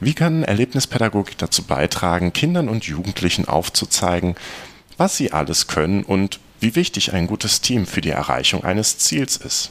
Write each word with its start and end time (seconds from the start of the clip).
Wie 0.00 0.14
kann 0.14 0.42
Erlebnispädagogik 0.42 1.38
dazu 1.38 1.62
beitragen, 1.62 2.32
Kindern 2.32 2.68
und 2.68 2.84
Jugendlichen 2.84 3.46
aufzuzeigen, 3.46 4.34
was 4.96 5.16
sie 5.16 5.32
alles 5.32 5.66
können 5.66 6.02
und 6.02 6.40
wie 6.60 6.74
wichtig 6.74 7.12
ein 7.12 7.26
gutes 7.26 7.60
Team 7.60 7.86
für 7.86 8.00
die 8.00 8.10
Erreichung 8.10 8.64
eines 8.64 8.98
Ziels 8.98 9.36
ist? 9.36 9.70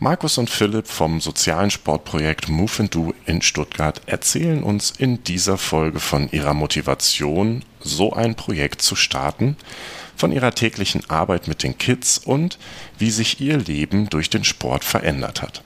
Markus 0.00 0.38
und 0.38 0.48
Philipp 0.48 0.86
vom 0.86 1.20
sozialen 1.20 1.70
Sportprojekt 1.70 2.48
Move 2.48 2.70
and 2.78 2.94
Do 2.94 3.14
in 3.26 3.42
Stuttgart 3.42 4.00
erzählen 4.06 4.62
uns 4.62 4.92
in 4.92 5.24
dieser 5.24 5.58
Folge 5.58 5.98
von 5.98 6.30
ihrer 6.30 6.54
Motivation, 6.54 7.64
so 7.80 8.12
ein 8.12 8.36
Projekt 8.36 8.80
zu 8.80 8.94
starten, 8.94 9.56
von 10.14 10.30
ihrer 10.30 10.54
täglichen 10.54 11.08
Arbeit 11.10 11.48
mit 11.48 11.64
den 11.64 11.78
Kids 11.78 12.18
und 12.18 12.58
wie 12.98 13.10
sich 13.10 13.40
ihr 13.40 13.56
Leben 13.56 14.08
durch 14.08 14.30
den 14.30 14.44
Sport 14.44 14.84
verändert 14.84 15.42
hat. 15.42 15.62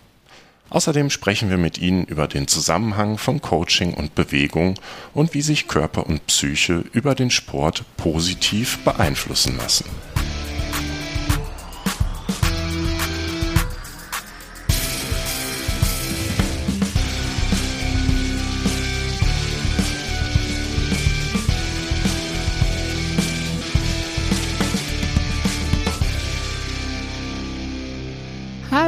Außerdem 0.73 1.11
sprechen 1.11 1.51
wir 1.51 1.59
mit 1.59 1.77
Ihnen 1.77 2.05
über 2.05 2.27
den 2.27 2.49
Zusammenhang 2.49 3.19
von 3.19 3.43
Coaching 3.43 3.93
und 3.93 4.15
Bewegung 4.15 4.77
und 5.13 5.35
wie 5.35 5.43
sich 5.43 5.69
Körper 5.69 6.07
und 6.07 6.27
Psyche 6.27 6.83
über 6.93 7.15
den 7.15 7.29
Sport 7.29 7.85
positiv 7.99 8.79
beeinflussen 8.83 9.59
lassen. 9.59 9.85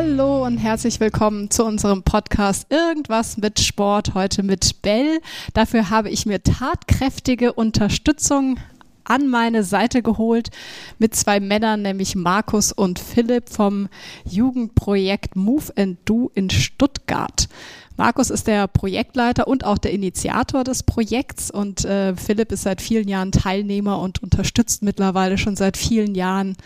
Hallo 0.06 0.44
und 0.44 0.58
herzlich 0.58 1.00
willkommen 1.00 1.50
zu 1.50 1.64
unserem 1.64 2.02
Podcast 2.02 2.66
Irgendwas 2.70 3.38
mit 3.38 3.58
Sport, 3.58 4.12
heute 4.12 4.42
mit 4.42 4.82
Bell. 4.82 5.18
Dafür 5.54 5.88
habe 5.88 6.10
ich 6.10 6.26
mir 6.26 6.42
tatkräftige 6.42 7.54
Unterstützung 7.54 8.58
an 9.04 9.28
meine 9.28 9.62
Seite 9.64 10.02
geholt 10.02 10.50
mit 10.98 11.14
zwei 11.14 11.40
Männern, 11.40 11.80
nämlich 11.80 12.16
Markus 12.16 12.70
und 12.70 12.98
Philipp 12.98 13.48
vom 13.48 13.88
Jugendprojekt 14.26 15.36
Move 15.36 15.72
and 15.74 15.96
Do 16.04 16.30
in 16.34 16.50
Stuttgart. 16.50 17.48
Markus 17.96 18.28
ist 18.28 18.46
der 18.46 18.68
Projektleiter 18.68 19.48
und 19.48 19.64
auch 19.64 19.78
der 19.78 19.92
Initiator 19.92 20.64
des 20.64 20.82
Projekts 20.82 21.50
und 21.50 21.86
äh, 21.86 22.14
Philipp 22.14 22.52
ist 22.52 22.64
seit 22.64 22.82
vielen 22.82 23.08
Jahren 23.08 23.32
Teilnehmer 23.32 23.98
und 24.00 24.22
unterstützt 24.22 24.82
mittlerweile 24.82 25.38
schon 25.38 25.56
seit 25.56 25.78
vielen 25.78 26.14
Jahren 26.14 26.58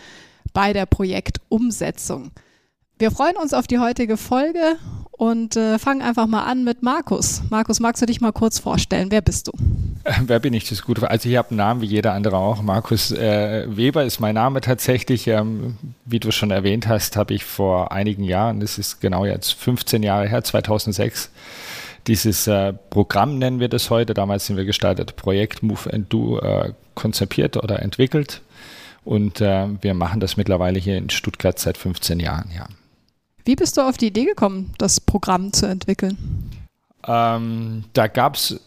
bei 0.51 0.73
der 0.73 0.85
Projektumsetzung. 0.85 2.31
Wir 2.99 3.11
freuen 3.11 3.37
uns 3.37 3.53
auf 3.53 3.65
die 3.65 3.79
heutige 3.79 4.17
Folge 4.17 4.75
und 5.11 5.55
äh, 5.55 5.79
fangen 5.79 6.01
einfach 6.01 6.27
mal 6.27 6.43
an 6.43 6.65
mit 6.65 6.83
Markus. 6.83 7.41
Markus, 7.49 7.79
magst 7.79 8.01
du 8.01 8.05
dich 8.05 8.19
mal 8.19 8.33
kurz 8.33 8.59
vorstellen? 8.59 9.09
Wer 9.09 9.21
bist 9.21 9.47
du? 9.47 9.53
Äh, 10.03 10.15
wer 10.25 10.41
bin 10.41 10.53
ich? 10.53 10.63
Das 10.65 10.73
ist 10.73 10.83
gut. 10.83 11.01
Also 11.01 11.29
ich 11.29 11.37
habe 11.37 11.51
einen 11.51 11.57
Namen 11.59 11.79
wie 11.79 11.85
jeder 11.85 12.11
andere 12.11 12.35
auch. 12.35 12.61
Markus 12.61 13.13
äh, 13.13 13.65
Weber 13.69 14.03
ist 14.03 14.19
mein 14.19 14.35
Name 14.35 14.59
tatsächlich. 14.59 15.27
Ähm, 15.27 15.77
wie 16.03 16.19
du 16.19 16.31
schon 16.31 16.51
erwähnt 16.51 16.89
hast, 16.89 17.15
habe 17.15 17.33
ich 17.33 17.45
vor 17.45 17.93
einigen 17.93 18.25
Jahren, 18.25 18.59
das 18.59 18.77
ist 18.77 18.99
genau 18.99 19.23
jetzt 19.23 19.53
15 19.53 20.03
Jahre 20.03 20.27
her, 20.27 20.43
2006, 20.43 21.31
dieses 22.05 22.47
äh, 22.47 22.73
Programm 22.73 23.37
nennen 23.37 23.61
wir 23.61 23.69
das 23.69 23.89
heute, 23.89 24.13
damals 24.13 24.45
sind 24.45 24.57
wir 24.57 24.65
gestartet, 24.65 25.15
Projekt 25.15 25.63
Move 25.63 25.93
and 25.93 26.11
Do 26.11 26.39
äh, 26.39 26.73
konzipiert 26.95 27.55
oder 27.55 27.81
entwickelt. 27.81 28.41
Und 29.05 29.39
äh, 29.39 29.67
wir 29.79 29.93
machen 29.93 30.19
das 30.19 30.35
mittlerweile 30.35 30.79
hier 30.79 30.97
in 30.97 31.09
Stuttgart 31.09 31.57
seit 31.57 31.77
15 31.77 32.19
Jahren, 32.19 32.51
ja. 32.53 32.67
Wie 33.49 33.55
bist 33.55 33.77
du 33.77 33.81
auf 33.81 33.97
die 33.97 34.09
Idee 34.09 34.25
gekommen, 34.25 34.75
das 34.77 34.99
Programm 34.99 35.53
zu 35.53 35.65
entwickeln? 35.65 36.51
Ähm, 37.07 37.83
da 37.93 38.05
gab 38.05 38.35
es 38.35 38.59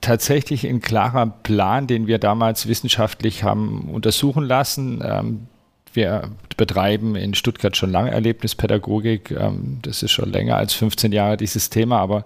tatsächlich 0.00 0.66
ein 0.66 0.80
klarer 0.80 1.26
Plan, 1.26 1.86
den 1.86 2.08
wir 2.08 2.18
damals 2.18 2.66
wissenschaftlich 2.66 3.44
haben 3.44 3.88
untersuchen 3.88 4.42
lassen. 4.42 5.04
Ähm, 5.04 5.46
wir 5.92 6.30
betreiben 6.56 7.14
in 7.14 7.34
Stuttgart 7.34 7.76
schon 7.76 7.92
lange 7.92 8.10
Erlebnispädagogik. 8.10 9.30
Ähm, 9.30 9.78
das 9.82 10.02
ist 10.02 10.10
schon 10.10 10.32
länger 10.32 10.56
als 10.56 10.74
15 10.74 11.12
Jahre 11.12 11.36
dieses 11.36 11.70
Thema, 11.70 12.00
aber 12.00 12.24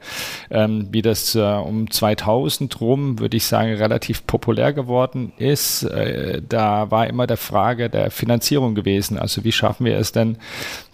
ähm, 0.50 0.88
wie 0.92 1.02
das 1.02 1.34
äh, 1.34 1.40
um 1.40 1.90
2000 1.90 2.80
rum, 2.80 3.18
würde 3.18 3.36
ich 3.36 3.44
sagen, 3.44 3.74
relativ 3.74 4.26
populär 4.26 4.72
geworden 4.72 5.32
ist, 5.36 5.82
äh, 5.82 6.40
da 6.48 6.90
war 6.90 7.06
immer 7.06 7.26
der 7.26 7.36
Frage 7.36 7.90
der 7.90 8.10
Finanzierung 8.10 8.74
gewesen. 8.74 9.18
Also 9.18 9.44
wie 9.44 9.52
schaffen 9.52 9.84
wir 9.84 9.98
es 9.98 10.12
denn, 10.12 10.38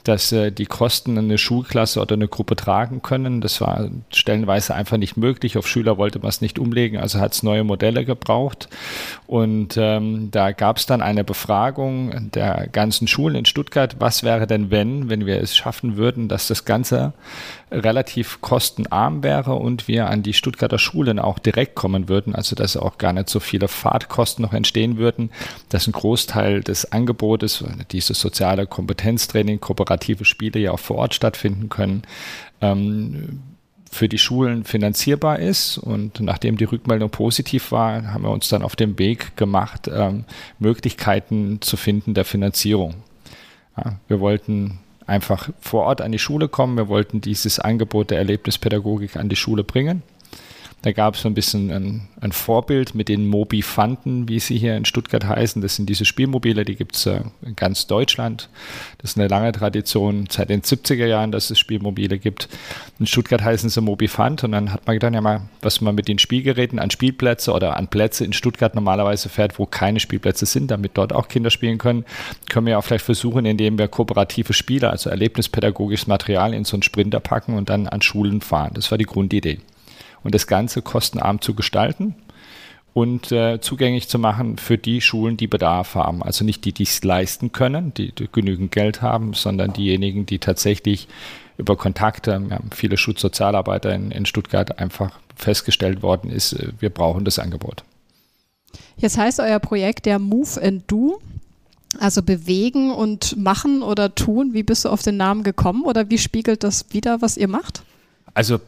dass 0.04 0.32
äh, 0.32 0.50
die 0.50 0.66
Kosten 0.66 1.18
eine 1.18 1.38
Schulklasse 1.38 2.00
oder 2.00 2.14
eine 2.14 2.28
Gruppe 2.28 2.56
tragen 2.56 3.02
können. 3.02 3.40
Das 3.40 3.60
war 3.60 3.88
stellenweise 4.10 4.74
einfach 4.74 4.96
nicht 4.96 5.16
möglich. 5.16 5.58
Auf 5.58 5.68
Schüler 5.68 5.98
wollte 5.98 6.18
man 6.18 6.28
es 6.28 6.40
nicht 6.40 6.58
umlegen, 6.58 6.98
also 6.98 7.20
hat 7.20 7.34
es 7.34 7.42
neue 7.42 7.64
Modelle 7.64 8.04
gebraucht. 8.04 8.68
Und 9.26 9.76
ähm, 9.76 10.30
da 10.30 10.52
gab 10.52 10.78
es 10.78 10.86
dann 10.86 11.02
eine 11.02 11.24
Befragung 11.24 12.30
der 12.32 12.68
ganzen 12.70 13.08
Schulen 13.08 13.36
in 13.36 13.44
Stuttgart. 13.44 13.96
Was 13.98 14.22
wäre 14.22 14.46
denn, 14.46 14.70
wenn, 14.70 15.10
wenn 15.10 15.26
wir 15.26 15.40
es 15.40 15.56
schaffen 15.56 15.96
würden, 15.96 16.28
dass 16.28 16.48
das 16.48 16.64
Ganze 16.64 17.12
relativ 17.70 18.40
kostenarm 18.40 19.22
wäre 19.22 19.54
und 19.54 19.88
wir 19.88 20.08
an 20.08 20.22
die 20.22 20.32
Stuttgarter 20.32 20.78
Schulen 20.78 21.18
auch 21.18 21.38
direkt 21.38 21.74
kommen 21.74 22.08
würden, 22.08 22.34
also 22.34 22.56
dass 22.56 22.76
auch 22.76 22.98
gar 22.98 23.12
nicht 23.12 23.28
so 23.28 23.40
viele 23.40 23.68
Fahrtkosten 23.68 24.42
noch 24.42 24.52
entstehen 24.52 24.96
würden, 24.96 25.30
dass 25.68 25.86
ein 25.86 25.92
Großteil 25.92 26.62
des 26.62 26.92
Angebotes, 26.92 27.64
dieses 27.90 28.20
soziale 28.20 28.66
Kompetenztraining, 28.66 29.60
kooperative 29.60 30.24
Spiele 30.24 30.60
ja 30.60 30.72
auch 30.72 30.78
vor 30.78 30.96
Ort 30.96 31.14
stattfinden 31.14 31.68
können, 31.68 32.02
ähm, 32.60 33.42
für 33.90 34.08
die 34.08 34.18
Schulen 34.18 34.64
finanzierbar 34.64 35.38
ist. 35.38 35.78
Und 35.78 36.20
nachdem 36.20 36.56
die 36.56 36.64
Rückmeldung 36.64 37.10
positiv 37.10 37.72
war, 37.72 38.12
haben 38.12 38.22
wir 38.22 38.30
uns 38.30 38.48
dann 38.48 38.62
auf 38.62 38.76
den 38.76 38.98
Weg 38.98 39.36
gemacht, 39.36 39.88
ähm, 39.92 40.24
Möglichkeiten 40.58 41.60
zu 41.60 41.76
finden 41.76 42.14
der 42.14 42.24
Finanzierung. 42.24 42.96
Ja, 43.76 43.98
wir 44.08 44.20
wollten 44.20 44.80
einfach 45.08 45.48
vor 45.60 45.84
Ort 45.84 46.00
an 46.00 46.12
die 46.12 46.18
Schule 46.18 46.48
kommen. 46.48 46.76
Wir 46.76 46.88
wollten 46.88 47.20
dieses 47.20 47.58
Angebot 47.58 48.10
der 48.10 48.18
Erlebnispädagogik 48.18 49.16
an 49.16 49.28
die 49.28 49.36
Schule 49.36 49.64
bringen. 49.64 50.02
Da 50.82 50.92
gab 50.92 51.14
es 51.14 51.22
so 51.22 51.28
ein 51.28 51.34
bisschen 51.34 51.72
ein, 51.72 52.08
ein, 52.20 52.30
Vorbild 52.30 52.94
mit 52.94 53.08
den 53.08 53.26
Mobifanten, 53.26 54.28
wie 54.28 54.38
sie 54.38 54.56
hier 54.58 54.76
in 54.76 54.84
Stuttgart 54.84 55.26
heißen. 55.26 55.60
Das 55.60 55.74
sind 55.74 55.88
diese 55.88 56.04
Spielmobile, 56.04 56.64
die 56.64 56.76
gibt 56.76 56.94
es 56.94 57.06
äh, 57.06 57.22
in 57.44 57.56
ganz 57.56 57.88
Deutschland. 57.88 58.48
Das 58.98 59.10
ist 59.10 59.18
eine 59.18 59.26
lange 59.26 59.50
Tradition, 59.50 60.28
seit 60.30 60.50
den 60.50 60.62
70er 60.62 61.06
Jahren, 61.06 61.32
dass 61.32 61.50
es 61.50 61.58
Spielmobile 61.58 62.20
gibt. 62.20 62.48
In 63.00 63.06
Stuttgart 63.06 63.42
heißen 63.42 63.70
sie 63.70 63.80
Mobifant 63.80 64.44
und 64.44 64.52
dann 64.52 64.72
hat 64.72 64.86
man 64.86 64.94
gedacht, 64.94 65.14
ja 65.14 65.20
mal, 65.20 65.42
was 65.62 65.80
man 65.80 65.96
mit 65.96 66.06
den 66.06 66.20
Spielgeräten 66.20 66.78
an 66.78 66.92
Spielplätze 66.92 67.52
oder 67.52 67.76
an 67.76 67.88
Plätze 67.88 68.24
in 68.24 68.32
Stuttgart 68.32 68.76
normalerweise 68.76 69.28
fährt, 69.28 69.58
wo 69.58 69.66
keine 69.66 69.98
Spielplätze 69.98 70.46
sind, 70.46 70.70
damit 70.70 70.92
dort 70.94 71.12
auch 71.12 71.26
Kinder 71.26 71.50
spielen 71.50 71.78
können, 71.78 72.04
können 72.48 72.66
wir 72.66 72.72
ja 72.72 72.78
auch 72.78 72.84
vielleicht 72.84 73.04
versuchen, 73.04 73.46
indem 73.46 73.78
wir 73.78 73.88
kooperative 73.88 74.52
Spiele, 74.52 74.90
also 74.90 75.10
erlebnispädagogisches 75.10 76.06
Material 76.06 76.54
in 76.54 76.64
so 76.64 76.76
einen 76.76 76.84
Sprinter 76.84 77.18
packen 77.18 77.54
und 77.56 77.68
dann 77.68 77.88
an 77.88 78.00
Schulen 78.00 78.42
fahren. 78.42 78.70
Das 78.74 78.92
war 78.92 78.98
die 78.98 79.04
Grundidee 79.04 79.58
und 80.24 80.34
das 80.34 80.46
Ganze 80.46 80.82
kostenarm 80.82 81.40
zu 81.40 81.54
gestalten 81.54 82.14
und 82.94 83.30
äh, 83.32 83.60
zugänglich 83.60 84.08
zu 84.08 84.18
machen 84.18 84.58
für 84.58 84.78
die 84.78 85.00
Schulen, 85.00 85.36
die 85.36 85.46
Bedarf 85.46 85.94
haben. 85.94 86.22
Also 86.22 86.44
nicht 86.44 86.64
die, 86.64 86.72
die 86.72 86.82
es 86.82 87.04
leisten 87.04 87.52
können, 87.52 87.94
die, 87.94 88.12
die, 88.12 88.28
genügend 88.30 88.72
Geld 88.72 89.02
haben, 89.02 89.34
sondern 89.34 89.72
diejenigen, 89.72 90.26
die 90.26 90.38
tatsächlich 90.38 91.08
über 91.58 91.76
Kontakte, 91.76 92.40
wir 92.40 92.56
haben 92.56 92.70
viele 92.74 92.96
Schutzsozialarbeiter 92.96 93.94
in, 93.94 94.10
in 94.10 94.26
Stuttgart 94.26 94.78
einfach 94.78 95.18
festgestellt 95.36 96.02
worden 96.02 96.30
ist, 96.30 96.54
äh, 96.54 96.72
wir 96.80 96.90
brauchen 96.90 97.24
das 97.24 97.38
Angebot. 97.38 97.84
Jetzt 98.96 99.16
heißt 99.16 99.40
euer 99.40 99.60
Projekt 99.60 100.06
der 100.06 100.18
Move 100.18 100.60
and 100.62 100.82
Do. 100.90 101.20
Also 101.98 102.22
bewegen 102.22 102.92
und 102.92 103.36
machen 103.38 103.82
oder 103.82 104.14
tun. 104.14 104.52
Wie 104.52 104.62
bist 104.62 104.84
du 104.84 104.90
auf 104.90 105.02
den 105.02 105.16
Namen 105.16 105.42
gekommen 105.42 105.84
oder 105.84 106.10
wie 106.10 106.18
spiegelt 106.18 106.62
das 106.62 106.84
wieder, 106.90 107.22
was 107.22 107.38
ihr 107.38 107.48
macht? 107.48 107.82
Also 108.34 108.60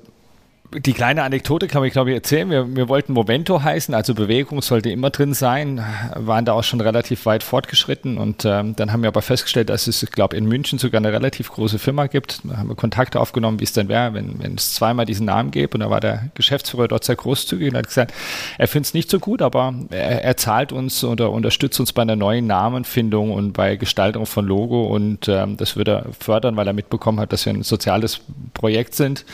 die 0.73 0.93
kleine 0.93 1.25
Anekdote 1.25 1.67
kann 1.67 1.83
ich, 1.83 1.93
glaube 1.93 2.11
ich, 2.11 2.17
erzählen. 2.17 2.49
Wir, 2.49 2.77
wir, 2.77 2.89
wollten 2.89 3.13
Momento 3.13 3.63
heißen, 3.63 3.93
also 3.93 4.15
Bewegung 4.15 4.63
sollte 4.63 4.91
immer 4.91 5.11
drin 5.11 5.35
sein, 5.35 5.85
waren 6.15 6.45
da 6.45 6.53
auch 6.53 6.63
schon 6.63 6.81
relativ 6.81 7.27
weit 7.27 7.43
fortgeschritten 7.43 8.19
und 8.19 8.45
ähm, 8.45 8.77
dann 8.77 8.93
haben 8.93 9.03
wir 9.03 9.09
aber 9.09 9.23
festgestellt, 9.23 9.69
dass 9.69 9.89
es, 9.89 10.03
ich 10.03 10.13
glaube, 10.13 10.37
in 10.37 10.47
München 10.47 10.79
sogar 10.79 11.01
eine 11.01 11.13
relativ 11.13 11.51
große 11.51 11.81
Firma 11.81 12.07
gibt. 12.07 12.41
Da 12.45 12.59
haben 12.59 12.69
wir 12.69 12.77
Kontakte 12.77 13.19
aufgenommen, 13.19 13.59
wie 13.59 13.65
es 13.65 13.73
denn 13.73 13.89
wäre, 13.89 14.15
wenn, 14.15 14.41
wenn 14.41 14.55
es 14.55 14.75
zweimal 14.75 15.07
diesen 15.07 15.27
Namen 15.27 15.51
gäbe 15.51 15.75
und 15.75 15.81
da 15.81 15.91
war 15.91 16.01
der 16.01 16.31
Geschäftsführer 16.35 16.87
dort 16.87 17.03
sehr 17.03 17.17
großzügig 17.17 17.71
und 17.71 17.77
hat 17.77 17.89
gesagt, 17.89 18.15
er 18.57 18.69
findet 18.69 18.87
es 18.89 18.95
nicht 18.95 19.11
so 19.11 19.19
gut, 19.19 19.43
aber 19.43 19.75
er, 19.91 20.23
er, 20.23 20.37
zahlt 20.37 20.73
uns 20.73 21.03
oder 21.03 21.31
unterstützt 21.31 21.81
uns 21.81 21.93
bei 21.93 22.03
einer 22.03 22.17
neuen 22.17 22.47
Namenfindung 22.47 23.33
und 23.33 23.53
bei 23.55 23.75
Gestaltung 23.75 24.25
von 24.25 24.47
Logo 24.47 24.85
und 24.85 25.27
ähm, 25.27 25.57
das 25.57 25.75
würde 25.75 25.91
er 25.91 26.13
fördern, 26.19 26.57
weil 26.57 26.69
er 26.69 26.73
mitbekommen 26.75 27.19
hat, 27.19 27.33
dass 27.33 27.45
wir 27.45 27.53
ein 27.53 27.65
soziales 27.65 28.21
Projekt 28.55 28.95
sind. 28.95 29.25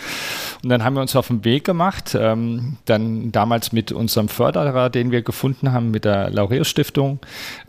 Und 0.62 0.70
dann 0.70 0.82
haben 0.82 0.94
wir 0.94 1.02
uns 1.02 1.14
auf 1.14 1.25
auf 1.26 1.28
den 1.28 1.44
Weg 1.44 1.64
gemacht. 1.64 2.16
Ähm, 2.18 2.76
dann 2.84 3.32
damals 3.32 3.72
mit 3.72 3.90
unserem 3.90 4.28
Förderer, 4.28 4.90
den 4.90 5.10
wir 5.10 5.22
gefunden 5.22 5.72
haben, 5.72 5.90
mit 5.90 6.04
der 6.04 6.30
Laureus 6.30 6.68
Stiftung, 6.68 7.18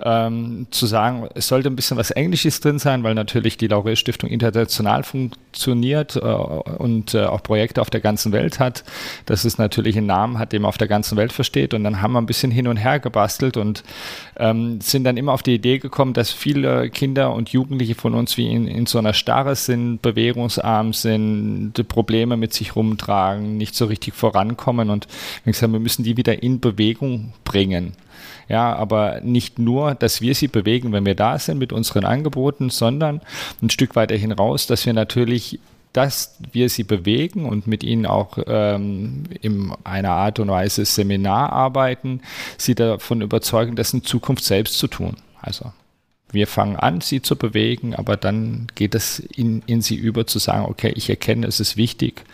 ähm, 0.03 0.67
zu 0.69 0.85
sagen, 0.85 1.27
es 1.33 1.47
sollte 1.47 1.69
ein 1.69 1.75
bisschen 1.75 1.97
was 1.97 2.11
Englisches 2.11 2.59
drin 2.59 2.77
sein, 2.77 3.03
weil 3.03 3.15
natürlich 3.15 3.57
die 3.57 3.67
Laureus 3.67 3.97
Stiftung 3.97 4.29
international 4.29 5.03
funktioniert 5.03 6.15
äh, 6.15 6.19
und 6.19 7.15
äh, 7.15 7.25
auch 7.25 7.41
Projekte 7.41 7.81
auf 7.81 7.89
der 7.89 8.01
ganzen 8.01 8.31
Welt 8.31 8.59
hat. 8.59 8.83
Dass 9.25 9.43
es 9.43 9.57
natürlich 9.57 9.97
einen 9.97 10.07
Namen 10.07 10.37
hat, 10.37 10.53
den 10.53 10.61
man 10.61 10.69
auf 10.69 10.77
der 10.77 10.87
ganzen 10.87 11.17
Welt 11.17 11.33
versteht. 11.33 11.73
Und 11.73 11.83
dann 11.83 12.01
haben 12.01 12.13
wir 12.13 12.21
ein 12.21 12.27
bisschen 12.27 12.51
hin 12.51 12.67
und 12.67 12.77
her 12.77 12.99
gebastelt 12.99 13.57
und 13.57 13.83
ähm, 14.37 14.79
sind 14.81 15.03
dann 15.03 15.17
immer 15.17 15.33
auf 15.33 15.41
die 15.41 15.55
Idee 15.55 15.79
gekommen, 15.79 16.13
dass 16.13 16.31
viele 16.31 16.89
Kinder 16.91 17.33
und 17.33 17.49
Jugendliche 17.49 17.95
von 17.95 18.13
uns 18.13 18.37
wie 18.37 18.51
in, 18.51 18.67
in 18.67 18.85
so 18.85 18.99
einer 18.99 19.13
Starre 19.13 19.55
sind, 19.55 20.01
bewegungsarm 20.03 20.93
sind, 20.93 21.73
Probleme 21.87 22.37
mit 22.37 22.53
sich 22.53 22.75
rumtragen, 22.75 23.46
nicht 23.55 23.75
so 23.75 23.85
richtig 23.85 24.13
vorankommen 24.13 24.89
und 24.89 25.07
wir 25.43 25.53
gesagt, 25.53 25.71
wir 25.71 25.79
müssen 25.79 26.03
die 26.03 26.17
wieder 26.17 26.43
in 26.43 26.59
Bewegung 26.59 27.33
bringen. 27.45 27.93
Ja, 28.49 28.75
aber 28.75 29.21
nicht 29.21 29.59
nur, 29.59 29.95
dass 29.95 30.21
wir 30.21 30.35
sie 30.35 30.47
bewegen, 30.47 30.91
wenn 30.91 31.05
wir 31.05 31.15
da 31.15 31.37
sind 31.37 31.59
mit 31.59 31.71
unseren 31.71 32.05
Angeboten, 32.05 32.69
sondern 32.69 33.21
ein 33.61 33.69
Stück 33.69 33.95
weiter 33.95 34.15
hinaus, 34.15 34.67
dass 34.67 34.85
wir 34.85 34.93
natürlich 34.93 35.59
dass 35.93 36.37
wir 36.51 36.69
sie 36.69 36.83
bewegen 36.83 37.45
und 37.45 37.65
mit 37.65 37.83
ihnen 37.83 38.05
auch 38.05 38.37
ähm, 38.45 39.23
in 39.41 39.73
einer 39.83 40.11
Art 40.11 40.37
und 40.37 40.49
Weise 40.49 40.85
Seminar 40.85 41.51
arbeiten, 41.51 42.21
sie 42.57 42.75
davon 42.75 43.21
überzeugen, 43.21 43.75
das 43.75 43.93
in 43.93 44.03
Zukunft 44.03 44.43
selbst 44.43 44.77
zu 44.77 44.87
tun. 44.87 45.15
Also 45.41 45.71
wir 46.31 46.45
fangen 46.45 46.75
an, 46.75 47.01
sie 47.01 47.21
zu 47.21 47.35
bewegen, 47.35 47.95
aber 47.95 48.17
dann 48.17 48.67
geht 48.75 48.95
es 48.95 49.19
in, 49.19 49.63
in 49.65 49.81
sie 49.81 49.95
über 49.95 50.27
zu 50.27 50.39
sagen, 50.39 50.65
okay, 50.65 50.91
ich 50.95 51.09
erkenne, 51.09 51.47
es 51.47 51.59
ist 51.59 51.77
wichtig, 51.77 52.25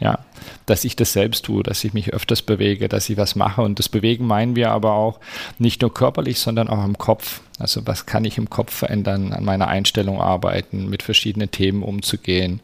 ja, 0.00 0.18
dass 0.66 0.84
ich 0.84 0.96
das 0.96 1.12
selbst 1.12 1.44
tue, 1.44 1.62
dass 1.62 1.84
ich 1.84 1.92
mich 1.92 2.12
öfters 2.12 2.42
bewege, 2.42 2.88
dass 2.88 3.08
ich 3.10 3.16
was 3.16 3.36
mache. 3.36 3.62
Und 3.62 3.78
das 3.78 3.88
Bewegen 3.88 4.26
meinen 4.26 4.56
wir 4.56 4.70
aber 4.70 4.92
auch 4.92 5.20
nicht 5.58 5.82
nur 5.82 5.92
körperlich, 5.92 6.40
sondern 6.40 6.68
auch 6.68 6.84
im 6.84 6.98
Kopf. 6.98 7.42
Also 7.58 7.86
was 7.86 8.06
kann 8.06 8.24
ich 8.24 8.38
im 8.38 8.48
Kopf 8.48 8.72
verändern, 8.74 9.32
an 9.32 9.44
meiner 9.44 9.68
Einstellung 9.68 10.20
arbeiten, 10.20 10.88
mit 10.88 11.02
verschiedenen 11.02 11.50
Themen 11.50 11.82
umzugehen. 11.82 12.60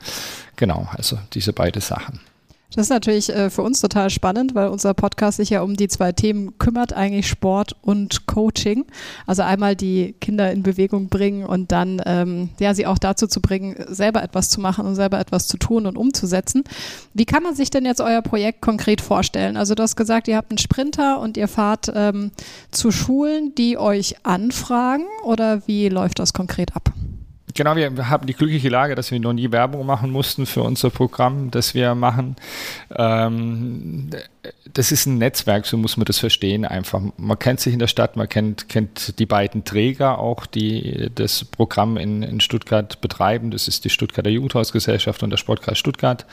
Genau, 0.56 0.88
also 0.92 1.18
diese 1.34 1.52
beiden 1.52 1.82
Sachen. 1.82 2.20
Das 2.76 2.87
ist 2.87 2.90
natürlich 2.90 3.31
äh, 3.31 3.49
für 3.49 3.62
uns 3.62 3.81
total 3.81 4.11
spannend, 4.11 4.55
weil 4.55 4.69
unser 4.69 4.93
Podcast 4.93 5.38
sich 5.38 5.49
ja 5.49 5.62
um 5.62 5.76
die 5.76 5.88
zwei 5.88 6.12
Themen 6.12 6.58
kümmert, 6.58 6.93
eigentlich 6.93 7.26
Sport 7.26 7.75
und 7.81 8.26
Coaching. 8.26 8.84
Also 9.26 9.43
einmal 9.43 9.75
die 9.75 10.14
Kinder 10.20 10.52
in 10.52 10.62
Bewegung 10.62 11.08
bringen 11.08 11.46
und 11.46 11.73
dann 11.73 12.02
ähm, 12.05 12.50
ja, 12.61 12.75
sie 12.75 12.87
auch 12.87 12.99
dazu 12.99 13.26
zu 13.26 13.40
bringen, 13.40 13.76
selber 13.88 14.23
etwas 14.23 14.50
zu 14.50 14.61
machen 14.61 14.84
und 14.84 14.94
selber 14.94 15.19
etwas 15.19 15.49
zu 15.49 15.56
tun 15.56 15.87
und 15.87 15.96
umzusetzen. 15.96 16.64
Wie 17.14 17.25
kann 17.25 17.43
man 17.43 17.55
sich 17.55 17.70
denn 17.70 17.87
jetzt 17.87 18.02
euer 18.02 18.20
Projekt 18.20 18.61
konkret 18.61 19.00
vorstellen? 19.00 19.56
Also 19.56 19.75
du 19.75 19.82
hast 19.82 19.96
gesagt, 19.96 20.28
ihr 20.28 20.37
habt 20.37 20.50
einen 20.50 20.58
Sprinter 20.58 21.20
und 21.20 21.38
ihr 21.38 21.49
fahrt 21.49 21.90
ähm, 21.94 22.31
zu 22.73 22.90
Schulen, 22.90 23.55
die 23.55 23.78
euch 23.78 24.17
anfragen 24.23 25.06
oder 25.25 25.67
wie 25.67 25.88
läuft 25.88 26.19
das 26.19 26.34
konkret 26.34 26.76
ab? 26.76 26.93
Genau, 27.56 27.74
wir 27.74 28.10
haben 28.10 28.26
die 28.26 28.34
glückliche 28.34 28.68
Lage, 28.68 28.94
dass 28.94 29.10
wir 29.10 29.18
noch 29.18 29.32
nie 29.32 29.50
Werbung 29.50 29.86
machen 29.86 30.10
mussten 30.10 30.44
für 30.44 30.62
unser 30.62 30.90
Programm, 30.90 31.50
das 31.50 31.74
wir 31.74 31.94
machen. 31.94 32.36
Ähm, 32.94 34.10
das 34.74 34.92
ist 34.92 35.06
ein 35.06 35.16
Netzwerk, 35.16 35.64
so 35.64 35.78
muss 35.78 35.96
man 35.96 36.04
das 36.04 36.18
verstehen 36.18 36.66
einfach. 36.66 37.00
Man 37.16 37.38
kennt 37.38 37.60
sich 37.60 37.72
in 37.72 37.78
der 37.78 37.86
Stadt, 37.86 38.14
man 38.14 38.28
kennt, 38.28 38.68
kennt 38.68 39.18
die 39.18 39.24
beiden 39.24 39.64
Träger 39.64 40.18
auch, 40.18 40.44
die 40.44 41.10
das 41.14 41.46
Programm 41.46 41.96
in, 41.96 42.22
in 42.22 42.40
Stuttgart 42.40 43.00
betreiben. 43.00 43.50
Das 43.50 43.68
ist 43.68 43.86
die 43.86 43.90
Stuttgarter 43.90 44.28
Jugendhausgesellschaft 44.28 45.22
und 45.22 45.30
der 45.30 45.38
Sportkreis 45.38 45.78
Stuttgart. 45.78 46.26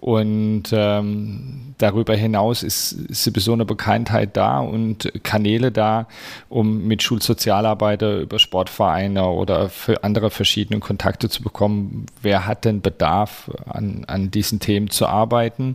Und 0.00 0.64
ähm, 0.70 1.74
darüber 1.78 2.14
hinaus 2.14 2.62
ist, 2.62 2.92
ist 2.92 3.24
sowieso 3.24 3.52
eine 3.52 3.64
Bekanntheit 3.64 4.36
da 4.36 4.60
und 4.60 5.10
Kanäle 5.24 5.72
da, 5.72 6.06
um 6.48 6.86
mit 6.86 7.02
Schulsozialarbeiter 7.02 8.20
über 8.20 8.38
Sportvereine 8.38 9.26
oder 9.26 9.68
für 9.68 10.04
andere 10.04 10.30
verschiedene 10.30 10.78
Kontakte 10.78 11.28
zu 11.28 11.42
bekommen. 11.42 12.06
Wer 12.22 12.46
hat 12.46 12.64
denn 12.64 12.80
Bedarf, 12.80 13.50
an, 13.66 14.04
an 14.06 14.30
diesen 14.30 14.60
Themen 14.60 14.88
zu 14.88 15.06
arbeiten? 15.06 15.74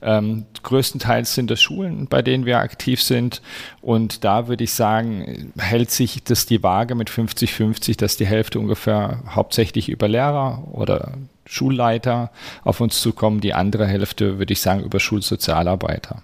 Ähm, 0.00 0.46
größtenteils 0.62 1.34
sind 1.34 1.50
es 1.50 1.60
Schulen, 1.60 2.06
bei 2.06 2.22
denen 2.22 2.46
wir 2.46 2.58
aktiv 2.58 3.02
sind. 3.02 3.42
Und 3.80 4.22
da 4.22 4.46
würde 4.46 4.62
ich 4.62 4.74
sagen, 4.74 5.52
hält 5.58 5.90
sich 5.90 6.22
das 6.22 6.46
die 6.46 6.62
Waage 6.62 6.94
mit 6.94 7.10
50-50, 7.10 7.98
dass 7.98 8.16
die 8.16 8.26
Hälfte 8.26 8.60
ungefähr 8.60 9.24
hauptsächlich 9.28 9.88
über 9.88 10.06
Lehrer 10.06 10.62
oder 10.70 11.14
Schulleiter 11.46 12.30
auf 12.64 12.80
uns 12.80 13.00
zukommen, 13.00 13.40
die 13.40 13.54
andere 13.54 13.86
Hälfte, 13.86 14.38
würde 14.38 14.52
ich 14.52 14.60
sagen, 14.60 14.82
über 14.82 15.00
Schulsozialarbeiter. 15.00 16.22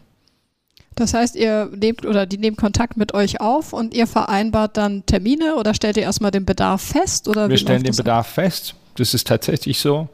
Das 0.95 1.15
heißt, 1.15 1.37
ihr 1.37 1.71
nehmt 1.75 2.05
oder 2.05 2.27
die 2.27 2.39
nehmen 2.39 2.57
Kontakt 2.57 2.97
mit 2.97 3.15
euch 3.15 3.41
auf 3.41 3.73
und 3.73 3.95
ihr 3.95 4.07
vereinbart 4.07 4.77
dann 4.77 5.07
Termine 5.07 5.57
oder 5.57 5.73
stellt 5.75 5.97
ihr 5.97 6.03
erstmal 6.03 6.31
den 6.31 6.45
Bedarf 6.45 6.83
fest? 6.83 7.29
Oder 7.29 7.49
Wir 7.49 7.57
stellen 7.57 7.83
den 7.83 7.97
Bedarf 7.97 8.29
an? 8.29 8.45
fest. 8.45 8.75
Das 8.97 9.15
ist 9.15 9.27
tatsächlich 9.27 9.79
so. 9.79 10.11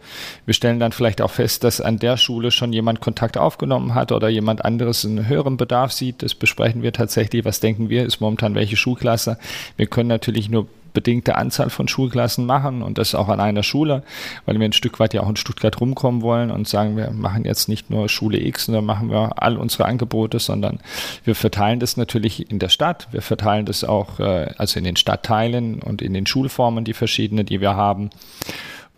Wir 0.47 0.55
stellen 0.55 0.79
dann 0.79 0.93
vielleicht 0.93 1.21
auch 1.21 1.33
fest, 1.33 1.65
dass 1.65 1.81
an 1.81 1.99
der 1.99 2.17
Schule 2.17 2.53
schon 2.53 2.73
jemand 2.73 3.01
Kontakt 3.01 3.37
aufgenommen 3.37 3.95
hat 3.95 4.13
oder 4.13 4.29
jemand 4.29 4.65
anderes 4.65 5.05
einen 5.05 5.27
höheren 5.27 5.57
Bedarf 5.57 5.91
sieht. 5.91 6.23
Das 6.23 6.37
besprechen 6.37 6.83
wir 6.83 6.93
tatsächlich. 6.93 7.45
Was 7.45 7.59
denken 7.59 7.89
wir, 7.89 8.07
ist 8.07 8.21
momentan 8.21 8.55
welche 8.55 8.77
Schulklasse? 8.77 9.37
Wir 9.77 9.87
können 9.87 10.09
natürlich 10.09 10.49
nur 10.49 10.69
bedingte 10.99 11.37
Anzahl 11.37 11.71
von 11.71 11.87
Schulklassen 11.87 12.45
machen 12.45 12.83
und 12.83 12.99
das 12.99 13.15
auch 13.15 13.29
an 13.29 13.39
einer 13.39 13.63
Schule, 13.63 14.03
weil 14.47 14.59
wir 14.59 14.65
ein 14.65 14.73
Stück 14.73 14.99
weit 14.99 15.15
ja 15.15 15.23
auch 15.23 15.29
in 15.29 15.37
Stuttgart 15.37 15.81
rumkommen 15.81 16.23
wollen 16.23 16.51
und 16.51 16.67
sagen, 16.67 16.97
wir 16.97 17.13
machen 17.13 17.45
jetzt 17.45 17.69
nicht 17.69 17.89
nur 17.89 18.09
Schule 18.09 18.41
X, 18.45 18.65
sondern 18.65 18.85
machen 18.85 19.09
wir 19.13 19.41
all 19.41 19.57
unsere 19.57 19.85
Angebote, 19.85 20.41
sondern 20.41 20.81
wir 21.23 21.37
verteilen 21.37 21.79
das 21.79 21.97
natürlich 21.97 22.51
in 22.51 22.59
der 22.59 22.69
Stadt, 22.69 23.07
wir 23.13 23.23
verteilen 23.23 23.65
das 23.65 23.85
auch 23.85 24.19
äh, 24.19 24.53
also 24.59 24.81
in 24.81 24.85
den 24.85 24.97
Stadtteilen 24.97 25.81
und 25.83 26.03
in 26.03 26.15
den 26.15 26.27
Schulformen, 26.27 26.85
die 26.85 26.95
verschiedene, 26.95 27.45
die 27.45 27.61
wir 27.61 27.77
haben. 27.77 28.11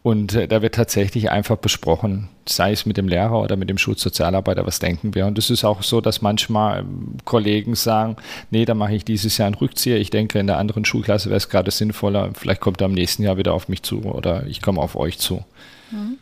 Und 0.03 0.35
äh, 0.35 0.49
da 0.49 0.63
wird 0.63 0.75
tatsächlich 0.75 1.31
einfach 1.31 1.57
besprochen, 1.57 2.29
sei 2.47 2.73
es 2.73 2.87
mit 2.87 2.97
dem 2.97 3.07
Lehrer 3.07 3.41
oder 3.43 3.57
mit 3.57 3.69
dem 3.69 3.77
Schulsozialarbeiter, 3.77 4.67
was 4.67 4.79
denken 4.79 5.15
wir. 5.15 5.27
Und 5.27 5.37
es 5.39 5.51
ist 5.51 5.63
auch 5.65 5.83
so, 5.83 6.01
dass 6.01 6.23
manchmal 6.23 6.81
ähm, 6.81 7.17
Kollegen 7.25 7.75
sagen, 7.75 8.17
nee, 8.51 8.65
da 8.65 8.75
mache 8.75 8.95
ich 8.95 9.05
dieses 9.05 9.37
Jahr 9.37 9.47
einen 9.47 9.57
Rückzieher. 9.57 9.99
Ich 9.99 10.09
denke, 10.09 10.39
in 10.39 10.47
der 10.47 10.57
anderen 10.57 10.87
Schulklasse 10.87 11.29
wäre 11.29 11.37
es 11.37 11.51
gerade 11.51 11.71
sinnvoller. 11.71 12.31
Vielleicht 12.35 12.63
kommt 12.63 12.81
er 12.81 12.87
im 12.87 12.95
nächsten 12.95 13.25
Jahr 13.25 13.37
wieder 13.37 13.53
auf 13.53 13.69
mich 13.69 13.83
zu 13.83 14.03
oder 14.03 14.47
ich 14.47 14.63
komme 14.63 14.81
auf 14.81 14.97
euch 14.97 15.19
zu. 15.19 15.45
Mhm. 15.91 16.17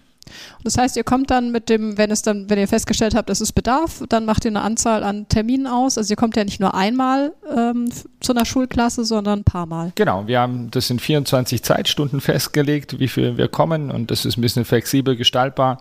Das 0.65 0.79
heißt, 0.79 0.97
ihr 0.97 1.05
kommt 1.05 1.31
dann 1.31 1.51
mit 1.51 1.69
dem, 1.69 1.99
wenn 1.99 2.11
es 2.11 2.23
dann, 2.23 2.51
wenn 2.51 2.59
ihr 2.59 2.69
festgestellt 2.69 3.15
habt, 3.15 3.31
es 3.31 3.41
ist 3.41 3.53
Bedarf, 3.53 4.03
dann 4.09 4.25
macht 4.25 4.45
ihr 4.45 4.51
eine 4.51 4.63
Anzahl 4.63 5.03
an 5.03 5.29
Terminen 5.29 5.67
aus. 5.67 5.99
Also 5.99 6.13
ihr 6.13 6.17
kommt 6.17 6.37
ja 6.37 6.45
nicht 6.45 6.61
nur 6.61 6.75
einmal 6.75 7.33
ähm, 7.55 7.89
zu 8.21 8.33
einer 8.33 8.45
Schulklasse, 8.45 9.05
sondern 9.05 9.41
ein 9.41 9.45
paar 9.45 9.67
Mal. 9.67 9.93
Genau, 9.95 10.27
wir 10.27 10.41
haben, 10.41 10.71
das 10.71 10.89
sind 10.89 11.01
24 11.01 11.63
Zeitstunden 11.63 12.21
festgelegt, 12.21 12.99
wie 12.99 13.09
viel 13.09 13.37
wir 13.37 13.49
kommen 13.49 13.91
und 13.91 14.11
das 14.11 14.25
ist 14.25 14.37
ein 14.37 14.41
bisschen 14.41 14.65
flexibel 14.65 15.17
gestaltbar. 15.17 15.79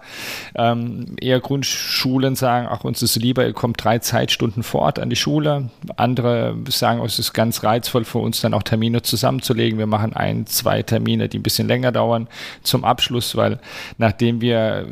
Ähm, 0.55 1.15
eher 1.19 1.39
Grundschulen 1.39 2.35
sagen, 2.35 2.67
ach, 2.69 2.83
uns 2.83 3.01
ist 3.01 3.15
lieber, 3.15 3.45
ihr 3.45 3.53
kommt 3.53 3.83
drei 3.83 3.99
Zeitstunden 3.99 4.63
vor 4.63 4.81
Ort 4.81 4.99
an 4.99 5.09
die 5.09 5.15
Schule. 5.15 5.69
Andere 5.95 6.55
sagen, 6.69 7.01
es 7.03 7.19
ist 7.19 7.33
ganz 7.33 7.63
reizvoll 7.63 8.05
für 8.05 8.19
uns 8.19 8.41
dann 8.41 8.53
auch 8.53 8.63
Termine 8.63 9.01
zusammenzulegen. 9.01 9.79
Wir 9.79 9.87
machen 9.87 10.13
ein, 10.13 10.45
zwei 10.45 10.83
Termine, 10.83 11.29
die 11.29 11.39
ein 11.39 11.43
bisschen 11.43 11.67
länger 11.67 11.91
dauern 11.91 12.27
zum 12.63 12.83
Abschluss, 12.83 13.35
weil 13.35 13.59
nachdem 13.97 14.36
wir 14.41 14.87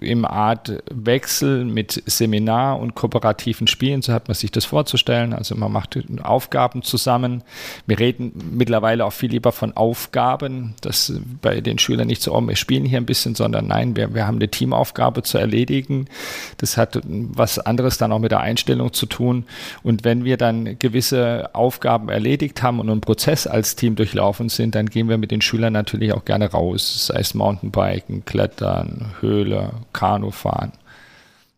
im 0.00 0.24
Art 0.24 0.82
Wechsel 0.90 1.64
mit 1.64 2.02
Seminar 2.06 2.78
und 2.78 2.94
kooperativen 2.94 3.66
Spielen, 3.66 4.02
so 4.02 4.12
hat 4.12 4.28
man 4.28 4.34
sich 4.34 4.50
das 4.50 4.64
vorzustellen. 4.64 5.32
Also 5.32 5.56
man 5.56 5.72
macht 5.72 5.98
Aufgaben 6.22 6.82
zusammen. 6.82 7.42
Wir 7.86 7.98
reden 7.98 8.32
mittlerweile 8.52 9.04
auch 9.04 9.12
viel 9.12 9.30
lieber 9.30 9.52
von 9.52 9.76
Aufgaben, 9.76 10.74
dass 10.80 11.12
bei 11.42 11.60
den 11.60 11.78
Schülern 11.78 12.06
nicht 12.06 12.22
so, 12.22 12.34
oh, 12.34 12.40
wir 12.40 12.56
spielen 12.56 12.84
hier 12.84 12.98
ein 12.98 13.06
bisschen, 13.06 13.34
sondern 13.34 13.66
nein, 13.66 13.96
wir, 13.96 14.14
wir 14.14 14.26
haben 14.26 14.36
eine 14.36 14.48
Teamaufgabe 14.48 15.22
zu 15.22 15.38
erledigen. 15.38 16.06
Das 16.58 16.76
hat 16.76 17.00
was 17.04 17.58
anderes 17.58 17.98
dann 17.98 18.12
auch 18.12 18.18
mit 18.18 18.30
der 18.30 18.40
Einstellung 18.40 18.92
zu 18.92 19.06
tun. 19.06 19.44
Und 19.82 20.04
wenn 20.04 20.24
wir 20.24 20.36
dann 20.36 20.78
gewisse 20.78 21.50
Aufgaben 21.54 22.08
erledigt 22.08 22.62
haben 22.62 22.80
und 22.80 22.90
einen 22.90 23.00
Prozess 23.00 23.46
als 23.46 23.76
Team 23.76 23.96
durchlaufen 23.96 24.48
sind, 24.48 24.74
dann 24.74 24.86
gehen 24.86 25.08
wir 25.08 25.18
mit 25.18 25.30
den 25.30 25.40
Schülern 25.40 25.72
natürlich 25.72 26.12
auch 26.12 26.24
gerne 26.24 26.50
raus, 26.50 27.06
sei 27.06 27.20
es 27.20 27.34
Mountainbiken, 27.34 28.24
Klettern, 28.24 28.87
Höhle, 29.20 29.72
Kanu 29.92 30.30
fahren. 30.30 30.72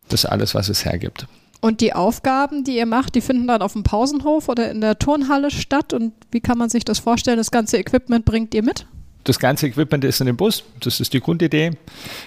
Das 0.09 0.23
ist 0.23 0.29
alles, 0.29 0.55
was 0.55 0.69
es 0.69 0.85
hergibt. 0.85 1.27
Und 1.61 1.79
die 1.79 1.93
Aufgaben, 1.93 2.63
die 2.63 2.77
ihr 2.77 2.87
macht, 2.87 3.13
die 3.13 3.21
finden 3.21 3.47
dann 3.47 3.61
auf 3.61 3.73
dem 3.73 3.83
Pausenhof 3.83 4.49
oder 4.49 4.71
in 4.71 4.81
der 4.81 4.97
Turnhalle 4.97 5.51
statt. 5.51 5.93
Und 5.93 6.13
wie 6.31 6.41
kann 6.41 6.57
man 6.57 6.69
sich 6.69 6.83
das 6.83 6.99
vorstellen? 6.99 7.37
Das 7.37 7.51
ganze 7.51 7.77
Equipment 7.77 8.25
bringt 8.25 8.53
ihr 8.55 8.63
mit? 8.63 8.87
Das 9.23 9.37
ganze 9.37 9.67
Equipment 9.67 10.03
ist 10.03 10.19
in 10.19 10.25
dem 10.25 10.37
Bus. 10.37 10.63
Das 10.79 10.99
ist 10.99 11.13
die 11.13 11.19
Grundidee, 11.19 11.77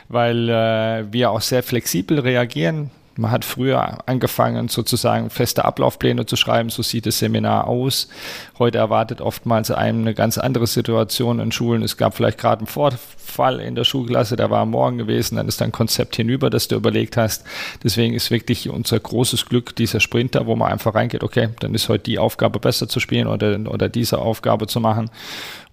weil 0.08 0.48
äh, 0.48 1.12
wir 1.12 1.32
auch 1.32 1.40
sehr 1.40 1.64
flexibel 1.64 2.20
reagieren 2.20 2.90
Man 3.16 3.30
hat 3.30 3.44
früher 3.44 3.98
angefangen, 4.08 4.68
sozusagen 4.68 5.30
feste 5.30 5.64
Ablaufpläne 5.64 6.26
zu 6.26 6.36
schreiben, 6.36 6.70
so 6.70 6.82
sieht 6.82 7.06
das 7.06 7.18
Seminar 7.18 7.68
aus. 7.68 8.08
Heute 8.58 8.78
erwartet 8.78 9.20
oftmals 9.20 9.70
einem 9.70 10.00
eine 10.00 10.14
ganz 10.14 10.36
andere 10.36 10.66
Situation 10.66 11.38
in 11.38 11.52
Schulen. 11.52 11.82
Es 11.82 11.96
gab 11.96 12.16
vielleicht 12.16 12.38
gerade 12.38 12.60
einen 12.60 12.66
Vorfall 12.66 13.60
in 13.60 13.76
der 13.76 13.84
Schulklasse, 13.84 14.36
der 14.36 14.50
war 14.50 14.60
am 14.60 14.70
Morgen 14.70 14.98
gewesen, 14.98 15.36
dann 15.36 15.46
ist 15.46 15.62
ein 15.62 15.70
Konzept 15.70 16.16
hinüber, 16.16 16.50
das 16.50 16.66
du 16.66 16.74
überlegt 16.74 17.16
hast. 17.16 17.44
Deswegen 17.84 18.14
ist 18.14 18.30
wirklich 18.30 18.68
unser 18.68 18.98
großes 18.98 19.46
Glück 19.46 19.76
dieser 19.76 20.00
Sprinter, 20.00 20.46
wo 20.46 20.56
man 20.56 20.72
einfach 20.72 20.94
reingeht, 20.94 21.22
okay, 21.22 21.50
dann 21.60 21.74
ist 21.74 21.88
heute 21.88 22.04
die 22.04 22.18
Aufgabe 22.18 22.58
besser 22.58 22.88
zu 22.88 22.98
spielen 22.98 23.28
oder, 23.28 23.58
oder 23.70 23.88
diese 23.88 24.18
Aufgabe 24.18 24.66
zu 24.66 24.80
machen. 24.80 25.10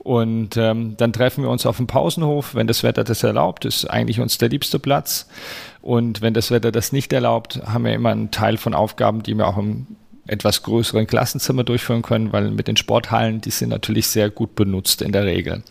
Und 0.04 0.58
ähm, 0.58 0.96
dann 0.98 1.14
treffen 1.14 1.44
wir 1.44 1.52
uns 1.52 1.68
auf 1.68 1.78
dem 1.78 1.86
Pausenhof, 1.86 2.56
wenn 2.56 2.66
das 2.66 2.82
Wetter 2.82 3.04
das 3.04 3.22
erlaubt, 3.22 3.66
ist 3.66 3.86
eigentlich 3.86 4.20
uns 4.20 4.40
der 4.40 4.50
liebste 4.50 4.80
Platz. 4.80 5.28
Und 5.82 6.22
wenn 6.22 6.34
das 6.34 6.52
Wetter 6.52 6.72
das 6.72 6.92
nicht 6.92 7.12
erlaubt, 7.12 7.62
haben 7.66 7.86
wir 7.86 7.94
immer 7.94 8.12
einen 8.12 8.32
Teil 8.32 8.58
von 8.58 8.74
Aufgaben, 8.74 9.24
die 9.24 9.36
wir 9.36 9.48
auch 9.48 9.58
im 9.58 9.88
etwas 10.28 10.64
größeren 10.64 11.08
Klassenzimmer 11.08 11.64
durchführen 11.64 12.04
können, 12.04 12.32
weil 12.32 12.52
mit 12.52 12.68
den 12.68 12.78
Sporthallen, 12.78 13.42
die 13.42 13.50
sind 13.50 13.70
natürlich 13.70 14.08
sehr 14.08 14.30
gut 14.30 14.56
benutzt 14.56 15.02
in 15.02 15.12
der 15.12 15.26
Regel 15.26 15.64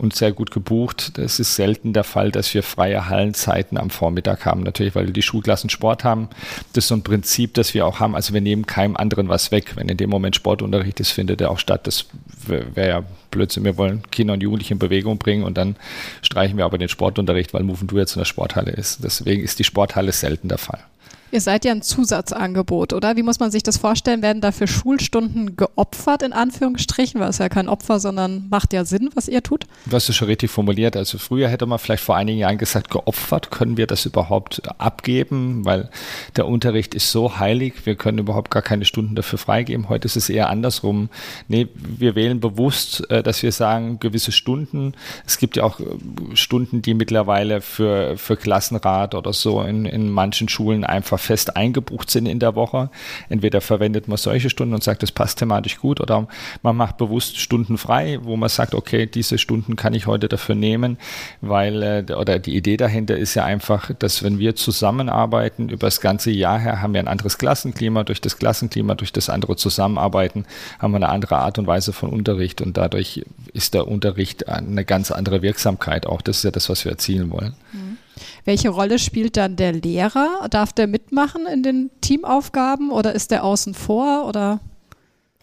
und 0.00 0.14
sehr 0.14 0.32
gut 0.32 0.50
gebucht. 0.50 1.18
Das 1.18 1.38
ist 1.38 1.56
selten 1.56 1.92
der 1.92 2.04
Fall, 2.04 2.32
dass 2.32 2.52
wir 2.54 2.62
freie 2.62 3.08
Hallenzeiten 3.08 3.76
am 3.78 3.90
Vormittag 3.90 4.46
haben, 4.46 4.62
natürlich, 4.62 4.94
weil 4.94 5.12
die 5.12 5.22
Schulklassen 5.22 5.70
Sport 5.70 6.04
haben. 6.04 6.28
Das 6.72 6.84
ist 6.84 6.88
so 6.88 6.94
ein 6.94 7.02
Prinzip, 7.02 7.54
das 7.54 7.74
wir 7.74 7.86
auch 7.86 8.00
haben. 8.00 8.14
Also 8.14 8.32
wir 8.32 8.40
nehmen 8.40 8.66
keinem 8.66 8.96
anderen 8.96 9.28
was 9.28 9.50
weg. 9.50 9.76
Wenn 9.76 9.88
in 9.88 9.98
dem 9.98 10.10
Moment 10.10 10.36
Sportunterricht 10.36 11.00
ist, 11.00 11.10
findet 11.10 11.40
er 11.40 11.50
auch 11.50 11.58
statt. 11.58 11.86
Das 11.86 12.06
wäre 12.48 12.88
ja 12.88 13.04
Blödsinn. 13.30 13.64
Wir 13.64 13.76
wollen 13.76 14.02
Kinder 14.10 14.34
und 14.34 14.42
Jugendliche 14.42 14.74
in 14.74 14.78
Bewegung 14.78 15.18
bringen 15.18 15.44
und 15.44 15.56
dann 15.56 15.76
streichen 16.22 16.56
wir 16.56 16.64
aber 16.64 16.78
den 16.78 16.88
Sportunterricht, 16.88 17.54
weil 17.54 17.62
Move 17.62 17.84
Du 17.84 17.98
jetzt 17.98 18.16
in 18.16 18.20
der 18.20 18.26
Sporthalle 18.26 18.72
ist. 18.72 19.02
Deswegen 19.04 19.42
ist 19.42 19.58
die 19.58 19.64
Sporthalle 19.64 20.12
selten 20.12 20.48
der 20.48 20.58
Fall. 20.58 20.80
Ihr 21.32 21.40
seid 21.40 21.64
ja 21.64 21.70
ein 21.70 21.82
Zusatzangebot, 21.82 22.92
oder? 22.92 23.16
Wie 23.16 23.22
muss 23.22 23.38
man 23.38 23.52
sich 23.52 23.62
das 23.62 23.76
vorstellen? 23.76 24.20
Werden 24.20 24.40
dafür 24.40 24.66
Schulstunden 24.66 25.54
geopfert, 25.54 26.22
in 26.22 26.32
Anführungsstrichen? 26.32 27.20
Weil 27.20 27.30
es 27.30 27.38
ja 27.38 27.48
kein 27.48 27.68
Opfer, 27.68 28.00
sondern 28.00 28.48
macht 28.50 28.72
ja 28.72 28.84
Sinn, 28.84 29.10
was 29.14 29.28
ihr 29.28 29.42
tut? 29.42 29.66
Das 29.88 30.08
ist 30.08 30.16
schon 30.16 30.26
richtig 30.26 30.50
formuliert. 30.50 30.96
Also 30.96 31.18
früher 31.18 31.48
hätte 31.48 31.66
man 31.66 31.78
vielleicht 31.78 32.02
vor 32.02 32.16
einigen 32.16 32.38
Jahren 32.38 32.58
gesagt, 32.58 32.90
geopfert, 32.90 33.52
können 33.52 33.76
wir 33.76 33.86
das 33.86 34.06
überhaupt 34.06 34.62
abgeben? 34.80 35.64
Weil 35.64 35.88
der 36.34 36.48
Unterricht 36.48 36.96
ist 36.96 37.12
so 37.12 37.38
heilig, 37.38 37.86
wir 37.86 37.94
können 37.94 38.18
überhaupt 38.18 38.50
gar 38.50 38.62
keine 38.62 38.84
Stunden 38.84 39.14
dafür 39.14 39.38
freigeben. 39.38 39.88
Heute 39.88 40.06
ist 40.06 40.16
es 40.16 40.30
eher 40.30 40.50
andersrum. 40.50 41.10
Nee, 41.46 41.68
wir 41.74 42.16
wählen 42.16 42.40
bewusst, 42.40 43.08
äh, 43.08 43.22
dass 43.22 43.44
wir 43.44 43.52
sagen, 43.52 44.00
gewisse 44.00 44.32
Stunden. 44.32 44.94
Es 45.24 45.38
gibt 45.38 45.56
ja 45.56 45.62
auch 45.62 45.78
äh, 45.78 45.84
Stunden, 46.34 46.82
die 46.82 46.94
mittlerweile 46.94 47.60
für, 47.60 48.16
für 48.16 48.36
Klassenrat 48.36 49.14
oder 49.14 49.32
so 49.32 49.62
in, 49.62 49.86
in 49.86 50.10
manchen 50.10 50.48
Schulen 50.48 50.82
einfach 50.82 51.19
fest 51.20 51.56
eingebucht 51.56 52.10
sind 52.10 52.26
in 52.26 52.38
der 52.38 52.54
Woche. 52.54 52.90
Entweder 53.28 53.60
verwendet 53.60 54.08
man 54.08 54.16
solche 54.16 54.50
Stunden 54.50 54.74
und 54.74 54.82
sagt, 54.82 55.02
das 55.02 55.12
passt 55.12 55.38
thematisch 55.38 55.78
gut, 55.78 56.00
oder 56.00 56.26
man 56.62 56.76
macht 56.76 56.96
bewusst 56.96 57.38
Stunden 57.38 57.78
frei, 57.78 58.18
wo 58.22 58.36
man 58.36 58.48
sagt, 58.48 58.74
okay, 58.74 59.06
diese 59.06 59.38
Stunden 59.38 59.76
kann 59.76 59.94
ich 59.94 60.06
heute 60.06 60.28
dafür 60.28 60.54
nehmen, 60.54 60.98
weil, 61.40 61.82
äh, 61.82 62.12
oder 62.12 62.38
die 62.38 62.56
Idee 62.56 62.76
dahinter 62.76 63.16
ist 63.16 63.34
ja 63.34 63.44
einfach, 63.44 63.90
dass 63.98 64.22
wenn 64.22 64.38
wir 64.38 64.56
zusammenarbeiten, 64.56 65.68
über 65.68 65.86
das 65.86 66.00
ganze 66.00 66.30
Jahr 66.30 66.58
her 66.58 66.82
haben 66.82 66.94
wir 66.94 67.00
ein 67.00 67.08
anderes 67.08 67.38
Klassenklima, 67.38 68.04
durch 68.04 68.20
das 68.20 68.38
Klassenklima, 68.38 68.94
durch 68.94 69.12
das 69.12 69.28
andere 69.28 69.56
Zusammenarbeiten 69.56 70.44
haben 70.78 70.92
wir 70.92 70.96
eine 70.96 71.08
andere 71.08 71.36
Art 71.36 71.58
und 71.58 71.66
Weise 71.66 71.92
von 71.92 72.10
Unterricht 72.10 72.60
und 72.60 72.76
dadurch 72.76 73.24
ist 73.52 73.74
der 73.74 73.88
Unterricht 73.88 74.48
eine 74.48 74.84
ganz 74.84 75.10
andere 75.10 75.42
Wirksamkeit 75.42 76.06
auch. 76.06 76.22
Das 76.22 76.38
ist 76.38 76.44
ja 76.44 76.50
das, 76.50 76.68
was 76.68 76.84
wir 76.84 76.92
erzielen 76.92 77.30
wollen. 77.30 77.54
Mhm. 77.72 77.89
Welche 78.44 78.70
Rolle 78.70 78.98
spielt 78.98 79.36
dann 79.36 79.56
der 79.56 79.72
Lehrer? 79.72 80.48
Darf 80.50 80.72
der 80.72 80.86
mitmachen 80.86 81.46
in 81.46 81.62
den 81.62 81.90
Teamaufgaben 82.00 82.90
oder 82.90 83.14
ist 83.14 83.30
der 83.30 83.44
außen 83.44 83.74
vor 83.74 84.26
oder? 84.26 84.60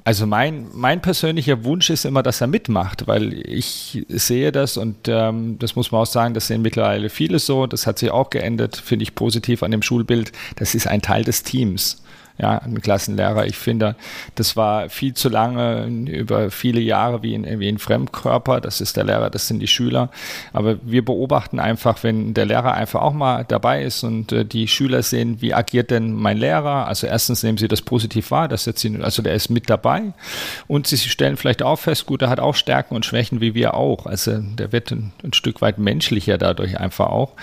Also 0.04 0.26
mein, 0.26 0.68
mein 0.74 1.02
persönlicher 1.02 1.66
Wunsch 1.66 1.90
ist 1.90 2.06
immer, 2.06 2.24
dass 2.24 2.40
er 2.40 2.48
mitmacht, 2.48 3.08
weil 3.08 3.34
ich 3.46 4.06
sehe 4.08 4.54
das 4.54 4.78
und 4.78 5.10
ähm, 5.10 5.60
das 5.60 5.76
muss 5.76 5.92
man 5.92 6.04
auch 6.04 6.06
sagen, 6.06 6.34
das 6.34 6.48
sehen 6.48 6.62
mittlerweile 6.62 7.10
viele 7.10 7.40
so, 7.40 7.68
das 7.68 7.86
hat 7.86 8.00
sich 8.00 8.10
auch 8.10 8.30
geändert, 8.30 8.78
finde 8.78 9.04
ich 9.04 9.16
positiv 9.16 9.64
an 9.64 9.72
dem 9.72 9.82
Schulbild, 9.82 10.32
das 10.56 10.76
ist 10.76 10.88
ein 10.88 11.02
Teil 11.02 11.26
des 11.26 11.44
Teams 11.44 12.02
ja, 12.40 12.60
ein 12.60 12.82
Klassenlehrer. 12.82 13.48
Ich 13.48 13.58
finde, 13.58 13.96
das 14.36 14.56
war 14.56 14.90
viel 14.90 15.14
zu 15.14 15.28
lange, 15.30 15.86
über 15.86 16.52
viele 16.52 16.80
Jahre 16.80 17.24
wie 17.24 17.34
ein, 17.34 17.60
wie 17.60 17.68
ein 17.68 17.80
Fremdkörper. 17.80 18.62
Das 18.62 18.80
ist 18.80 18.96
der 18.96 19.06
Lehrer, 19.06 19.30
das 19.30 19.48
sind 19.48 19.60
die 19.60 19.68
Schüler. 19.68 20.12
Aber 20.54 20.78
wir 20.84 21.04
beobachten 21.04 21.60
einfach, 21.60 22.04
wenn 22.04 22.34
der 22.34 22.46
Lehrer 22.46 22.74
einfach 22.74 23.02
auch 23.02 23.14
mal 23.14 23.44
dabei 23.48 23.84
ist 23.84 24.04
und 24.04 24.32
äh, 24.32 24.46
die 24.46 24.68
Schüler 24.68 25.02
sehen, 25.02 25.42
wie 25.42 25.54
agiert 25.54 25.90
denn 25.90 26.14
mein 26.14 26.38
Lehrer? 26.38 26.88
Also 26.88 27.08
erstens 27.08 27.42
nehmen 27.42 27.58
sie 27.58 27.68
das 27.68 27.82
positiv 27.82 28.30
wahr, 28.30 28.48
dass 28.48 28.66
jetzt, 28.66 28.86
also 29.02 29.22
der 29.22 29.34
ist 29.34 29.50
mit 29.50 29.70
dabei 29.70 30.14
und 30.68 30.86
sie 30.88 30.98
stellen 30.98 31.38
vielleicht 31.38 31.64
auch 31.64 31.78
fest, 31.78 32.06
gut, 32.06 32.22
er 32.22 32.30
hat 32.30 32.40
auch 32.40 32.56
Stärken 32.56 32.96
und 32.96 33.06
Schwächen 33.06 33.42
wie 33.42 33.56
wir 33.56 33.74
auch. 33.74 34.06
Also 34.06 34.38
der 34.38 34.72
wird 34.72 34.92
ein, 34.92 35.12
ein 35.24 35.34
Stück 35.34 35.62
weit 35.62 35.80
menschlicher 35.80 36.38
dadurch 36.38 36.80
einfach 36.80 37.08
auch 37.08 37.34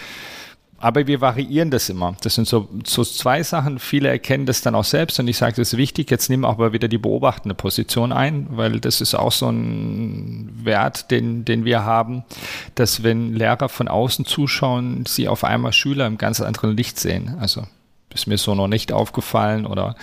aber 0.85 1.07
wir 1.07 1.23
variieren 1.23 1.71
das 1.71 1.88
immer. 1.88 2.14
Das 2.21 2.35
sind 2.35 2.47
so, 2.47 2.69
so 2.85 3.05
zwei 3.05 3.43
Sachen. 3.43 3.79
Viele 3.79 4.11
erkennen 4.11 4.45
das 4.45 4.61
dann 4.61 4.75
auch 4.75 4.85
selbst 4.85 5.19
und 5.19 5.26
ich 5.29 5.38
sage, 5.38 5.55
das 5.57 5.73
ist 5.73 5.79
wichtig. 5.79 6.11
Jetzt 6.11 6.29
nehmen 6.29 6.43
wir 6.43 6.50
aber 6.50 6.75
wieder 6.75 6.88
die 6.88 6.99
beobachtende 6.99 7.55
Position 7.55 8.12
ein, 8.12 8.49
weil 8.50 8.81
das 8.81 9.00
ist 9.00 9.14
auch 9.14 9.33
so 9.33 9.49
ein 9.49 10.50
Wert, 10.62 11.11
den, 11.11 11.47
den 11.47 11.64
wir 11.64 11.85
haben, 11.85 12.23
dass 12.75 13.03
wenn 13.03 13.33
Lehrer 13.33 13.71
von 13.71 13.88
außen 13.88 14.26
zuschauen, 14.26 15.07
sie 15.07 15.26
auf 15.26 15.43
einmal 15.43 15.73
Schüler 15.73 16.07
im 16.07 16.19
ganz 16.19 16.43
anderen 16.43 16.76
Licht 16.76 17.00
sehen. 17.00 17.35
Also 17.41 17.62
ist 18.12 18.26
mir 18.26 18.37
so 18.37 18.55
noch 18.55 18.69
nicht 18.69 18.93
aufgefallen 18.93 19.64
oder 19.64 19.97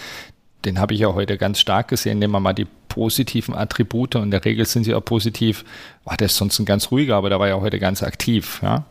den 0.66 0.80
habe 0.80 0.94
ich 0.94 1.00
ja 1.00 1.14
heute 1.14 1.38
ganz 1.38 1.60
stark 1.60 1.88
gesehen. 1.88 2.20
Nehmen 2.20 2.34
wir 2.34 2.40
mal 2.40 2.54
die 2.54 2.68
positiven 2.88 3.56
Attribute 3.56 4.16
und 4.16 4.24
in 4.24 4.32
der 4.32 4.44
Regel 4.44 4.66
sind 4.66 4.84
sie 4.84 4.94
auch 4.94 5.04
positiv. 5.04 5.64
War 6.04 6.18
der 6.18 6.26
ist 6.26 6.36
sonst 6.36 6.60
ein 6.60 6.66
ganz 6.66 6.92
ruhiger, 6.92 7.16
aber 7.16 7.30
der 7.30 7.40
war 7.40 7.48
ja 7.48 7.60
heute 7.60 7.80
ganz 7.80 8.04
aktiv. 8.04 8.60
Ja? 8.62 8.86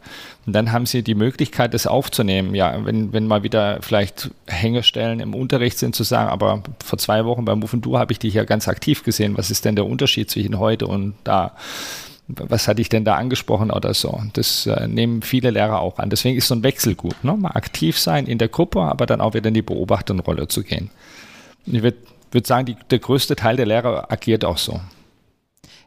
Und 0.46 0.54
dann 0.54 0.72
haben 0.72 0.86
sie 0.86 1.02
die 1.02 1.14
Möglichkeit, 1.14 1.74
das 1.74 1.86
aufzunehmen. 1.86 2.54
Ja, 2.54 2.84
wenn, 2.84 3.12
wenn 3.12 3.26
mal 3.26 3.42
wieder 3.42 3.78
vielleicht 3.82 4.30
Hängestellen 4.46 5.20
im 5.20 5.34
Unterricht 5.34 5.78
sind, 5.78 5.94
zu 5.94 6.02
sagen, 6.02 6.30
aber 6.30 6.62
vor 6.82 6.98
zwei 6.98 7.24
Wochen 7.24 7.44
beim 7.44 7.60
Move 7.60 7.78
Du 7.78 7.98
habe 7.98 8.12
ich 8.12 8.18
dich 8.18 8.34
ja 8.34 8.44
ganz 8.44 8.68
aktiv 8.68 9.04
gesehen. 9.04 9.36
Was 9.36 9.50
ist 9.50 9.64
denn 9.64 9.76
der 9.76 9.86
Unterschied 9.86 10.30
zwischen 10.30 10.58
heute 10.58 10.86
und 10.86 11.14
da? 11.24 11.54
was 12.36 12.68
hatte 12.68 12.80
ich 12.80 12.88
denn 12.88 13.04
da 13.04 13.16
angesprochen 13.16 13.70
oder 13.70 13.94
so. 13.94 14.22
Das 14.34 14.66
äh, 14.66 14.86
nehmen 14.86 15.22
viele 15.22 15.50
Lehrer 15.50 15.80
auch 15.80 15.98
an. 15.98 16.10
Deswegen 16.10 16.36
ist 16.36 16.48
so 16.48 16.54
ein 16.54 16.62
Wechsel 16.62 16.94
gut. 16.94 17.24
Ne? 17.24 17.36
Mal 17.36 17.52
aktiv 17.52 17.98
sein 17.98 18.26
in 18.26 18.38
der 18.38 18.48
Gruppe, 18.48 18.82
aber 18.82 19.06
dann 19.06 19.20
auch 19.20 19.34
wieder 19.34 19.48
in 19.48 19.54
die 19.54 19.62
Beobachterrolle 19.62 20.48
zu 20.48 20.62
gehen. 20.62 20.90
Ich 21.72 21.82
würde 21.82 21.98
würd 22.32 22.46
sagen, 22.46 22.66
die, 22.66 22.76
der 22.90 22.98
größte 22.98 23.36
Teil 23.36 23.56
der 23.56 23.66
Lehrer 23.66 24.10
agiert 24.10 24.44
auch 24.44 24.58
so. 24.58 24.80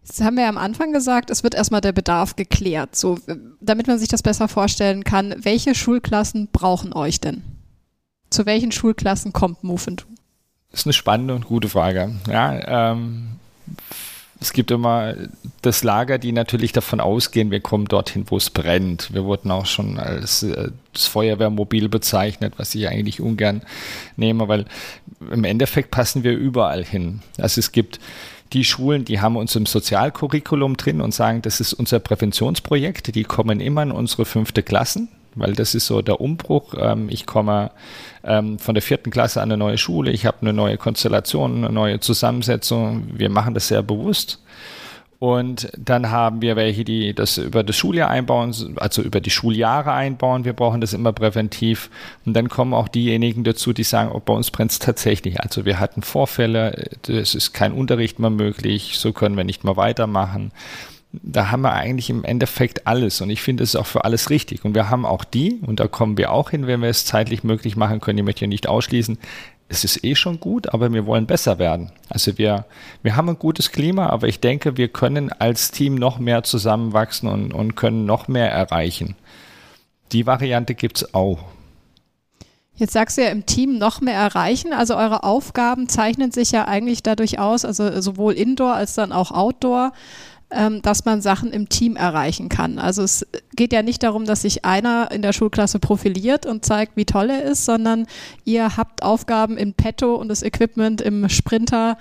Jetzt 0.04 0.22
haben 0.22 0.36
wir 0.36 0.44
ja 0.44 0.50
am 0.50 0.58
Anfang 0.58 0.92
gesagt, 0.92 1.30
es 1.30 1.44
wird 1.44 1.56
erstmal 1.56 1.80
der 1.80 1.94
Bedarf 1.94 2.36
geklärt. 2.36 2.96
So, 2.96 3.20
damit 3.62 3.88
man 3.88 3.98
sich 3.98 4.10
das 4.10 4.22
besser 4.22 4.50
vorstellen 4.50 5.06
kann, 5.06 5.34
welche 5.38 5.75
Schulklassen 5.75 6.50
brauchen 6.52 6.94
euch 6.94 7.22
denn? 7.22 7.44
Zu 8.30 8.46
welchen 8.46 8.72
Schulklassen 8.72 9.32
kommt 9.32 9.63
Move 9.63 9.96
Das 10.72 10.82
ist 10.82 10.86
eine 10.86 10.94
spannende 10.94 11.36
und 11.36 11.46
gute 11.46 11.70
Frage. 11.70 12.13
Ja, 12.28 12.92
ähm, 12.92 13.40
es 14.44 14.52
gibt 14.52 14.72
immer 14.72 15.16
das 15.62 15.86
Lager, 15.86 16.18
die 16.18 16.34
natürlich 16.34 16.74
davon 16.74 17.00
ausgehen, 17.00 17.50
wir 17.50 17.62
kommen 17.62 17.86
dorthin, 17.86 18.26
wo 18.28 18.36
es 18.36 18.50
brennt. 18.50 19.14
Wir 19.14 19.24
wurden 19.24 19.50
auch 19.52 19.66
schon 19.66 19.98
als 19.98 20.44
äh, 20.44 20.72
das 20.92 21.08
Feuerwehrmobil 21.08 21.88
bezeichnet, 21.88 22.56
was 22.58 22.76
ich 22.76 22.90
eigentlich 22.90 23.22
ungern 23.22 23.62
nehme, 24.18 24.50
weil 24.50 24.66
im 25.32 25.46
Endeffekt 25.46 25.92
passen 25.92 26.24
wir 26.24 26.34
überall 26.34 26.84
hin. 26.84 27.22
Also 27.38 27.60
es 27.60 27.72
gibt 27.72 28.02
die 28.52 28.66
Schulen, 28.66 29.06
die 29.06 29.22
haben 29.22 29.38
uns 29.38 29.56
im 29.56 29.66
Sozialcurriculum 29.66 30.76
drin 30.76 31.00
und 31.00 31.14
sagen, 31.14 31.42
das 31.42 31.62
ist 31.62 31.72
unser 31.72 32.00
Präventionsprojekt, 32.00 33.16
die 33.16 33.24
kommen 33.24 33.62
immer 33.62 33.84
in 33.84 33.92
unsere 33.92 34.26
fünfte 34.26 34.62
Klassen 34.62 35.08
weil 35.36 35.54
das 35.54 35.75
ist 35.75 35.88
so 35.88 36.02
der 36.02 36.22
Umbruch. 36.22 36.74
Ähm, 36.78 37.08
ich 37.10 37.25
komme 37.25 37.72
ähm, 38.24 38.60
von 38.60 38.75
der 38.75 38.82
vierten 38.82 39.12
Klasse 39.12 39.42
an 39.42 39.52
eine 39.52 39.58
neue 39.58 39.78
Schule, 39.78 40.12
ich 40.12 40.25
habe 40.25 40.38
eine 40.42 40.54
neue 40.54 40.78
Konstellation, 40.78 41.63
eine 41.63 41.74
neue 41.74 42.00
Zusammensetzung. 42.00 43.08
Wir 43.13 43.30
machen 43.30 43.54
das 43.54 43.68
sehr 43.68 43.84
bewusst. 43.84 44.40
Und 45.24 45.72
dann 45.78 46.12
haben 46.12 46.42
wir 46.42 46.58
welche, 46.58 46.84
die 46.84 47.13
das 47.13 47.38
über 47.38 47.63
das 47.63 47.78
Schuljahr 47.78 48.10
einbauen, 48.10 48.54
also 48.75 49.02
über 49.02 49.22
die 49.22 49.30
Schuljahre 49.30 49.94
einbauen. 49.94 50.44
Wir 50.44 50.52
brauchen 50.52 50.82
das 50.82 50.92
immer 50.92 51.13
präventiv. 51.13 51.90
Und 52.25 52.34
dann 52.34 52.50
kommen 52.50 52.74
auch 52.74 52.90
diejenigen 52.90 53.46
dazu, 53.46 53.72
die 53.72 53.84
sagen, 53.84 54.12
oh, 54.13 54.20
bei 54.20 54.34
uns 54.34 54.52
brennt 54.52 54.72
es 54.72 54.80
tatsächlich. 54.80 55.40
Also 55.40 55.63
wir 55.63 55.80
hatten 55.80 56.02
Vorfälle, 56.02 56.90
es 57.08 57.36
ist 57.36 57.54
kein 57.54 57.72
Unterricht 57.72 58.20
mehr 58.20 58.32
möglich, 58.32 58.98
so 58.98 59.13
können 59.13 59.38
wir 59.38 59.46
nicht 59.46 59.63
mehr 59.63 59.78
weitermachen 59.78 60.52
da 61.22 61.51
haben 61.51 61.62
wir 61.62 61.74
eigentlich 61.74 62.10
im 62.10 62.24
Endeffekt 62.24 62.88
alles 62.88 63.22
und 63.22 63.29
ich 63.29 63.41
finde 63.41 63.63
es 63.63 63.75
auch 63.75 63.86
für 63.86 64.03
alles 64.03 64.32
richtig. 64.32 64.65
Und 64.65 64.74
wir 64.74 64.89
haben 64.89 65.05
auch 65.05 65.24
die, 65.24 65.60
und 65.62 65.79
da 65.79 65.88
kommen 65.88 66.17
wir 66.17 66.32
auch 66.32 66.50
hin, 66.50 66.65
wenn 66.65 66.82
wir 66.82 66.89
es 66.89 67.05
zeitlich 67.05 67.43
möglich 67.43 67.75
machen 67.75 68.01
können, 68.01 68.17
ich 68.17 68.25
möchte 68.25 68.41
ja 68.41 68.48
nicht 68.48 68.67
ausschließen, 68.67 69.20
es 69.70 69.84
ist 69.84 70.03
eh 70.03 70.15
schon 70.15 70.39
gut, 70.39 70.74
aber 70.74 70.91
wir 70.91 71.05
wollen 71.05 71.25
besser 71.25 71.60
werden. 71.60 71.91
Also 72.10 72.38
wir, 72.38 72.65
wir 73.01 73.15
haben 73.15 73.29
ein 73.29 73.39
gutes 73.39 73.72
Klima, 73.72 74.08
aber 74.08 74.27
ich 74.27 74.39
denke, 74.39 74.77
wir 74.77 74.88
können 74.88 75.32
als 75.32 75.72
Team 75.72 75.96
noch 75.96 76.20
mehr 76.20 76.43
zusammenwachsen 76.43 77.29
und, 77.29 77.53
und 77.53 77.75
können 77.75 78.05
noch 78.05 78.27
mehr 78.27 78.51
erreichen. 78.51 79.15
Die 80.12 80.25
Variante 80.25 80.75
gibt 80.75 80.98
es 80.98 81.13
auch. 81.13 81.39
Jetzt 82.75 82.94
sagst 82.94 83.18
du 83.18 83.24
ja 83.24 83.30
im 83.30 83.46
Team 83.46 83.77
noch 83.77 84.01
mehr 84.01 84.15
erreichen. 84.15 84.74
Also 84.74 84.96
eure 84.96 85.24
Aufgaben 85.24 85.88
zeichnen 85.88 86.32
sich 86.32 86.51
ja 86.51 86.68
eigentlich 86.68 87.03
dadurch 87.03 87.38
aus, 87.39 87.65
also 87.65 88.01
sowohl 88.01 88.34
Indoor 88.34 88.74
als 88.74 88.96
dann 88.96 89.12
auch 89.12 89.32
Outdoor, 89.32 89.92
ähm, 90.50 90.82
dass 90.82 91.06
man 91.06 91.22
Sachen 91.22 91.51
im 91.51 91.70
Team 91.70 91.96
erreichen 91.96 92.50
kann. 92.50 92.80
Also 92.80 93.03
es 93.03 93.27
geht 93.56 93.74
ja 93.74 93.84
nicht 93.84 94.01
darum, 94.01 94.25
dass 94.25 94.42
sich 94.42 94.65
einer 94.65 95.12
in 95.12 95.22
der 95.22 95.34
Schulklasse 95.34 95.80
profiliert 95.80 96.46
und 96.46 96.65
zeigt, 96.65 96.98
wie 96.98 97.06
toll 97.06 97.30
er 97.30 97.44
ist, 97.44 97.65
sondern 97.65 98.08
ihr 98.44 98.75
habt 98.75 99.03
Aufgaben 99.03 99.58
im 99.58 99.74
Petto 99.74 100.15
und 100.15 100.27
das 100.27 100.42
Equipment 100.42 101.01
im 101.01 101.30
Sprinter, 101.30 101.98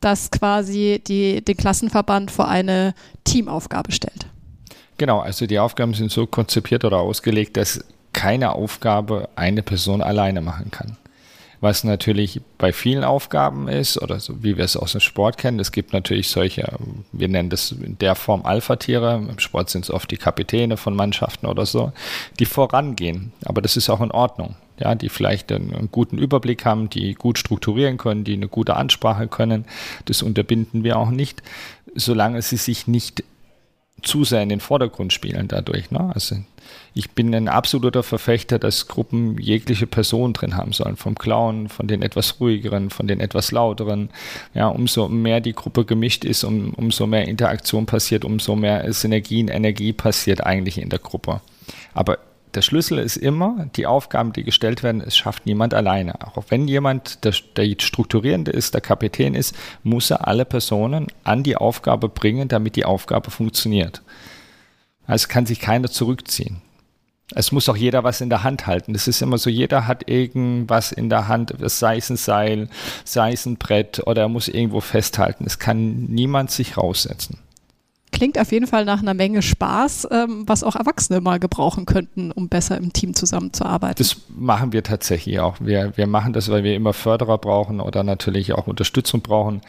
das 0.00 0.30
quasi 0.30 1.02
die, 1.06 1.42
den 1.42 1.56
Klassenverband 1.56 2.30
vor 2.30 2.48
eine 2.48 2.94
Teamaufgabe 3.24 3.92
stellt. 3.92 4.26
Genau, 4.98 5.20
also 5.20 5.46
die 5.46 5.58
Aufgaben 5.58 5.94
sind 5.94 6.10
so 6.10 6.26
konzipiert 6.26 6.84
oder 6.84 6.98
ausgelegt, 6.98 7.56
dass 7.56 7.84
keine 8.12 8.52
Aufgabe 8.52 9.28
eine 9.36 9.62
Person 9.62 10.02
alleine 10.02 10.40
machen 10.40 10.70
kann. 10.70 10.96
Was 11.62 11.84
natürlich 11.84 12.40
bei 12.56 12.72
vielen 12.72 13.04
Aufgaben 13.04 13.68
ist, 13.68 14.00
oder 14.00 14.18
so 14.18 14.42
wie 14.42 14.56
wir 14.56 14.64
es 14.64 14.78
aus 14.78 14.92
dem 14.92 15.02
Sport 15.02 15.36
kennen, 15.36 15.60
es 15.60 15.72
gibt 15.72 15.92
natürlich 15.92 16.28
solche, 16.28 16.66
wir 17.12 17.28
nennen 17.28 17.50
das 17.50 17.72
in 17.72 17.98
der 17.98 18.14
Form 18.14 18.46
Alpha-Tiere, 18.46 19.16
im 19.28 19.38
Sport 19.38 19.68
sind 19.68 19.84
es 19.84 19.90
oft 19.90 20.10
die 20.10 20.16
Kapitäne 20.16 20.78
von 20.78 20.96
Mannschaften 20.96 21.44
oder 21.44 21.66
so, 21.66 21.92
die 22.38 22.46
vorangehen. 22.46 23.32
Aber 23.44 23.60
das 23.60 23.76
ist 23.76 23.90
auch 23.90 24.00
in 24.00 24.10
Ordnung. 24.10 24.56
Ja, 24.78 24.94
die 24.94 25.10
vielleicht 25.10 25.52
einen 25.52 25.90
guten 25.92 26.16
Überblick 26.16 26.64
haben, 26.64 26.88
die 26.88 27.12
gut 27.12 27.36
strukturieren 27.36 27.98
können, 27.98 28.24
die 28.24 28.32
eine 28.32 28.48
gute 28.48 28.76
Ansprache 28.76 29.28
können. 29.28 29.66
Das 30.06 30.22
unterbinden 30.22 30.84
wir 30.84 30.96
auch 30.96 31.10
nicht, 31.10 31.42
solange 31.94 32.40
sie 32.40 32.56
sich 32.56 32.86
nicht 32.86 33.22
zu 34.02 34.24
sehr 34.24 34.42
in 34.42 34.48
den 34.48 34.60
Vordergrund 34.60 35.12
spielen 35.12 35.48
dadurch. 35.48 35.90
Ne? 35.90 36.10
Also 36.14 36.36
ich 36.94 37.10
bin 37.10 37.34
ein 37.34 37.48
absoluter 37.48 38.02
Verfechter, 38.02 38.58
dass 38.58 38.88
Gruppen 38.88 39.38
jegliche 39.38 39.86
Personen 39.86 40.32
drin 40.32 40.56
haben 40.56 40.72
sollen, 40.72 40.96
vom 40.96 41.14
Clown, 41.14 41.68
von 41.68 41.86
den 41.86 42.02
etwas 42.02 42.40
ruhigeren, 42.40 42.90
von 42.90 43.06
den 43.06 43.20
etwas 43.20 43.52
lauteren. 43.52 44.10
Ja, 44.54 44.68
umso 44.68 45.08
mehr 45.08 45.40
die 45.40 45.52
Gruppe 45.52 45.84
gemischt 45.84 46.24
ist, 46.24 46.44
um, 46.44 46.74
umso 46.74 47.06
mehr 47.06 47.28
Interaktion 47.28 47.86
passiert, 47.86 48.24
umso 48.24 48.56
mehr 48.56 48.92
Synergie 48.92 49.42
und 49.42 49.48
Energie 49.48 49.92
passiert 49.92 50.44
eigentlich 50.44 50.78
in 50.78 50.88
der 50.88 50.98
Gruppe. 50.98 51.40
Aber 51.94 52.18
der 52.54 52.62
Schlüssel 52.62 52.98
ist 52.98 53.16
immer, 53.16 53.66
die 53.76 53.86
Aufgaben, 53.86 54.32
die 54.32 54.44
gestellt 54.44 54.82
werden, 54.82 55.00
es 55.00 55.16
schafft 55.16 55.46
niemand 55.46 55.74
alleine. 55.74 56.14
Auch 56.26 56.44
wenn 56.48 56.68
jemand 56.68 57.24
der, 57.24 57.34
der 57.56 57.74
Strukturierende 57.78 58.50
ist, 58.50 58.74
der 58.74 58.80
Kapitän 58.80 59.34
ist, 59.34 59.54
muss 59.82 60.10
er 60.10 60.26
alle 60.26 60.44
Personen 60.44 61.06
an 61.24 61.42
die 61.42 61.56
Aufgabe 61.56 62.08
bringen, 62.08 62.48
damit 62.48 62.76
die 62.76 62.84
Aufgabe 62.84 63.30
funktioniert. 63.30 64.02
Also 65.06 65.28
kann 65.28 65.46
sich 65.46 65.60
keiner 65.60 65.88
zurückziehen. 65.90 66.62
Es 67.32 67.52
muss 67.52 67.68
auch 67.68 67.76
jeder 67.76 68.02
was 68.02 68.20
in 68.20 68.28
der 68.28 68.42
Hand 68.42 68.66
halten. 68.66 68.92
Das 68.92 69.06
ist 69.06 69.22
immer 69.22 69.38
so, 69.38 69.50
jeder 69.50 69.86
hat 69.86 70.08
irgendwas 70.08 70.90
in 70.90 71.08
der 71.08 71.28
Hand, 71.28 71.54
sei 71.60 71.96
es 71.96 72.10
ein 72.10 72.16
Seil, 72.16 72.68
sei 73.04 73.32
es 73.32 73.46
ein 73.46 73.56
Brett 73.56 74.02
oder 74.06 74.22
er 74.22 74.28
muss 74.28 74.48
irgendwo 74.48 74.80
festhalten. 74.80 75.44
Es 75.46 75.58
kann 75.58 76.06
niemand 76.06 76.50
sich 76.50 76.76
raussetzen. 76.76 77.38
Klingt 78.20 78.38
auf 78.38 78.52
jeden 78.52 78.66
Fall 78.66 78.84
nach 78.84 79.00
einer 79.00 79.14
Menge 79.14 79.40
Spaß, 79.40 80.08
ähm, 80.10 80.42
was 80.46 80.62
auch 80.62 80.76
Erwachsene 80.76 81.22
mal 81.22 81.40
gebrauchen 81.40 81.86
könnten, 81.86 82.30
um 82.32 82.50
besser 82.50 82.76
im 82.76 82.92
Team 82.92 83.14
zusammenzuarbeiten. 83.14 83.96
Das 83.96 84.14
machen 84.28 84.74
wir 84.74 84.82
tatsächlich 84.82 85.40
auch. 85.40 85.56
Wir, 85.58 85.96
wir 85.96 86.06
machen 86.06 86.34
das, 86.34 86.50
weil 86.50 86.62
wir 86.62 86.74
immer 86.74 86.92
Förderer 86.92 87.38
brauchen 87.38 87.80
oder 87.80 88.02
natürlich 88.02 88.52
auch 88.52 88.66
Unterstützung 88.66 89.22
brauchen. 89.22 89.62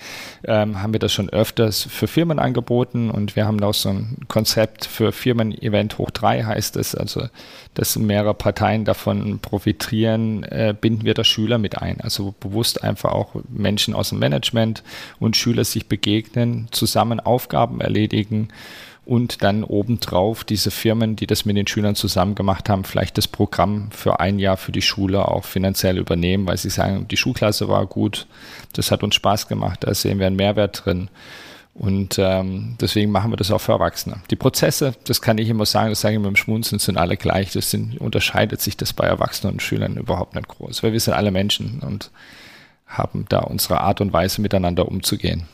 Ähm, 0.43 0.81
haben 0.81 0.91
wir 0.91 1.00
das 1.00 1.13
schon 1.13 1.29
öfters 1.29 1.84
für 1.84 2.08
Firmen 2.08 2.39
angeboten 2.39 3.10
und 3.10 3.38
wir 3.38 3.46
haben 3.46 3.63
auch 3.63 3.74
so 3.74 3.88
ein 3.88 4.17
Konzept 4.27 4.84
für 4.84 5.13
Firmen-Event 5.13 5.98
hoch 5.98 6.10
drei 6.10 6.43
heißt 6.43 6.75
es, 6.75 6.93
also 6.93 7.29
dass 7.74 7.98
mehrere 7.98 8.34
Parteien 8.34 8.84
davon 8.84 9.39
profitieren, 9.39 10.43
äh, 10.43 10.75
binden 10.79 11.05
wir 11.05 11.13
da 11.13 11.24
Schüler 11.24 11.58
mit 11.58 11.81
ein. 11.81 12.01
Also 12.01 12.36
bewusst 12.41 12.84
einfach 12.84 13.13
auch 13.13 13.36
Menschen 13.48 13.93
aus 13.93 14.10
dem 14.10 14.20
Management 14.20 14.84
und 15.22 15.38
Schüler 15.38 15.63
sich 15.63 15.88
begegnen, 15.88 16.67
zusammen 16.72 17.22
Aufgaben 17.22 17.79
erledigen 17.79 18.40
und 19.05 19.43
dann 19.43 19.63
obendrauf 19.63 20.43
diese 20.43 20.69
Firmen, 20.69 21.15
die 21.15 21.27
das 21.27 21.45
mit 21.45 21.57
den 21.57 21.67
Schülern 21.67 21.95
zusammen 21.95 22.36
gemacht 22.36 22.69
haben, 22.69 22.83
vielleicht 22.83 23.17
das 23.17 23.27
Programm 23.27 23.89
für 23.91 24.19
ein 24.19 24.38
Jahr 24.38 24.57
für 24.57 24.71
die 24.71 24.81
Schule 24.83 25.27
auch 25.27 25.43
finanziell 25.43 25.98
übernehmen, 25.98 26.48
weil 26.48 26.57
sie 26.57 26.69
sagen, 26.69 27.07
die 27.10 27.17
Schulklasse 27.17 27.67
war 27.67 27.86
gut, 27.88 28.27
das 28.74 28.91
hat 28.91 29.03
uns 29.03 29.15
Spaß 29.15 29.48
gemacht, 29.48 29.79
da 29.81 29.93
sehen 29.93 30.19
wir 30.19 30.27
einen 30.27 30.36
Mehrwert 30.36 30.86
drin. 30.86 31.10
Und 31.74 32.19
ähm, 32.19 32.75
deswegen 32.81 33.12
machen 33.12 33.31
wir 33.31 33.38
das 33.38 33.50
auch 33.50 33.62
für 33.62 33.71
Erwachsene. 33.71 34.17
Die 34.29 34.36
Prozesse, 34.36 34.93
das 35.05 35.21
kann 35.21 35.38
ich 35.38 35.50
immer 35.50 35.65
sagen, 35.65 35.89
das 35.89 36.01
sage 36.01 36.13
ich 36.13 36.19
immer 36.19 36.27
im 36.27 36.36
Schmunzeln, 36.36 36.79
sind 36.79 36.98
alle 36.98 37.15
gleich. 37.15 37.53
Das 37.53 37.71
sind, 37.71 38.00
unterscheidet 38.00 38.62
sich 38.62 38.75
das 38.75 38.91
bei 38.91 39.07
Erwachsenen 39.07 39.53
und 39.53 39.62
Schülern 39.62 39.95
überhaupt 39.95 40.36
nicht 40.36 40.50
groß, 40.50 40.83
weil 40.83 40.91
wir 40.91 41.00
sind 41.00 41.13
alle 41.13 41.31
Menschen 41.31 41.79
und 41.79 42.12
haben 42.88 43.25
da 43.29 43.39
unsere 43.39 43.79
Art 43.79 44.01
und 44.01 44.12
Weise 44.12 44.41
miteinander 44.41 44.88
umzugehen. 44.88 45.48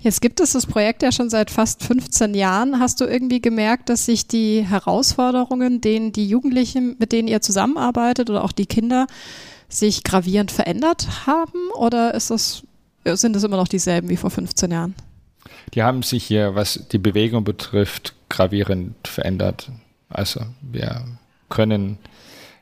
Jetzt 0.00 0.20
gibt 0.20 0.40
es 0.40 0.52
das 0.52 0.66
Projekt 0.66 1.02
ja 1.02 1.10
schon 1.10 1.30
seit 1.30 1.50
fast 1.50 1.82
15 1.82 2.34
Jahren. 2.34 2.78
Hast 2.78 3.00
du 3.00 3.04
irgendwie 3.04 3.40
gemerkt, 3.40 3.88
dass 3.88 4.06
sich 4.06 4.28
die 4.28 4.62
Herausforderungen, 4.62 5.80
denen 5.80 6.12
die 6.12 6.28
Jugendlichen, 6.28 6.96
mit 6.98 7.12
denen 7.12 7.28
ihr 7.28 7.40
zusammenarbeitet 7.40 8.30
oder 8.30 8.44
auch 8.44 8.52
die 8.52 8.66
Kinder, 8.66 9.06
sich 9.68 10.04
gravierend 10.04 10.52
verändert 10.52 11.26
haben? 11.26 11.70
Oder 11.74 12.12
das, 12.12 12.62
sind 13.04 13.36
es 13.36 13.42
immer 13.42 13.56
noch 13.56 13.68
dieselben 13.68 14.08
wie 14.08 14.16
vor 14.16 14.30
15 14.30 14.70
Jahren? 14.70 14.94
die 15.74 15.82
haben 15.82 16.02
sich 16.02 16.24
hier, 16.24 16.54
was 16.54 16.86
die 16.90 16.98
Bewegung 16.98 17.44
betrifft, 17.44 18.14
gravierend 18.28 18.94
verändert. 19.06 19.70
Also 20.08 20.42
wir 20.60 21.04
können 21.48 21.98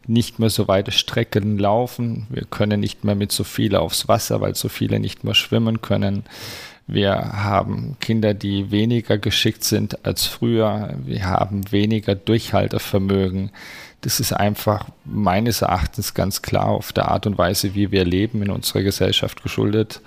nicht 0.06 0.38
mehr 0.38 0.50
so 0.50 0.68
weite 0.68 0.90
Strecken 0.90 1.58
laufen, 1.58 2.26
wir 2.28 2.44
können 2.44 2.80
nicht 2.80 3.04
mehr 3.04 3.14
mit 3.14 3.32
so 3.32 3.44
viel 3.44 3.74
aufs 3.74 4.08
Wasser, 4.08 4.40
weil 4.40 4.54
so 4.54 4.68
viele 4.68 5.00
nicht 5.00 5.24
mehr 5.24 5.34
schwimmen 5.34 5.80
können. 5.80 6.24
Wir 6.86 7.14
haben 7.14 7.96
Kinder, 8.00 8.34
die 8.34 8.70
weniger 8.70 9.16
geschickt 9.16 9.64
sind 9.64 10.04
als 10.04 10.26
früher. 10.26 10.94
Wir 11.04 11.24
haben 11.24 11.72
weniger 11.72 12.14
Durchhaltevermögen. 12.14 13.50
Das 14.02 14.20
ist 14.20 14.32
einfach 14.32 14.88
meines 15.06 15.62
Erachtens 15.62 16.12
ganz 16.12 16.42
klar 16.42 16.66
auf 16.66 16.92
der 16.92 17.08
Art 17.08 17.26
und 17.26 17.38
Weise, 17.38 17.74
wie 17.74 17.90
wir 17.90 18.04
leben 18.04 18.42
in 18.42 18.50
unserer 18.50 18.82
Gesellschaft 18.82 19.42
geschuldet. 19.42 20.02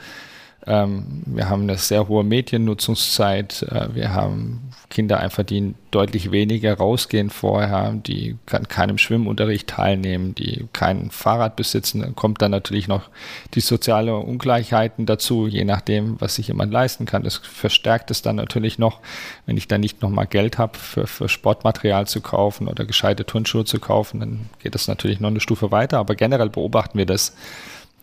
Ähm, 0.68 1.24
wir 1.26 1.50
haben 1.50 1.64
eine 1.64 1.78
sehr 1.78 2.10
hohe 2.10 2.26
Mediennutzungszeit. 2.26 3.64
Äh, 3.64 3.96
wir 3.96 4.14
haben 4.14 4.68
Kinder 4.90 5.20
einfach, 5.20 5.44
die 5.44 5.76
deutlich 5.92 6.32
weniger 6.32 6.74
rausgehen 6.76 7.30
vorher, 7.30 7.92
die 7.94 8.36
an 8.52 8.68
keinem 8.68 8.98
Schwimmunterricht 8.98 9.68
teilnehmen, 9.68 10.36
die 10.36 10.68
kein 10.74 11.10
Fahrrad 11.10 11.56
besitzen. 11.56 12.02
Dann 12.02 12.16
kommt 12.16 12.42
dann 12.42 12.52
natürlich 12.52 12.90
noch 12.90 13.10
die 13.54 13.62
soziale 13.62 14.16
Ungleichheiten 14.16 15.06
dazu, 15.06 15.48
je 15.48 15.64
nachdem, 15.64 16.20
was 16.20 16.36
sich 16.36 16.50
jemand 16.50 16.74
leisten 16.74 17.06
kann. 17.06 17.24
Das 17.24 17.38
verstärkt 17.38 18.12
es 18.12 18.22
dann 18.22 18.36
natürlich 18.36 18.78
noch, 18.78 19.00
wenn 19.46 19.56
ich 19.56 19.70
dann 19.70 19.80
nicht 19.82 20.02
nochmal 20.02 20.28
Geld 20.28 20.58
habe 20.58 20.78
für, 20.78 21.08
für 21.08 21.30
Sportmaterial 21.30 22.08
zu 22.08 22.20
kaufen 22.20 22.68
oder 22.68 22.84
gescheite 22.84 23.26
Turnschuhe 23.26 23.64
zu 23.64 23.80
kaufen, 23.80 24.20
dann 24.20 24.50
geht 24.60 24.76
das 24.76 24.90
natürlich 24.90 25.22
noch 25.22 25.30
eine 25.30 25.40
Stufe 25.40 25.72
weiter. 25.72 25.98
Aber 26.00 26.16
generell 26.16 26.50
beobachten 26.50 26.98
wir 26.98 27.06
das, 27.06 27.36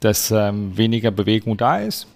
dass 0.00 0.30
ähm, 0.30 0.76
weniger 0.76 1.10
Bewegung 1.10 1.58
da 1.58 1.78
ist 1.78 2.06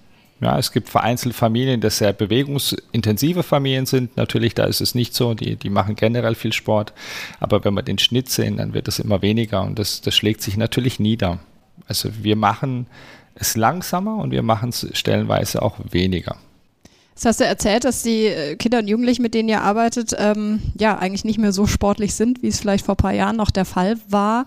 ja, 0.40 0.58
es 0.58 0.70
gibt 0.70 0.88
vereinzelt 0.88 1.34
Familien, 1.34 1.80
das 1.80 1.98
sehr 1.98 2.12
bewegungsintensive 2.12 3.42
Familien 3.42 3.86
sind. 3.86 4.16
Natürlich, 4.16 4.54
da 4.54 4.64
ist 4.64 4.80
es 4.80 4.94
nicht 4.94 5.14
so. 5.14 5.34
Die, 5.34 5.56
die 5.56 5.70
machen 5.70 5.96
generell 5.96 6.36
viel 6.36 6.52
Sport. 6.52 6.92
Aber 7.40 7.64
wenn 7.64 7.74
wir 7.74 7.82
den 7.82 7.98
Schnitt 7.98 8.28
sehen, 8.28 8.56
dann 8.56 8.72
wird 8.72 8.86
es 8.86 9.00
immer 9.00 9.20
weniger 9.20 9.62
und 9.62 9.78
das, 9.78 10.00
das 10.00 10.14
schlägt 10.14 10.42
sich 10.42 10.56
natürlich 10.56 11.00
nieder. 11.00 11.40
Also 11.88 12.10
wir 12.22 12.36
machen 12.36 12.86
es 13.34 13.56
langsamer 13.56 14.16
und 14.16 14.30
wir 14.30 14.42
machen 14.42 14.68
es 14.70 14.86
stellenweise 14.92 15.62
auch 15.62 15.78
weniger. 15.90 16.36
Das 17.14 17.24
hast 17.24 17.40
du 17.40 17.44
erzählt, 17.44 17.82
dass 17.82 18.02
die 18.02 18.26
äh, 18.26 18.54
Kinder 18.54 18.78
und 18.78 18.86
Jugendlichen, 18.86 19.22
mit 19.22 19.34
denen 19.34 19.48
ihr 19.48 19.62
arbeitet, 19.62 20.14
ähm, 20.16 20.62
ja 20.78 20.98
eigentlich 20.98 21.24
nicht 21.24 21.38
mehr 21.38 21.52
so 21.52 21.66
sportlich 21.66 22.14
sind, 22.14 22.44
wie 22.44 22.48
es 22.48 22.60
vielleicht 22.60 22.86
vor 22.86 22.94
ein 22.94 22.98
paar 22.98 23.12
Jahren 23.12 23.36
noch 23.36 23.50
der 23.50 23.64
Fall 23.64 23.96
war. 24.08 24.44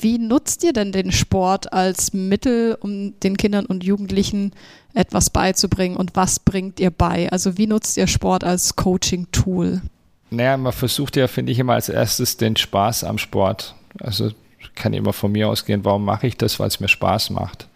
Wie 0.00 0.18
nutzt 0.18 0.62
ihr 0.62 0.72
denn 0.72 0.92
den 0.92 1.10
Sport 1.10 1.72
als 1.72 2.12
Mittel, 2.12 2.78
um 2.80 3.18
den 3.20 3.36
Kindern 3.36 3.66
und 3.66 3.82
Jugendlichen 3.82 4.52
etwas 4.94 5.30
beizubringen 5.30 5.96
und 5.96 6.14
was 6.14 6.38
bringt 6.38 6.78
ihr 6.78 6.90
bei? 6.90 7.30
Also 7.30 7.58
wie 7.58 7.66
nutzt 7.66 7.96
ihr 7.96 8.06
Sport 8.06 8.44
als 8.44 8.76
Coaching-Tool? 8.76 9.82
Naja, 10.30 10.56
man 10.56 10.72
versucht 10.72 11.16
ja, 11.16 11.26
finde 11.26 11.52
ich, 11.52 11.58
immer 11.58 11.74
als 11.74 11.88
erstes 11.88 12.36
den 12.36 12.56
Spaß 12.56 13.04
am 13.04 13.18
Sport. 13.18 13.74
Also 13.98 14.30
kann 14.78 14.92
immer 14.92 15.12
von 15.12 15.32
mir 15.32 15.48
ausgehen, 15.48 15.84
warum 15.84 16.04
mache 16.04 16.26
ich 16.26 16.36
das, 16.36 16.58
weil 16.58 16.68
es 16.68 16.80
mir 16.80 16.88
Spaß 16.88 17.30
macht. 17.30 17.68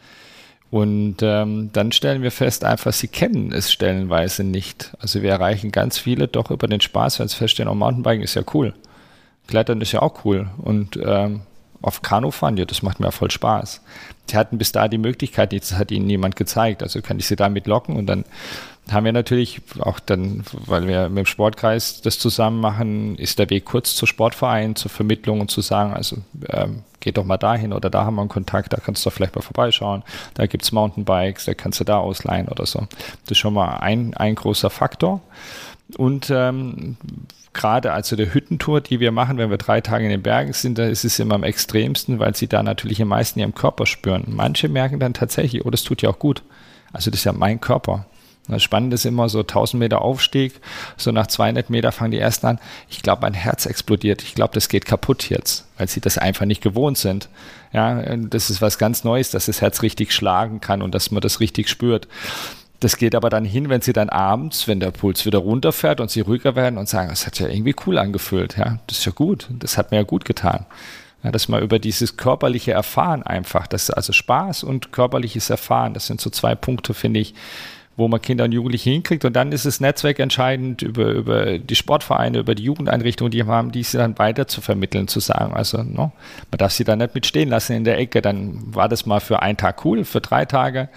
Und 0.70 1.16
ähm, 1.20 1.70
dann 1.72 1.92
stellen 1.92 2.22
wir 2.22 2.30
fest, 2.30 2.64
einfach, 2.64 2.92
sie 2.92 3.08
kennen 3.08 3.52
es 3.52 3.70
stellenweise 3.70 4.42
nicht. 4.42 4.92
Also 5.00 5.22
wir 5.22 5.30
erreichen 5.30 5.70
ganz 5.70 5.98
viele 5.98 6.28
doch 6.28 6.50
über 6.50 6.66
den 6.66 6.80
Spaß, 6.80 7.20
weil 7.20 7.28
sie 7.28 7.36
feststellen, 7.36 7.70
oh, 7.70 7.74
Mountainbiken 7.74 8.22
ist 8.22 8.34
ja 8.34 8.42
cool. 8.54 8.72
Klettern 9.48 9.80
ist 9.82 9.92
ja 9.92 10.00
auch 10.00 10.24
cool. 10.24 10.48
Und 10.56 10.98
ähm, 11.04 11.42
auf 11.82 12.02
Kanu 12.02 12.30
fahren, 12.30 12.56
ja, 12.56 12.64
das 12.64 12.82
macht 12.82 13.00
mir 13.00 13.12
voll 13.12 13.30
Spaß. 13.30 13.80
Die 14.30 14.36
hatten 14.36 14.58
bis 14.58 14.72
da 14.72 14.88
die 14.88 14.98
Möglichkeit, 14.98 15.52
das 15.52 15.74
hat 15.74 15.90
ihnen 15.90 16.06
niemand 16.06 16.36
gezeigt. 16.36 16.82
Also 16.82 17.02
kann 17.02 17.18
ich 17.18 17.26
sie 17.26 17.36
damit 17.36 17.66
locken 17.66 17.96
und 17.96 18.06
dann 18.06 18.24
haben 18.90 19.04
wir 19.04 19.12
natürlich 19.12 19.60
auch 19.78 20.00
dann, 20.00 20.42
weil 20.52 20.88
wir 20.88 21.08
mit 21.08 21.18
dem 21.18 21.26
Sportkreis 21.26 22.00
das 22.02 22.18
zusammen 22.18 22.60
machen, 22.60 23.16
ist 23.16 23.38
der 23.38 23.48
Weg 23.50 23.64
kurz 23.64 23.94
zu 23.94 24.06
Sportverein, 24.06 24.74
zur 24.74 24.90
Vermittlung 24.90 25.40
und 25.40 25.50
zu 25.50 25.60
sagen, 25.60 25.94
also 25.94 26.16
ähm, 26.48 26.82
geht 26.98 27.16
doch 27.16 27.24
mal 27.24 27.36
dahin 27.36 27.72
oder 27.72 27.90
da 27.90 28.04
haben 28.04 28.16
wir 28.16 28.22
einen 28.22 28.28
Kontakt, 28.28 28.72
da 28.72 28.78
kannst 28.78 29.04
du 29.06 29.10
vielleicht 29.10 29.36
mal 29.36 29.42
vorbeischauen. 29.42 30.02
Da 30.34 30.46
gibt 30.46 30.64
es 30.64 30.72
Mountainbikes, 30.72 31.44
da 31.44 31.54
kannst 31.54 31.78
du 31.80 31.84
da 31.84 31.98
ausleihen 31.98 32.48
oder 32.48 32.66
so. 32.66 32.80
Das 33.24 33.32
ist 33.32 33.38
schon 33.38 33.54
mal 33.54 33.76
ein, 33.76 34.14
ein 34.14 34.34
großer 34.34 34.70
Faktor. 34.70 35.20
Und 35.96 36.30
ähm, 36.30 36.96
gerade 37.54 37.92
also 37.92 38.16
der 38.16 38.32
Hüttentour, 38.32 38.80
die 38.80 39.00
wir 39.00 39.12
machen, 39.12 39.38
wenn 39.38 39.50
wir 39.50 39.58
drei 39.58 39.80
Tage 39.80 40.04
in 40.04 40.10
den 40.10 40.22
Bergen 40.22 40.52
sind, 40.52 40.78
da 40.78 40.86
ist 40.86 41.04
es 41.04 41.18
immer 41.18 41.34
am 41.34 41.44
extremsten, 41.44 42.18
weil 42.18 42.34
sie 42.34 42.48
da 42.48 42.62
natürlich 42.62 43.00
am 43.02 43.08
meisten 43.08 43.40
ihrem 43.40 43.54
Körper 43.54 43.86
spüren. 43.86 44.24
Manche 44.28 44.68
merken 44.68 45.00
dann 45.00 45.14
tatsächlich, 45.14 45.64
oh, 45.64 45.70
das 45.70 45.84
tut 45.84 46.02
ja 46.02 46.10
auch 46.10 46.18
gut. 46.18 46.42
Also 46.92 47.10
das 47.10 47.20
ist 47.20 47.24
ja 47.24 47.32
mein 47.32 47.60
Körper. 47.60 48.06
Das 48.48 48.62
Spannende 48.62 48.94
ist 48.94 49.06
immer 49.06 49.28
so 49.28 49.40
1000 49.40 49.78
Meter 49.78 50.02
Aufstieg, 50.02 50.60
so 50.96 51.12
nach 51.12 51.28
200 51.28 51.70
Meter 51.70 51.92
fangen 51.92 52.10
die 52.10 52.18
ersten 52.18 52.46
an. 52.46 52.58
Ich 52.88 53.02
glaube, 53.02 53.22
mein 53.22 53.34
Herz 53.34 53.66
explodiert. 53.66 54.22
Ich 54.22 54.34
glaube, 54.34 54.52
das 54.54 54.68
geht 54.68 54.84
kaputt 54.84 55.30
jetzt, 55.30 55.68
weil 55.78 55.88
sie 55.88 56.00
das 56.00 56.18
einfach 56.18 56.44
nicht 56.44 56.60
gewohnt 56.60 56.98
sind. 56.98 57.28
Ja, 57.72 58.02
das 58.16 58.50
ist 58.50 58.60
was 58.60 58.78
ganz 58.78 59.04
Neues, 59.04 59.30
dass 59.30 59.46
das 59.46 59.60
Herz 59.60 59.82
richtig 59.82 60.12
schlagen 60.12 60.60
kann 60.60 60.82
und 60.82 60.92
dass 60.92 61.12
man 61.12 61.20
das 61.20 61.38
richtig 61.38 61.68
spürt. 61.68 62.08
Das 62.82 62.96
geht 62.96 63.14
aber 63.14 63.30
dann 63.30 63.44
hin, 63.44 63.68
wenn 63.68 63.80
sie 63.80 63.92
dann 63.92 64.08
abends, 64.08 64.66
wenn 64.66 64.80
der 64.80 64.90
Puls 64.90 65.24
wieder 65.24 65.38
runterfährt 65.38 66.00
und 66.00 66.10
sie 66.10 66.20
ruhiger 66.20 66.56
werden 66.56 66.78
und 66.78 66.88
sagen, 66.88 67.10
es 67.12 67.26
hat 67.26 67.38
ja 67.38 67.46
irgendwie 67.46 67.76
cool 67.86 67.96
angefühlt. 67.96 68.56
Ja, 68.56 68.80
das 68.88 68.98
ist 68.98 69.04
ja 69.04 69.12
gut. 69.12 69.46
Das 69.52 69.78
hat 69.78 69.92
mir 69.92 69.98
ja 69.98 70.02
gut 70.02 70.24
getan. 70.24 70.66
Ja, 71.22 71.30
dass 71.30 71.46
man 71.46 71.62
über 71.62 71.78
dieses 71.78 72.16
körperliche 72.16 72.72
Erfahren 72.72 73.22
einfach, 73.22 73.68
das 73.68 73.88
also 73.90 74.12
Spaß 74.12 74.64
und 74.64 74.90
körperliches 74.90 75.48
Erfahren, 75.48 75.94
das 75.94 76.08
sind 76.08 76.20
so 76.20 76.28
zwei 76.28 76.56
Punkte, 76.56 76.92
finde 76.92 77.20
ich, 77.20 77.34
wo 77.96 78.08
man 78.08 78.22
Kinder 78.22 78.44
und 78.44 78.52
Jugendliche 78.52 78.90
hinkriegt. 78.90 79.24
Und 79.24 79.34
dann 79.34 79.52
ist 79.52 79.66
das 79.66 79.80
Netzwerk 79.80 80.18
entscheidend 80.18 80.82
über, 80.82 81.10
über 81.10 81.58
die 81.58 81.74
Sportvereine, 81.74 82.38
über 82.38 82.54
die 82.54 82.64
Jugendeinrichtungen, 82.64 83.30
die 83.30 83.44
haben, 83.44 83.72
diese 83.72 83.98
dann 83.98 84.18
weiter 84.18 84.48
zu 84.48 84.60
vermitteln, 84.60 85.08
zu 85.08 85.20
sagen, 85.20 85.52
also 85.52 85.82
no, 85.82 86.12
man 86.50 86.58
darf 86.58 86.72
sie 86.72 86.84
da 86.84 86.96
nicht 86.96 87.14
mitstehen 87.14 87.48
lassen 87.48 87.74
in 87.74 87.84
der 87.84 87.98
Ecke. 87.98 88.22
Dann 88.22 88.74
war 88.74 88.88
das 88.88 89.04
mal 89.04 89.20
für 89.20 89.42
einen 89.42 89.56
Tag 89.58 89.84
cool, 89.84 90.04
für 90.04 90.20
drei 90.20 90.44
Tage. 90.44 90.88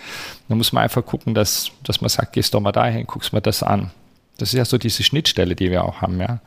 Dann 0.48 0.58
muss 0.58 0.72
man 0.72 0.84
einfach 0.84 1.06
gucken, 1.06 1.34
dass, 1.34 1.72
dass 1.84 2.02
man 2.02 2.10
sagt, 2.10 2.34
gehst 2.34 2.54
doch 2.54 2.62
mal 2.62 2.72
dahin, 2.72 3.06
guckst 3.06 3.34
mal 3.34 3.42
das 3.42 3.62
an. 3.62 3.92
Das 4.38 4.54
ist 4.54 4.58
ja 4.58 4.66
so 4.66 4.78
diese 4.78 5.04
Schnittstelle, 5.04 5.56
die 5.56 5.72
wir 5.72 5.84
auch 5.84 6.02
haben, 6.02 6.20
ja. 6.20 6.40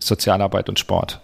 Sozialarbeit 0.00 0.68
und 0.68 0.78
Sport. 0.78 1.20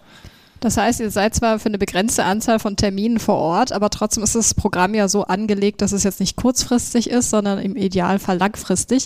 Das 0.65 0.77
heißt, 0.77 0.99
ihr 0.99 1.11
seid 1.11 1.35
zwar 1.35 1.59
für 1.59 1.67
eine 1.67 1.77
begrenzte 1.77 2.23
Anzahl 2.23 2.57
von 2.57 2.75
Terminen 2.75 3.19
vor 3.19 3.35
Ort, 3.35 3.71
aber 3.71 3.91
trotzdem 3.91 4.23
ist 4.23 4.33
das 4.33 4.55
Programm 4.55 4.95
ja 4.95 5.07
so 5.07 5.25
angelegt, 5.25 5.79
dass 5.83 5.91
es 5.91 6.01
jetzt 6.03 6.19
nicht 6.19 6.37
kurzfristig 6.37 7.07
ist, 7.07 7.29
sondern 7.29 7.59
im 7.59 7.75
Idealfall 7.75 8.39
langfristig. 8.39 9.05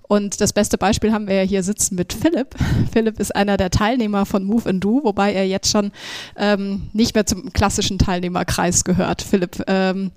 Und 0.00 0.40
das 0.40 0.54
beste 0.54 0.78
Beispiel 0.78 1.12
haben 1.12 1.28
wir 1.28 1.34
ja 1.34 1.42
hier 1.42 1.62
sitzen 1.62 1.96
mit 1.96 2.14
Philipp. 2.14 2.54
Philipp 2.94 3.20
ist 3.20 3.36
einer 3.36 3.58
der 3.58 3.68
Teilnehmer 3.68 4.24
von 4.24 4.44
Move 4.44 4.66
and 4.66 4.82
Do, 4.82 5.02
wobei 5.04 5.34
er 5.34 5.46
jetzt 5.46 5.70
schon 5.70 5.92
ähm, 6.38 6.88
nicht 6.94 7.14
mehr 7.14 7.26
zum 7.26 7.52
klassischen 7.52 7.98
Teilnehmerkreis 7.98 8.82
gehört. 8.82 9.20
Philipp, 9.20 9.62
ähm, 9.66 10.10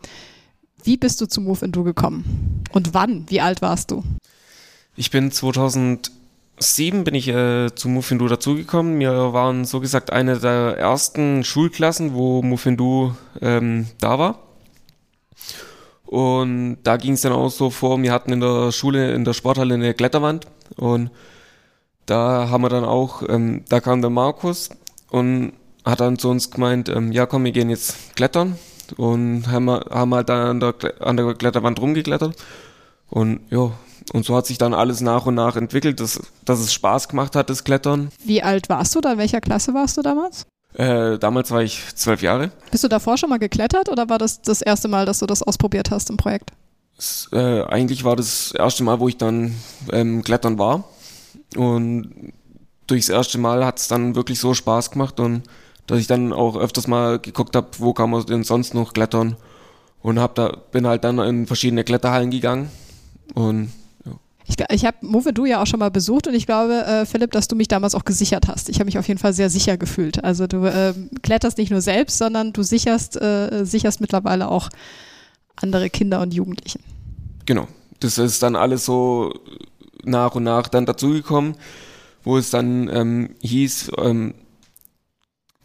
wie 0.85 0.95
bist 0.95 1.19
du 1.19 1.25
zu 1.25 1.41
Move 1.41 1.65
and 1.65 1.75
Do 1.75 1.83
gekommen? 1.83 2.63
Und 2.71 2.93
wann? 2.93 3.25
Wie 3.27 3.41
alt 3.41 3.61
warst 3.61 3.91
du? 3.91 4.05
Ich 4.95 5.11
bin 5.11 5.33
2000 5.33 6.11
sieben 6.59 7.03
bin 7.03 7.15
ich 7.15 7.27
äh, 7.27 7.73
zu 7.73 7.89
Mufindu 7.89 8.27
dazugekommen. 8.27 8.99
Wir 8.99 9.33
waren 9.33 9.65
so 9.65 9.79
gesagt 9.79 10.11
eine 10.11 10.37
der 10.39 10.77
ersten 10.77 11.43
Schulklassen, 11.43 12.13
wo 12.13 12.41
Mufindu 12.41 13.13
ähm, 13.41 13.87
da 13.99 14.19
war. 14.19 14.39
Und 16.05 16.77
da 16.83 16.95
ging 16.97 17.13
es 17.13 17.21
dann 17.21 17.33
auch 17.33 17.49
so 17.49 17.69
vor, 17.69 18.01
wir 18.01 18.13
hatten 18.13 18.31
in 18.31 18.39
der 18.39 18.71
Schule, 18.71 19.13
in 19.13 19.25
der 19.25 19.33
Sporthalle 19.33 19.73
eine 19.73 19.93
Kletterwand 19.93 20.47
und 20.77 21.11
da 22.05 22.47
haben 22.49 22.63
wir 22.63 22.69
dann 22.69 22.85
auch, 22.85 23.23
ähm, 23.27 23.65
da 23.67 23.81
kam 23.81 24.01
der 24.01 24.09
Markus 24.09 24.69
und 25.09 25.51
hat 25.83 25.99
dann 25.99 26.17
zu 26.17 26.29
uns 26.29 26.49
gemeint, 26.49 26.87
ähm, 26.87 27.11
ja 27.11 27.25
komm, 27.25 27.43
wir 27.43 27.51
gehen 27.51 27.69
jetzt 27.69 28.15
klettern 28.15 28.57
und 28.95 29.47
haben, 29.47 29.69
haben 29.69 30.15
halt 30.15 30.29
dann 30.29 30.47
an 30.47 30.59
der, 30.61 30.75
an 31.01 31.17
der 31.17 31.33
Kletterwand 31.33 31.81
rumgeklettert 31.81 32.37
und 33.09 33.41
ja, 33.49 33.71
und 34.13 34.25
so 34.25 34.35
hat 34.35 34.45
sich 34.45 34.57
dann 34.57 34.73
alles 34.73 35.01
nach 35.01 35.25
und 35.25 35.35
nach 35.35 35.55
entwickelt, 35.55 35.99
dass, 35.99 36.19
dass 36.45 36.59
es 36.59 36.73
Spaß 36.73 37.09
gemacht 37.09 37.35
hat, 37.35 37.49
das 37.49 37.63
Klettern. 37.63 38.09
Wie 38.23 38.41
alt 38.41 38.69
warst 38.69 38.95
du 38.95 39.01
da? 39.01 39.13
In 39.13 39.17
welcher 39.17 39.41
Klasse 39.41 39.73
warst 39.73 39.97
du 39.97 40.01
damals? 40.01 40.45
Äh, 40.73 41.17
damals 41.17 41.51
war 41.51 41.63
ich 41.63 41.81
zwölf 41.95 42.21
Jahre. 42.21 42.51
Bist 42.71 42.83
du 42.83 42.87
davor 42.87 43.17
schon 43.17 43.29
mal 43.29 43.39
geklettert 43.39 43.89
oder 43.89 44.09
war 44.09 44.17
das 44.17 44.41
das 44.41 44.61
erste 44.61 44.87
Mal, 44.87 45.05
dass 45.05 45.19
du 45.19 45.25
das 45.25 45.43
ausprobiert 45.43 45.91
hast 45.91 46.09
im 46.09 46.17
Projekt? 46.17 46.51
Es, 46.97 47.29
äh, 47.31 47.63
eigentlich 47.63 48.03
war 48.03 48.15
das 48.15 48.51
erste 48.51 48.83
Mal, 48.83 48.99
wo 48.99 49.07
ich 49.07 49.17
dann 49.17 49.55
ähm, 49.91 50.23
klettern 50.23 50.57
war. 50.57 50.83
Und 51.55 52.33
durchs 52.85 53.09
erste 53.09 53.37
Mal 53.37 53.65
hat 53.65 53.79
es 53.79 53.87
dann 53.87 54.15
wirklich 54.15 54.39
so 54.39 54.53
Spaß 54.53 54.91
gemacht 54.91 55.19
und 55.19 55.43
dass 55.87 55.99
ich 55.99 56.07
dann 56.07 56.33
auch 56.33 56.57
öfters 56.57 56.87
mal 56.87 57.17
geguckt 57.19 57.55
habe, 57.55 57.67
wo 57.77 57.93
kann 57.93 58.09
man 58.09 58.25
denn 58.25 58.43
sonst 58.43 58.73
noch 58.73 58.93
klettern. 58.93 59.37
Und 60.01 60.19
hab 60.19 60.35
da, 60.35 60.57
bin 60.71 60.85
halt 60.85 61.03
dann 61.03 61.17
in 61.19 61.47
verschiedene 61.47 61.83
Kletterhallen 61.83 62.29
gegangen 62.29 62.69
und 63.33 63.71
ich, 64.47 64.55
ich 64.69 64.85
habe 64.85 64.97
Move 65.01 65.33
Du 65.33 65.45
ja 65.45 65.61
auch 65.61 65.67
schon 65.67 65.79
mal 65.79 65.91
besucht 65.91 66.27
und 66.27 66.33
ich 66.33 66.45
glaube, 66.45 66.85
äh, 66.85 67.05
Philipp, 67.05 67.31
dass 67.31 67.49
du 67.49 67.55
mich 67.55 67.67
damals 67.67 67.95
auch 67.95 68.05
gesichert 68.05 68.47
hast. 68.47 68.69
Ich 68.69 68.77
habe 68.77 68.85
mich 68.85 68.97
auf 68.97 69.07
jeden 69.07 69.19
Fall 69.19 69.33
sehr 69.33 69.49
sicher 69.49 69.77
gefühlt. 69.77 70.23
Also 70.23 70.47
du 70.47 70.65
äh, 70.65 70.93
kletterst 71.21 71.57
nicht 71.57 71.69
nur 71.69 71.81
selbst, 71.81 72.17
sondern 72.17 72.53
du 72.53 72.63
sicherst, 72.63 73.21
äh, 73.21 73.65
sicherst 73.65 73.99
mittlerweile 73.99 74.47
auch 74.47 74.69
andere 75.57 75.89
Kinder 75.89 76.21
und 76.21 76.33
Jugendlichen. 76.33 76.81
Genau. 77.45 77.67
Das 77.99 78.17
ist 78.17 78.41
dann 78.41 78.55
alles 78.55 78.85
so 78.85 79.33
nach 80.03 80.35
und 80.35 80.43
nach 80.43 80.67
dann 80.69 80.85
dazugekommen, 80.85 81.55
wo 82.23 82.37
es 82.37 82.49
dann 82.49 82.87
ähm, 82.89 83.35
hieß, 83.41 83.91
ähm, 83.97 84.33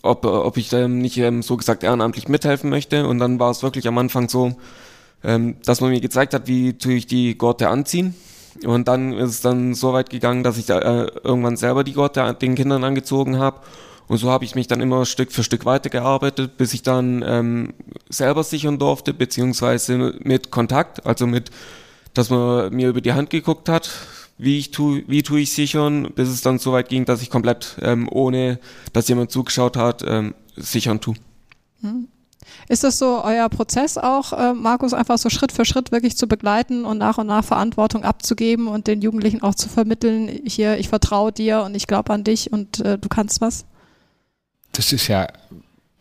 ob, 0.03 0.25
ob 0.25 0.57
ich 0.57 0.73
ähm, 0.73 0.99
nicht 0.99 1.19
ähm, 1.19 1.43
so 1.43 1.57
gesagt 1.57 1.85
ehrenamtlich 1.85 2.27
mithelfen 2.27 2.69
möchte. 2.69 3.07
Und 3.07 3.19
dann 3.19 3.39
war 3.39 3.51
es 3.51 3.63
wirklich 3.63 3.87
am 3.87 3.99
Anfang 3.99 4.29
so, 4.29 4.57
ähm, 5.23 5.57
dass 5.65 5.81
man 5.81 5.91
mir 5.91 6.01
gezeigt 6.01 6.35
hat, 6.35 6.49
wie 6.49 6.73
tue 6.73 6.95
ich 6.95 7.07
die 7.07 7.39
Gurte 7.39 7.69
anziehen 7.69 8.15
und 8.65 8.89
dann 8.89 9.13
ist 9.13 9.31
es 9.31 9.41
dann 9.41 9.75
so 9.75 9.93
weit 9.93 10.11
gegangen, 10.11 10.43
dass 10.43 10.59
ich 10.59 10.67
da, 10.67 10.79
äh, 10.79 11.11
irgendwann 11.25 11.57
selber 11.57 11.85
die 11.85 11.93
Gurte 11.93 12.35
den 12.41 12.55
Kindern 12.55 12.85
angezogen 12.85 13.39
habe. 13.39 13.61
Und 14.09 14.19
so 14.19 14.31
habe 14.31 14.45
ich 14.45 14.55
mich 14.55 14.67
dann 14.67 14.81
immer 14.81 15.07
Stück 15.07 15.33
für 15.33 15.43
Stück 15.43 15.65
weitergearbeitet, 15.65 16.57
bis 16.57 16.75
ich 16.75 16.83
dann 16.83 17.25
ähm, 17.27 17.75
selber 18.09 18.45
sichern 18.45 18.79
durfte, 18.79 19.15
beziehungsweise 19.15 20.15
mit 20.23 20.51
Kontakt, 20.51 21.07
also 21.07 21.27
mit, 21.27 21.51
dass 22.13 22.29
man 22.29 22.75
mir 22.75 22.89
über 22.89 23.01
die 23.01 23.13
Hand 23.13 23.31
geguckt 23.31 23.69
hat, 23.69 23.91
wie 24.39 24.59
ich 24.59 24.71
tu, 24.71 25.01
wie 25.07 25.23
tue 25.23 25.41
ich 25.41 25.53
sichern, 25.53 26.13
bis 26.15 26.29
es 26.29 26.43
dann 26.43 26.59
so 26.59 26.73
weit 26.73 26.89
ging, 26.89 27.05
dass 27.05 27.23
ich 27.23 27.31
komplett 27.31 27.77
ähm, 27.81 28.09
ohne, 28.11 28.59
dass 28.93 29.09
jemand 29.09 29.31
zugeschaut 29.31 29.77
hat, 29.77 30.05
ähm, 30.07 30.35
sichern 30.57 31.01
tue. 31.01 31.15
Ist 32.73 32.85
das 32.85 32.99
so 32.99 33.23
euer 33.23 33.51
Prozess 33.51 33.99
auch, 33.99 34.33
äh, 34.33 34.55
Markus, 34.55 34.95
einfach 34.95 35.19
so 35.19 35.29
Schritt 35.29 35.53
für 35.53 35.67
Schritt 35.67 35.93
wirklich 35.93 36.17
zu 36.17 36.27
begleiten 36.27 36.87
und 36.87 36.97
nach 36.97 37.19
und 37.19 37.27
nach 37.27 37.45
Verantwortung 37.45 38.03
abzugeben 38.03 38.67
und 38.67 38.87
den 38.87 39.03
Jugendlichen 39.03 39.43
auch 39.43 39.55
zu 39.55 39.69
vermitteln, 39.69 40.41
hier, 40.47 40.79
ich 40.79 40.89
vertraue 40.89 41.33
dir 41.33 41.65
und 41.65 41.75
ich 41.75 41.87
glaube 41.87 42.15
an 42.15 42.25
dich 42.25 42.51
und 42.51 42.81
äh, 42.81 42.97
du 42.97 43.11
kannst 43.11 43.43
was? 43.43 43.67
Das 44.73 44.91
ist 44.91 45.07
ja 45.07 45.29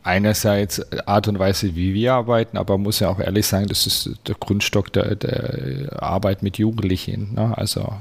einerseits 0.02 0.80
Art 1.06 1.28
und 1.28 1.38
Weise, 1.38 1.76
wie 1.76 1.92
wir 1.92 2.14
arbeiten, 2.14 2.56
aber 2.56 2.78
muss 2.78 3.00
ja 3.00 3.10
auch 3.10 3.20
ehrlich 3.20 3.46
sagen, 3.46 3.66
das 3.66 3.86
ist 3.86 4.08
der 4.26 4.36
Grundstock 4.36 4.94
der, 4.94 5.14
der 5.14 6.02
Arbeit 6.02 6.42
mit 6.42 6.56
Jugendlichen. 6.56 7.34
Ne? 7.34 7.52
Also 7.54 7.92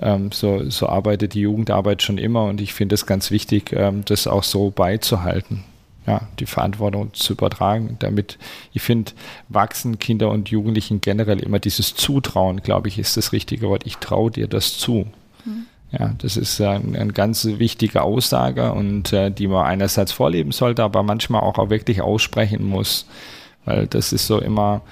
ähm, 0.00 0.32
so, 0.32 0.70
so 0.70 0.88
arbeitet 0.88 1.34
die 1.34 1.40
Jugendarbeit 1.40 2.00
schon 2.00 2.16
immer 2.16 2.44
und 2.44 2.62
ich 2.62 2.72
finde 2.72 2.94
es 2.94 3.04
ganz 3.04 3.30
wichtig, 3.30 3.74
ähm, 3.74 4.06
das 4.06 4.26
auch 4.26 4.42
so 4.42 4.70
beizuhalten 4.70 5.64
ja, 6.06 6.28
die 6.38 6.46
Verantwortung 6.46 7.14
zu 7.14 7.32
übertragen. 7.32 7.96
Damit, 7.98 8.38
ich 8.72 8.82
finde, 8.82 9.12
wachsen 9.48 9.98
Kinder 9.98 10.30
und 10.30 10.50
Jugendlichen 10.50 11.00
generell 11.00 11.40
immer 11.40 11.58
dieses 11.58 11.94
Zutrauen, 11.94 12.60
glaube 12.62 12.88
ich, 12.88 12.98
ist 12.98 13.16
das 13.16 13.32
richtige 13.32 13.68
Wort. 13.68 13.86
Ich 13.86 13.96
traue 13.96 14.30
dir 14.30 14.46
das 14.46 14.76
zu. 14.76 15.06
Mhm. 15.44 15.66
Ja, 15.92 16.12
das 16.18 16.36
ist 16.36 16.60
ein, 16.60 16.96
ein 16.96 17.12
ganz 17.12 17.44
wichtige 17.44 18.02
Aussage 18.02 18.72
und 18.72 19.12
äh, 19.12 19.30
die 19.30 19.46
man 19.46 19.64
einerseits 19.64 20.12
vorleben 20.12 20.52
sollte, 20.52 20.82
aber 20.82 21.02
manchmal 21.02 21.42
auch, 21.42 21.58
auch 21.58 21.70
wirklich 21.70 22.02
aussprechen 22.02 22.64
muss. 22.64 23.06
Weil 23.64 23.86
das 23.86 24.12
ist 24.12 24.26
so 24.26 24.40
immer, 24.40 24.82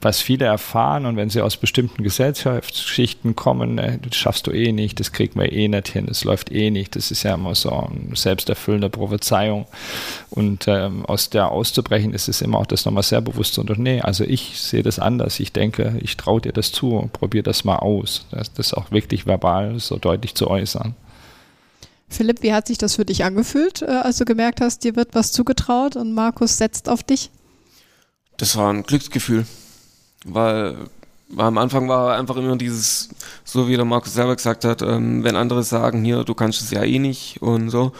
was 0.00 0.20
viele 0.20 0.44
erfahren 0.44 1.06
und 1.06 1.16
wenn 1.16 1.30
sie 1.30 1.40
aus 1.40 1.56
bestimmten 1.56 2.02
Gesellschaftsschichten 2.02 3.34
kommen, 3.34 3.78
äh, 3.78 3.98
das 3.98 4.16
schaffst 4.16 4.46
du 4.46 4.52
eh 4.52 4.72
nicht, 4.72 5.00
das 5.00 5.12
kriegt 5.12 5.34
man 5.36 5.46
eh 5.46 5.68
nicht 5.68 5.88
hin, 5.88 6.06
das 6.06 6.24
läuft 6.24 6.52
eh 6.52 6.70
nicht, 6.70 6.94
das 6.96 7.10
ist 7.10 7.24
ja 7.24 7.34
immer 7.34 7.54
so 7.54 7.70
eine 7.70 8.14
selbsterfüllende 8.14 8.90
Prophezeiung. 8.90 9.66
Und 10.30 10.68
ähm, 10.68 11.04
aus 11.06 11.30
der 11.30 11.50
auszubrechen 11.50 12.14
ist 12.14 12.28
es 12.28 12.42
immer 12.42 12.58
auch 12.58 12.66
das 12.66 12.84
nochmal 12.84 13.02
sehr 13.02 13.20
bewusst 13.20 13.58
und 13.58 13.76
nee, 13.78 14.00
also 14.00 14.24
ich 14.24 14.60
sehe 14.60 14.82
das 14.82 14.98
anders, 14.98 15.40
ich 15.40 15.52
denke, 15.52 15.98
ich 16.00 16.16
traue 16.16 16.40
dir 16.40 16.52
das 16.52 16.70
zu, 16.72 17.10
probier 17.12 17.42
das 17.42 17.64
mal 17.64 17.76
aus, 17.76 18.26
das, 18.30 18.52
das 18.52 18.74
auch 18.74 18.90
wirklich 18.90 19.26
verbal 19.26 19.78
so 19.80 19.96
deutlich 19.96 20.34
zu 20.34 20.48
äußern. 20.48 20.94
Philipp, 22.08 22.42
wie 22.42 22.52
hat 22.52 22.66
sich 22.66 22.78
das 22.78 22.96
für 22.96 23.04
dich 23.04 23.24
angefühlt, 23.24 23.82
äh, 23.82 23.86
als 23.86 24.16
du 24.16 24.24
gemerkt 24.24 24.60
hast, 24.60 24.84
dir 24.84 24.96
wird 24.96 25.14
was 25.14 25.32
zugetraut 25.32 25.96
und 25.96 26.14
Markus 26.14 26.56
setzt 26.56 26.88
auf 26.88 27.02
dich? 27.02 27.30
Das 28.38 28.56
war 28.56 28.72
ein 28.72 28.84
Glücksgefühl, 28.84 29.46
weil, 30.24 30.76
weil 31.28 31.46
am 31.46 31.58
Anfang 31.58 31.88
war 31.88 32.16
einfach 32.16 32.36
immer 32.36 32.56
dieses, 32.56 33.10
so 33.44 33.68
wie 33.68 33.76
der 33.76 33.84
Markus 33.84 34.14
selber 34.14 34.36
gesagt 34.36 34.64
hat, 34.64 34.82
ähm, 34.82 35.24
wenn 35.24 35.36
andere 35.36 35.62
sagen, 35.62 36.04
hier, 36.04 36.24
du 36.24 36.34
kannst 36.34 36.60
es 36.60 36.70
ja 36.70 36.82
eh 36.82 36.98
nicht 36.98 37.42
und 37.42 37.70
so. 37.70 37.92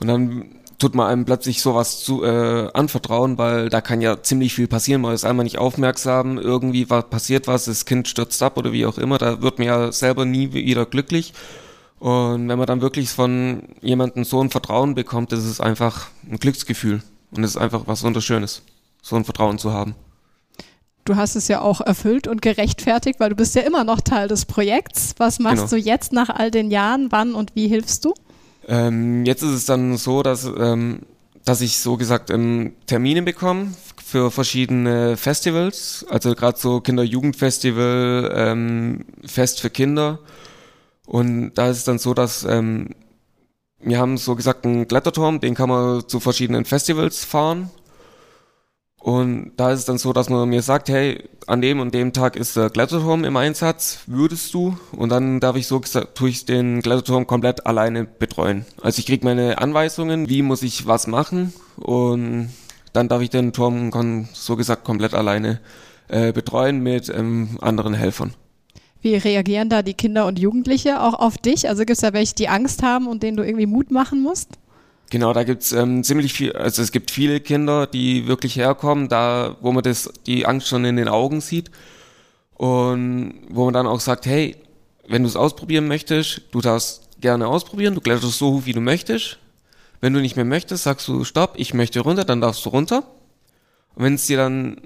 Und 0.00 0.08
dann 0.08 0.50
tut 0.78 0.94
man 0.94 1.08
einem 1.08 1.24
plötzlich 1.24 1.62
sowas 1.62 2.04
zu 2.04 2.24
äh, 2.24 2.68
anvertrauen, 2.72 3.38
weil 3.38 3.68
da 3.68 3.80
kann 3.80 4.00
ja 4.00 4.22
ziemlich 4.22 4.54
viel 4.54 4.66
passieren. 4.68 5.00
Man 5.00 5.14
ist 5.14 5.24
einmal 5.24 5.44
nicht 5.44 5.58
aufmerksam, 5.58 6.38
irgendwie 6.38 6.90
was 6.90 7.08
passiert 7.08 7.46
was, 7.46 7.64
das 7.64 7.86
Kind 7.86 8.08
stürzt 8.08 8.42
ab 8.42 8.56
oder 8.56 8.72
wie 8.72 8.86
auch 8.86 8.98
immer. 8.98 9.18
Da 9.18 9.40
wird 9.40 9.58
man 9.58 9.66
ja 9.68 9.92
selber 9.92 10.24
nie 10.24 10.52
wieder 10.52 10.84
glücklich. 10.86 11.32
Und 12.00 12.48
wenn 12.48 12.58
man 12.58 12.66
dann 12.66 12.80
wirklich 12.82 13.08
von 13.10 13.62
jemandem 13.80 14.24
so 14.24 14.40
ein 14.42 14.50
Vertrauen 14.50 14.94
bekommt, 14.94 15.32
das 15.32 15.44
ist 15.44 15.60
einfach 15.60 16.08
ein 16.30 16.38
Glücksgefühl. 16.38 17.02
Und 17.30 17.44
es 17.44 17.52
ist 17.52 17.56
einfach 17.56 17.82
was 17.86 18.02
Wunderschönes, 18.04 18.62
so 19.00 19.16
ein 19.16 19.24
Vertrauen 19.24 19.58
zu 19.58 19.72
haben. 19.72 19.94
Du 21.04 21.16
hast 21.16 21.36
es 21.36 21.48
ja 21.48 21.60
auch 21.60 21.82
erfüllt 21.82 22.26
und 22.26 22.40
gerechtfertigt, 22.40 23.20
weil 23.20 23.30
du 23.30 23.36
bist 23.36 23.54
ja 23.54 23.62
immer 23.62 23.84
noch 23.84 24.00
Teil 24.00 24.26
des 24.26 24.46
Projekts. 24.46 25.14
Was 25.18 25.38
machst 25.38 25.56
genau. 25.56 25.70
du 25.70 25.76
jetzt 25.76 26.12
nach 26.12 26.30
all 26.30 26.50
den 26.50 26.70
Jahren? 26.70 27.08
Wann 27.10 27.34
und 27.34 27.54
wie 27.54 27.68
hilfst 27.68 28.04
du? 28.04 28.14
Ähm, 28.66 29.26
jetzt 29.26 29.42
ist 29.42 29.50
es 29.50 29.66
dann 29.66 29.98
so, 29.98 30.22
dass, 30.22 30.44
ähm, 30.44 31.00
dass 31.44 31.60
ich 31.60 31.78
so 31.78 31.98
gesagt 31.98 32.30
ähm, 32.30 32.74
Termine 32.86 33.22
bekomme 33.22 33.74
für 34.02 34.30
verschiedene 34.30 35.18
Festivals, 35.18 36.06
also 36.08 36.34
gerade 36.34 36.58
so 36.58 36.80
Kinder-Jugendfestival, 36.80 38.32
ähm, 38.34 39.04
Fest 39.26 39.60
für 39.60 39.70
Kinder. 39.70 40.20
Und 41.04 41.52
da 41.54 41.68
ist 41.68 41.78
es 41.78 41.84
dann 41.84 41.98
so, 41.98 42.14
dass 42.14 42.44
ähm, 42.44 42.90
wir 43.80 43.98
haben 43.98 44.16
so 44.16 44.34
gesagt 44.34 44.64
einen 44.64 44.88
Kletterturm, 44.88 45.40
den 45.40 45.54
kann 45.54 45.68
man 45.68 46.08
zu 46.08 46.20
verschiedenen 46.20 46.64
Festivals 46.64 47.24
fahren. 47.24 47.70
Und 49.04 49.52
da 49.58 49.70
ist 49.70 49.80
es 49.80 49.84
dann 49.84 49.98
so, 49.98 50.14
dass 50.14 50.30
man 50.30 50.48
mir 50.48 50.62
sagt, 50.62 50.88
hey, 50.88 51.28
an 51.46 51.60
dem 51.60 51.78
und 51.78 51.92
dem 51.92 52.14
Tag 52.14 52.36
ist 52.36 52.56
der 52.56 52.70
Kletterturm 52.70 53.24
im 53.24 53.36
Einsatz, 53.36 53.98
würdest 54.06 54.54
du? 54.54 54.78
Und 54.92 55.10
dann 55.10 55.40
darf 55.40 55.56
ich 55.56 55.66
so 55.66 55.78
gesagt, 55.78 56.14
tue 56.14 56.30
ich 56.30 56.46
den 56.46 56.80
Kletterturm 56.80 57.26
komplett 57.26 57.66
alleine 57.66 58.04
betreuen. 58.04 58.64
Also 58.80 59.00
ich 59.00 59.04
kriege 59.04 59.26
meine 59.26 59.58
Anweisungen, 59.58 60.30
wie 60.30 60.40
muss 60.40 60.62
ich 60.62 60.86
was 60.86 61.06
machen 61.06 61.52
und 61.76 62.48
dann 62.94 63.08
darf 63.08 63.20
ich 63.20 63.28
den 63.28 63.52
Turm 63.52 64.26
so 64.32 64.56
gesagt 64.56 64.84
komplett 64.84 65.12
alleine 65.12 65.60
äh, 66.08 66.32
betreuen 66.32 66.80
mit 66.82 67.10
ähm, 67.10 67.58
anderen 67.60 67.92
Helfern. 67.92 68.32
Wie 69.02 69.16
reagieren 69.16 69.68
da 69.68 69.82
die 69.82 69.92
Kinder 69.92 70.24
und 70.24 70.38
Jugendliche 70.38 71.02
auch 71.02 71.12
auf 71.12 71.36
dich? 71.36 71.68
Also 71.68 71.80
gibt 71.80 71.98
es 71.98 72.00
da 72.00 72.14
welche, 72.14 72.36
die 72.36 72.48
Angst 72.48 72.82
haben 72.82 73.06
und 73.06 73.22
denen 73.22 73.36
du 73.36 73.44
irgendwie 73.44 73.66
Mut 73.66 73.90
machen 73.90 74.22
musst? 74.22 74.48
Genau, 75.10 75.32
da 75.32 75.44
gibt's 75.44 75.72
ähm, 75.72 76.02
ziemlich 76.02 76.32
viel, 76.32 76.52
also 76.52 76.82
es 76.82 76.90
gibt 76.90 77.10
viele 77.10 77.40
Kinder, 77.40 77.86
die 77.86 78.26
wirklich 78.26 78.56
herkommen, 78.56 79.08
da 79.08 79.56
wo 79.60 79.70
man 79.70 79.82
das, 79.82 80.10
die 80.26 80.46
Angst 80.46 80.68
schon 80.68 80.84
in 80.84 80.96
den 80.96 81.08
Augen 81.08 81.40
sieht 81.40 81.70
und 82.54 83.34
wo 83.48 83.66
man 83.66 83.74
dann 83.74 83.86
auch 83.86 84.00
sagt, 84.00 84.26
hey, 84.26 84.56
wenn 85.06 85.22
du 85.22 85.28
es 85.28 85.36
ausprobieren 85.36 85.86
möchtest, 85.86 86.42
du 86.50 86.60
darfst 86.60 87.20
gerne 87.20 87.46
ausprobieren, 87.46 87.94
du 87.94 88.00
kletterst 88.00 88.38
so 88.38 88.52
hoch, 88.52 88.62
wie 88.64 88.72
du 88.72 88.80
möchtest. 88.80 89.38
Wenn 90.00 90.12
du 90.12 90.20
nicht 90.20 90.36
mehr 90.36 90.44
möchtest, 90.44 90.84
sagst 90.84 91.08
du, 91.08 91.24
stopp, 91.24 91.54
ich 91.56 91.74
möchte 91.74 92.00
runter, 92.00 92.24
dann 92.24 92.40
darfst 92.40 92.64
du 92.64 92.70
runter. 92.70 93.04
Und 93.94 94.04
wenn 94.04 94.14
es 94.14 94.26
dir 94.26 94.36
dann, 94.36 94.76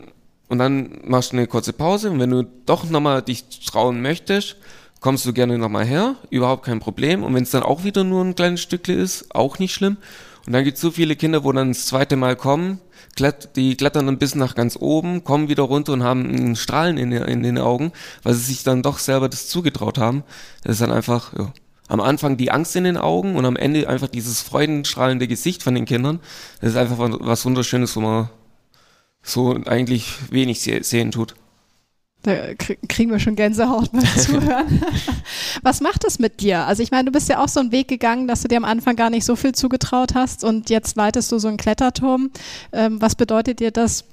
und 0.48 0.58
dann 0.58 1.00
machst 1.04 1.32
du 1.32 1.36
eine 1.36 1.46
kurze 1.46 1.72
Pause 1.72 2.10
und 2.10 2.20
wenn 2.20 2.30
du 2.30 2.44
doch 2.66 2.88
nochmal 2.88 3.22
dich 3.22 3.44
trauen 3.66 4.00
möchtest, 4.00 4.56
kommst 5.00 5.26
du 5.26 5.32
gerne 5.32 5.58
nochmal 5.58 5.84
her, 5.84 6.16
überhaupt 6.30 6.64
kein 6.64 6.80
Problem. 6.80 7.22
Und 7.22 7.34
wenn 7.34 7.42
es 7.42 7.50
dann 7.50 7.62
auch 7.62 7.84
wieder 7.84 8.04
nur 8.04 8.24
ein 8.24 8.34
kleines 8.34 8.60
Stückchen 8.60 8.98
ist, 8.98 9.34
auch 9.34 9.58
nicht 9.58 9.74
schlimm. 9.74 9.96
Und 10.46 10.52
dann 10.52 10.64
gibt 10.64 10.76
es 10.76 10.80
so 10.80 10.90
viele 10.90 11.14
Kinder, 11.14 11.44
wo 11.44 11.52
dann 11.52 11.68
das 11.68 11.86
zweite 11.86 12.16
Mal 12.16 12.34
kommen, 12.34 12.80
klett, 13.16 13.50
die 13.56 13.76
klettern 13.76 14.06
dann 14.06 14.18
bis 14.18 14.34
nach 14.34 14.54
ganz 14.54 14.76
oben, 14.80 15.24
kommen 15.24 15.48
wieder 15.48 15.64
runter 15.64 15.92
und 15.92 16.02
haben 16.02 16.26
einen 16.26 16.56
Strahlen 16.56 16.96
in, 16.96 17.12
in 17.12 17.42
den 17.42 17.58
Augen, 17.58 17.92
weil 18.22 18.34
sie 18.34 18.44
sich 18.44 18.62
dann 18.62 18.82
doch 18.82 18.98
selber 18.98 19.28
das 19.28 19.48
zugetraut 19.48 19.98
haben. 19.98 20.24
Das 20.62 20.74
ist 20.74 20.80
dann 20.80 20.92
einfach, 20.92 21.36
ja, 21.36 21.52
am 21.88 22.00
Anfang 22.00 22.36
die 22.36 22.50
Angst 22.50 22.76
in 22.76 22.84
den 22.84 22.96
Augen 22.96 23.36
und 23.36 23.44
am 23.44 23.56
Ende 23.56 23.88
einfach 23.88 24.08
dieses 24.08 24.40
freudenstrahlende 24.42 25.26
Gesicht 25.26 25.62
von 25.62 25.74
den 25.74 25.84
Kindern. 25.84 26.20
Das 26.60 26.70
ist 26.70 26.76
einfach 26.76 26.96
was 26.98 27.44
Wunderschönes, 27.44 27.96
wo 27.96 28.00
man 28.00 28.30
so 29.22 29.58
eigentlich 29.66 30.14
wenig 30.30 30.62
sehen 30.62 31.10
tut. 31.10 31.34
Da 32.22 32.54
kriegen 32.54 33.12
wir 33.12 33.20
schon 33.20 33.36
Gänsehaut 33.36 33.92
beim 33.92 34.04
Zuhören. 34.16 34.82
Was 35.62 35.80
macht 35.80 36.04
es 36.04 36.18
mit 36.18 36.40
dir? 36.40 36.66
Also 36.66 36.82
ich 36.82 36.90
meine, 36.90 37.04
du 37.04 37.12
bist 37.12 37.28
ja 37.28 37.42
auch 37.42 37.48
so 37.48 37.60
einen 37.60 37.70
Weg 37.70 37.88
gegangen, 37.88 38.26
dass 38.26 38.42
du 38.42 38.48
dir 38.48 38.56
am 38.56 38.64
Anfang 38.64 38.96
gar 38.96 39.08
nicht 39.08 39.24
so 39.24 39.36
viel 39.36 39.52
zugetraut 39.52 40.14
hast 40.14 40.42
und 40.42 40.68
jetzt 40.68 40.96
leitest 40.96 41.30
du 41.30 41.38
so 41.38 41.46
einen 41.48 41.58
Kletterturm. 41.58 42.30
Ähm, 42.72 43.00
was 43.00 43.14
bedeutet 43.14 43.60
dir 43.60 43.70
das, 43.70 44.04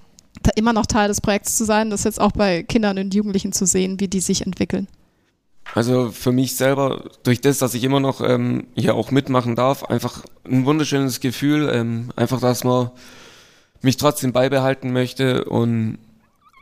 da 0.44 0.52
immer 0.56 0.72
noch 0.72 0.86
Teil 0.86 1.08
des 1.08 1.20
Projekts 1.20 1.56
zu 1.56 1.66
sein, 1.66 1.90
das 1.90 2.04
jetzt 2.04 2.22
auch 2.22 2.32
bei 2.32 2.62
Kindern 2.62 3.00
und 3.00 3.14
Jugendlichen 3.14 3.54
zu 3.54 3.66
sehen, 3.66 4.00
wie 4.00 4.08
die 4.08 4.20
sich 4.20 4.46
entwickeln? 4.46 4.88
Also 5.74 6.12
für 6.12 6.32
mich 6.32 6.56
selber, 6.56 7.10
durch 7.24 7.42
das, 7.42 7.58
dass 7.58 7.74
ich 7.74 7.84
immer 7.84 8.00
noch 8.00 8.22
ähm, 8.22 8.68
hier 8.76 8.94
auch 8.94 9.10
mitmachen 9.10 9.56
darf, 9.56 9.84
einfach 9.84 10.24
ein 10.46 10.66
wunderschönes 10.66 11.22
Gefühl, 11.22 11.70
ähm, 11.74 12.12
einfach, 12.16 12.40
dass 12.40 12.64
man 12.64 12.92
mich 13.82 13.98
trotzdem 13.98 14.32
beibehalten 14.32 14.94
möchte 14.94 15.46
und 15.46 15.98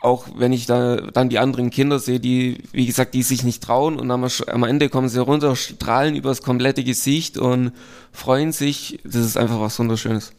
auch 0.03 0.27
wenn 0.35 0.51
ich 0.51 0.65
da 0.65 0.97
dann 0.97 1.29
die 1.29 1.39
anderen 1.39 1.69
Kinder 1.69 1.97
sehe, 1.97 2.19
die, 2.19 2.57
wie 2.73 2.85
gesagt, 2.85 3.13
die 3.13 3.23
sich 3.23 3.43
nicht 3.43 3.63
trauen 3.63 3.99
und 3.99 4.11
am, 4.11 4.25
am 4.47 4.63
Ende 4.63 4.89
kommen 4.89 5.07
sie 5.07 5.21
runter, 5.21 5.55
strahlen 5.55 6.15
übers 6.15 6.41
komplette 6.41 6.83
Gesicht 6.83 7.37
und 7.37 7.71
freuen 8.11 8.51
sich, 8.51 8.99
das 9.05 9.25
ist 9.25 9.37
einfach 9.37 9.61
was 9.61 9.79
Wunderschönes. 9.79 10.33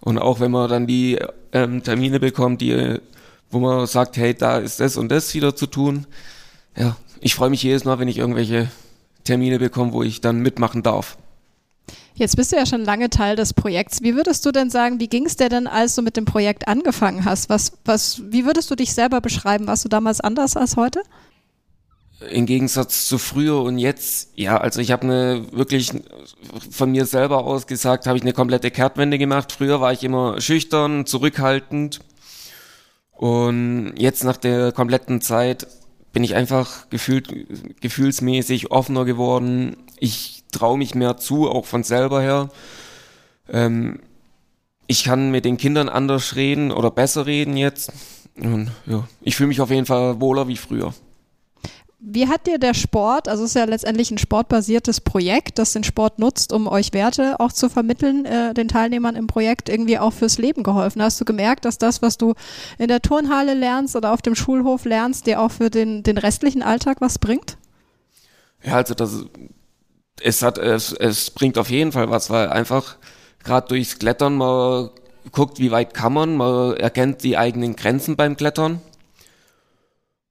Und 0.00 0.18
auch 0.18 0.40
wenn 0.40 0.50
man 0.50 0.68
dann 0.68 0.86
die 0.86 1.18
ähm, 1.52 1.82
Termine 1.82 2.20
bekommt, 2.20 2.60
die, 2.60 2.98
wo 3.50 3.58
man 3.58 3.86
sagt, 3.86 4.18
hey, 4.18 4.34
da 4.34 4.58
ist 4.58 4.80
das 4.80 4.98
und 4.98 5.10
das 5.10 5.32
wieder 5.34 5.56
zu 5.56 5.66
tun, 5.66 6.06
ja, 6.76 6.96
ich 7.20 7.34
freue 7.34 7.50
mich 7.50 7.62
jedes 7.62 7.84
Mal, 7.84 7.98
wenn 7.98 8.08
ich 8.08 8.18
irgendwelche 8.18 8.70
Termine 9.24 9.58
bekomme, 9.58 9.92
wo 9.92 10.02
ich 10.02 10.20
dann 10.20 10.40
mitmachen 10.40 10.82
darf. 10.82 11.16
Jetzt 12.14 12.36
bist 12.36 12.52
du 12.52 12.56
ja 12.56 12.66
schon 12.66 12.84
lange 12.84 13.08
Teil 13.08 13.36
des 13.36 13.54
Projekts. 13.54 14.02
Wie 14.02 14.14
würdest 14.14 14.44
du 14.44 14.52
denn 14.52 14.70
sagen, 14.70 15.00
wie 15.00 15.08
ging 15.08 15.26
es 15.26 15.36
dir 15.36 15.48
denn, 15.48 15.66
als 15.66 15.94
du 15.94 16.02
mit 16.02 16.16
dem 16.16 16.24
Projekt 16.24 16.68
angefangen 16.68 17.24
hast? 17.24 17.48
Was, 17.48 17.72
was, 17.84 18.22
wie 18.30 18.44
würdest 18.44 18.70
du 18.70 18.74
dich 18.74 18.92
selber 18.92 19.20
beschreiben? 19.20 19.66
Warst 19.66 19.84
du 19.84 19.88
damals 19.88 20.20
anders 20.20 20.56
als 20.56 20.76
heute? 20.76 21.02
Im 22.30 22.44
Gegensatz 22.44 23.06
zu 23.06 23.16
früher 23.16 23.62
und 23.62 23.78
jetzt, 23.78 24.32
ja, 24.34 24.58
also 24.58 24.80
ich 24.80 24.90
habe 24.90 25.04
eine 25.04 25.46
wirklich 25.52 25.90
von 26.70 26.90
mir 26.90 27.06
selber 27.06 27.44
aus 27.44 27.66
gesagt, 27.66 28.06
habe 28.06 28.18
ich 28.18 28.22
eine 28.22 28.34
komplette 28.34 28.70
Kehrtwende 28.70 29.16
gemacht. 29.16 29.52
Früher 29.52 29.80
war 29.80 29.92
ich 29.92 30.04
immer 30.04 30.38
schüchtern, 30.38 31.06
zurückhaltend 31.06 32.00
und 33.20 33.94
jetzt 33.96 34.24
nach 34.24 34.36
der 34.36 34.72
kompletten 34.72 35.20
Zeit 35.20 35.66
bin 36.10 36.24
ich 36.24 36.34
einfach 36.34 36.88
gefühlt, 36.90 37.28
gefühlsmäßig 37.80 38.70
offener 38.70 39.04
geworden. 39.04 39.76
Ich 39.98 40.39
traue 40.50 40.78
mich 40.78 40.94
mehr 40.94 41.16
zu, 41.16 41.48
auch 41.48 41.66
von 41.66 41.82
selber 41.82 42.20
her. 42.20 42.50
Ähm, 43.48 44.00
ich 44.86 45.04
kann 45.04 45.30
mit 45.30 45.44
den 45.44 45.56
Kindern 45.56 45.88
anders 45.88 46.36
reden 46.36 46.72
oder 46.72 46.90
besser 46.90 47.26
reden 47.26 47.56
jetzt. 47.56 47.92
Und 48.36 48.70
ja, 48.86 49.06
ich 49.22 49.36
fühle 49.36 49.48
mich 49.48 49.60
auf 49.60 49.70
jeden 49.70 49.86
Fall 49.86 50.20
wohler 50.20 50.48
wie 50.48 50.56
früher. 50.56 50.92
Wie 52.02 52.28
hat 52.28 52.46
dir 52.46 52.58
der 52.58 52.72
Sport, 52.72 53.28
also 53.28 53.44
es 53.44 53.50
ist 53.50 53.54
ja 53.56 53.66
letztendlich 53.66 54.10
ein 54.10 54.16
sportbasiertes 54.16 55.02
Projekt, 55.02 55.58
das 55.58 55.74
den 55.74 55.84
Sport 55.84 56.18
nutzt, 56.18 56.50
um 56.50 56.66
euch 56.66 56.94
Werte 56.94 57.38
auch 57.40 57.52
zu 57.52 57.68
vermitteln, 57.68 58.24
äh, 58.24 58.54
den 58.54 58.68
Teilnehmern 58.68 59.16
im 59.16 59.26
Projekt 59.26 59.68
irgendwie 59.68 59.98
auch 59.98 60.14
fürs 60.14 60.38
Leben 60.38 60.62
geholfen? 60.62 61.02
Hast 61.02 61.20
du 61.20 61.26
gemerkt, 61.26 61.66
dass 61.66 61.76
das, 61.76 62.00
was 62.00 62.16
du 62.16 62.32
in 62.78 62.88
der 62.88 63.02
Turnhalle 63.02 63.52
lernst 63.52 63.96
oder 63.96 64.14
auf 64.14 64.22
dem 64.22 64.34
Schulhof 64.34 64.86
lernst, 64.86 65.26
dir 65.26 65.42
auch 65.42 65.50
für 65.50 65.68
den, 65.68 66.02
den 66.02 66.16
restlichen 66.16 66.62
Alltag 66.62 67.02
was 67.02 67.18
bringt? 67.18 67.58
Ja, 68.64 68.76
also 68.76 68.94
das, 68.94 69.26
es 70.22 70.42
hat, 70.42 70.58
es, 70.58 70.92
es 70.92 71.30
bringt 71.30 71.58
auf 71.58 71.70
jeden 71.70 71.92
Fall 71.92 72.10
was, 72.10 72.30
weil 72.30 72.48
einfach 72.48 72.96
gerade 73.44 73.68
durchs 73.68 73.98
Klettern 73.98 74.36
man 74.36 74.90
guckt, 75.32 75.58
wie 75.58 75.70
weit 75.70 75.94
kann 75.94 76.12
man, 76.12 76.36
man 76.36 76.76
erkennt 76.76 77.22
die 77.22 77.36
eigenen 77.36 77.76
Grenzen 77.76 78.16
beim 78.16 78.36
Klettern. 78.36 78.80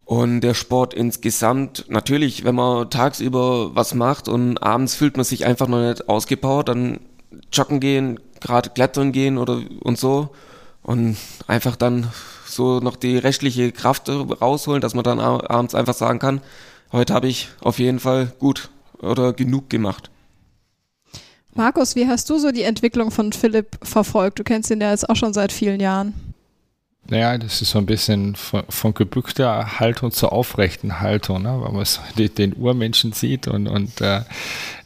Und 0.05 0.41
der 0.41 0.55
Sport 0.55 0.95
insgesamt, 0.95 1.85
natürlich, 1.87 2.43
wenn 2.43 2.55
man 2.55 2.89
tagsüber 2.89 3.75
was 3.75 3.93
macht 3.93 4.27
und 4.27 4.57
abends 4.57 4.95
fühlt 4.95 5.17
man 5.17 5.23
sich 5.23 5.45
einfach 5.45 5.67
noch 5.67 5.87
nicht 5.87 6.09
ausgepowert, 6.09 6.69
dann 6.69 6.99
joggen 7.51 7.79
gehen, 7.79 8.19
gerade 8.41 8.71
klettern 8.71 9.11
gehen 9.11 9.37
oder 9.37 9.61
und 9.81 9.99
so. 9.99 10.29
Und 10.81 11.17
einfach 11.45 11.75
dann 11.75 12.11
so 12.47 12.79
noch 12.79 12.95
die 12.95 13.17
rechtliche 13.17 13.71
Kraft 13.71 14.09
rausholen, 14.09 14.81
dass 14.81 14.95
man 14.95 15.03
dann 15.03 15.19
abends 15.19 15.75
einfach 15.75 15.93
sagen 15.93 16.17
kann, 16.17 16.41
heute 16.91 17.13
habe 17.13 17.27
ich 17.27 17.49
auf 17.61 17.77
jeden 17.77 17.99
Fall 17.99 18.33
gut 18.39 18.69
oder 18.99 19.33
genug 19.33 19.69
gemacht. 19.69 20.09
Markus, 21.55 21.95
wie 21.95 22.07
hast 22.07 22.29
du 22.29 22.37
so 22.37 22.51
die 22.51 22.61
Entwicklung 22.63 23.11
von 23.11 23.33
Philipp 23.33 23.77
verfolgt? 23.81 24.39
Du 24.39 24.43
kennst 24.43 24.69
ihn 24.69 24.81
ja 24.81 24.91
jetzt 24.91 25.09
auch 25.09 25.15
schon 25.15 25.33
seit 25.33 25.51
vielen 25.51 25.79
Jahren. 25.79 26.13
Naja, 27.09 27.37
das 27.39 27.61
ist 27.61 27.71
so 27.71 27.79
ein 27.79 27.87
bisschen 27.87 28.35
von, 28.35 28.63
von 28.69 28.93
gebückter 28.93 29.79
Haltung 29.79 30.11
zur 30.11 30.31
aufrechten 30.31 30.99
Haltung, 30.99 31.41
ne? 31.41 31.59
weil 31.59 31.71
man 31.71 31.85
so 31.85 32.01
den, 32.17 32.35
den 32.35 32.55
Urmenschen 32.55 33.13
sieht 33.13 33.47
und, 33.47 33.67
und 33.67 33.99
äh, 33.99 34.21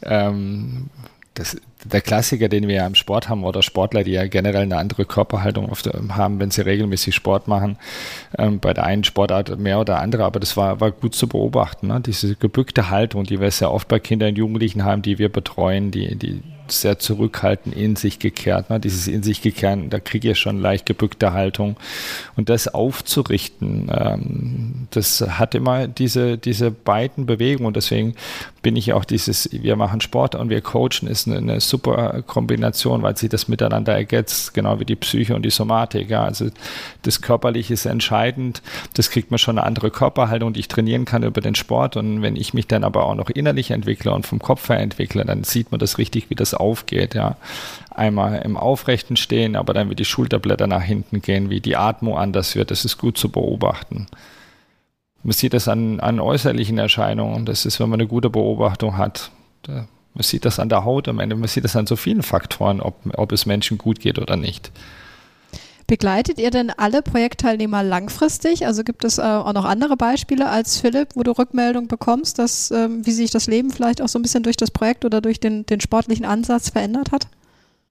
ähm, 0.02 0.88
das, 1.34 1.56
der 1.84 2.00
Klassiker, 2.00 2.48
den 2.48 2.68
wir 2.68 2.76
ja 2.76 2.86
im 2.86 2.94
Sport 2.94 3.28
haben, 3.28 3.44
oder 3.44 3.62
Sportler, 3.62 4.04
die 4.04 4.12
ja 4.12 4.26
generell 4.26 4.62
eine 4.62 4.76
andere 4.76 5.04
Körperhaltung 5.04 5.70
der, 5.84 6.16
haben, 6.16 6.40
wenn 6.40 6.50
sie 6.50 6.64
regelmäßig 6.64 7.14
Sport 7.14 7.48
machen. 7.48 7.76
Ähm, 8.38 8.58
bei 8.60 8.72
der 8.74 8.84
einen 8.84 9.04
Sportart 9.04 9.58
mehr 9.58 9.80
oder 9.80 10.00
andere, 10.00 10.24
aber 10.24 10.40
das 10.40 10.56
war, 10.56 10.80
war 10.80 10.90
gut 10.90 11.14
zu 11.14 11.28
beobachten. 11.28 11.88
Ne? 11.88 12.00
Diese 12.00 12.34
gebückte 12.36 12.90
Haltung, 12.90 13.24
die 13.24 13.40
wir 13.40 13.50
sehr 13.50 13.70
oft 13.70 13.88
bei 13.88 13.98
Kindern 13.98 14.30
und 14.30 14.38
Jugendlichen 14.38 14.84
haben, 14.84 15.02
die 15.02 15.18
wir 15.18 15.28
betreuen, 15.28 15.90
die, 15.90 16.16
die 16.16 16.42
sehr 16.68 16.98
zurückhaltend 16.98 17.74
in 17.74 17.96
sich 17.96 18.18
gekehrt. 18.18 18.70
Ne? 18.70 18.80
Dieses 18.80 19.06
in 19.06 19.22
sich 19.22 19.42
gekehren, 19.42 19.90
da 19.90 20.00
kriege 20.00 20.30
ich 20.30 20.38
schon 20.38 20.60
leicht 20.60 20.86
gebückte 20.86 21.32
Haltung. 21.32 21.76
Und 22.36 22.48
das 22.48 22.68
aufzurichten, 22.68 23.90
ähm, 23.92 24.88
das 24.90 25.20
hat 25.20 25.54
immer 25.54 25.88
diese, 25.88 26.38
diese 26.38 26.70
beiden 26.70 27.26
Bewegungen. 27.26 27.66
Und 27.66 27.76
deswegen 27.76 28.14
bin 28.64 28.76
ich 28.76 28.94
auch 28.94 29.04
dieses, 29.04 29.50
wir 29.52 29.76
machen 29.76 30.00
Sport 30.00 30.34
und 30.34 30.48
wir 30.48 30.62
coachen, 30.62 31.06
ist 31.06 31.28
eine, 31.28 31.36
eine 31.36 31.60
super 31.60 32.22
Kombination, 32.26 33.02
weil 33.02 33.14
sich 33.14 33.28
das 33.28 33.46
miteinander 33.46 33.92
ergänzt, 33.92 34.54
genau 34.54 34.80
wie 34.80 34.86
die 34.86 34.96
Psyche 34.96 35.36
und 35.36 35.42
die 35.42 35.50
Somatik. 35.50 36.08
Ja. 36.08 36.24
Also 36.24 36.48
das 37.02 37.20
Körperliche 37.20 37.74
ist 37.74 37.84
entscheidend. 37.84 38.62
Das 38.94 39.10
kriegt 39.10 39.30
man 39.30 39.36
schon 39.36 39.58
eine 39.58 39.66
andere 39.66 39.90
Körperhaltung, 39.90 40.54
die 40.54 40.60
ich 40.60 40.68
trainieren 40.68 41.04
kann 41.04 41.22
über 41.22 41.42
den 41.42 41.54
Sport. 41.54 41.98
Und 41.98 42.22
wenn 42.22 42.36
ich 42.36 42.54
mich 42.54 42.66
dann 42.66 42.84
aber 42.84 43.04
auch 43.04 43.14
noch 43.14 43.28
innerlich 43.28 43.70
entwickle 43.70 44.12
und 44.12 44.26
vom 44.26 44.38
Kopf 44.38 44.70
her 44.70 44.80
entwickle, 44.80 45.26
dann 45.26 45.44
sieht 45.44 45.70
man 45.70 45.78
das 45.78 45.98
richtig, 45.98 46.30
wie 46.30 46.34
das 46.34 46.54
aufgeht, 46.54 47.14
ja. 47.14 47.36
Einmal 47.90 48.40
im 48.44 48.56
Aufrechten 48.56 49.16
stehen, 49.16 49.56
aber 49.56 49.74
dann 49.74 49.90
wie 49.90 49.94
die 49.94 50.06
Schulterblätter 50.06 50.66
nach 50.66 50.82
hinten 50.82 51.20
gehen, 51.20 51.50
wie 51.50 51.60
die 51.60 51.76
Atmung 51.76 52.16
anders 52.16 52.56
wird, 52.56 52.70
das 52.70 52.86
ist 52.86 52.96
gut 52.96 53.18
zu 53.18 53.28
beobachten. 53.28 54.06
Man 55.24 55.32
sieht 55.32 55.54
das 55.54 55.68
an, 55.68 56.00
an 56.00 56.20
äußerlichen 56.20 56.76
Erscheinungen, 56.78 57.46
das 57.46 57.64
ist, 57.64 57.80
wenn 57.80 57.88
man 57.88 57.98
eine 57.98 58.08
gute 58.08 58.28
Beobachtung 58.28 58.98
hat. 58.98 59.30
Da, 59.62 59.88
man 60.12 60.22
sieht 60.22 60.44
das 60.44 60.60
an 60.60 60.68
der 60.68 60.84
Haut 60.84 61.08
am 61.08 61.18
Ende, 61.18 61.34
man 61.34 61.48
sieht 61.48 61.64
das 61.64 61.74
an 61.74 61.86
so 61.86 61.96
vielen 61.96 62.22
Faktoren, 62.22 62.80
ob, 62.80 62.94
ob 63.16 63.32
es 63.32 63.46
Menschen 63.46 63.78
gut 63.78 64.00
geht 64.00 64.18
oder 64.18 64.36
nicht. 64.36 64.70
Begleitet 65.86 66.38
ihr 66.38 66.50
denn 66.50 66.70
alle 66.70 67.02
Projektteilnehmer 67.02 67.82
langfristig? 67.82 68.66
Also 68.66 68.84
gibt 68.84 69.04
es 69.04 69.18
äh, 69.18 69.22
auch 69.22 69.52
noch 69.52 69.64
andere 69.64 69.96
Beispiele 69.96 70.48
als 70.48 70.78
Philipp, 70.78 71.08
wo 71.14 71.22
du 71.22 71.32
Rückmeldung 71.32 71.88
bekommst, 71.88 72.38
dass, 72.38 72.70
ähm, 72.70 73.04
wie 73.04 73.12
sich 73.12 73.30
das 73.30 73.46
Leben 73.46 73.70
vielleicht 73.70 74.00
auch 74.00 74.08
so 74.08 74.18
ein 74.18 74.22
bisschen 74.22 74.42
durch 74.42 74.56
das 74.56 74.70
Projekt 74.70 75.04
oder 75.04 75.20
durch 75.20 75.40
den, 75.40 75.66
den 75.66 75.80
sportlichen 75.80 76.24
Ansatz 76.24 76.70
verändert 76.70 77.12
hat? 77.12 77.28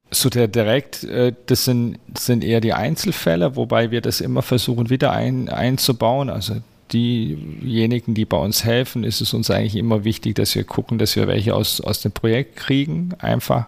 So 0.09 0.29
der 0.29 0.47
direkt, 0.47 1.03
äh, 1.03 1.33
das 1.45 1.65
sind, 1.65 1.99
sind 2.17 2.43
eher 2.43 2.61
die 2.61 2.73
Einzelfälle, 2.73 3.55
wobei 3.55 3.91
wir 3.91 4.01
das 4.01 4.21
immer 4.21 4.41
versuchen 4.41 4.89
wieder 4.89 5.11
ein, 5.11 5.49
einzubauen. 5.49 6.31
Also 6.31 6.55
diejenigen, 6.93 8.13
die 8.13 8.25
bei 8.25 8.38
uns 8.38 8.63
helfen, 8.63 9.03
ist 9.03 9.21
es 9.21 9.34
uns 9.34 9.49
eigentlich 9.49 9.75
immer 9.75 10.03
wichtig, 10.03 10.36
dass 10.36 10.56
wir 10.56 10.63
gucken, 10.63 10.97
dass 10.97 11.15
wir 11.15 11.27
welche 11.27 11.56
aus, 11.56 11.82
aus 11.82 12.01
dem 12.01 12.12
Projekt 12.12 12.56
kriegen, 12.56 13.10
einfach 13.19 13.67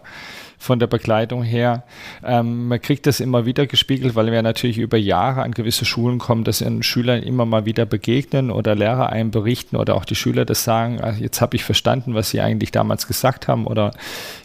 von 0.58 0.78
der 0.78 0.86
Begleitung 0.86 1.42
her. 1.42 1.84
Ähm, 2.24 2.68
man 2.68 2.80
kriegt 2.80 3.06
das 3.06 3.20
immer 3.20 3.46
wieder 3.46 3.66
gespiegelt, 3.66 4.14
weil 4.14 4.30
wir 4.32 4.42
natürlich 4.42 4.78
über 4.78 4.96
Jahre 4.96 5.42
an 5.42 5.52
gewisse 5.52 5.84
Schulen 5.84 6.18
kommen, 6.18 6.44
dass 6.44 6.60
ihren 6.60 6.82
Schülern 6.82 7.22
immer 7.22 7.44
mal 7.44 7.66
wieder 7.66 7.86
begegnen 7.86 8.50
oder 8.50 8.74
Lehrer 8.74 9.10
einem 9.10 9.30
berichten 9.30 9.76
oder 9.76 9.94
auch 9.94 10.04
die 10.04 10.14
Schüler 10.14 10.44
das 10.44 10.64
sagen, 10.64 10.98
ach, 11.02 11.16
jetzt 11.18 11.40
habe 11.40 11.56
ich 11.56 11.64
verstanden, 11.64 12.14
was 12.14 12.30
sie 12.30 12.40
eigentlich 12.40 12.72
damals 12.72 13.06
gesagt 13.06 13.48
haben 13.48 13.66
oder 13.66 13.92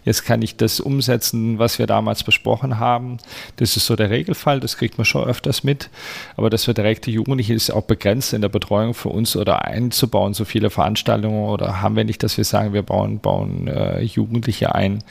jetzt 0.04 0.26
kann 0.26 0.42
ich 0.42 0.58
das 0.58 0.80
umsetzen, 0.80 1.60
was 1.60 1.80
wir 1.80 1.88
damals 1.88 2.24
besprochen 2.24 2.80
haben. 2.80 3.18
Das 3.58 3.78
ist 3.78 3.86
so 3.86 3.96
der 3.96 4.10
Regelfall, 4.10 4.60
das 4.60 4.78
kriegt 4.78 4.98
man 4.98 5.06
schon 5.06 5.24
öfters 5.24 5.64
mit. 5.64 5.90
Aber 6.36 6.50
dass 6.50 6.68
wir 6.68 6.74
direkt 6.74 7.06
die 7.06 7.12
Jugendlichen 7.12 7.56
ist 7.56 7.72
auch 7.72 7.84
begrenzt 7.84 8.34
in 8.34 8.42
der 8.42 8.50
Betreuung 8.50 8.94
für 8.94 9.10
uns 9.10 9.36
oder 9.36 9.66
einzubauen, 9.66 10.34
so 10.34 10.46
viele 10.46 10.70
Veranstaltungen 10.70 11.46
oder 11.46 11.82
haben 11.82 11.96
wir 11.96 12.04
nicht, 12.04 12.24
dass 12.24 12.38
wir 12.38 12.46
sagen, 12.46 12.74
wir 12.74 12.84
bauen, 12.84 13.20
bauen 13.20 13.68
äh, 13.68 14.02
Jugendliche 14.02 14.76
ein 14.76 15.04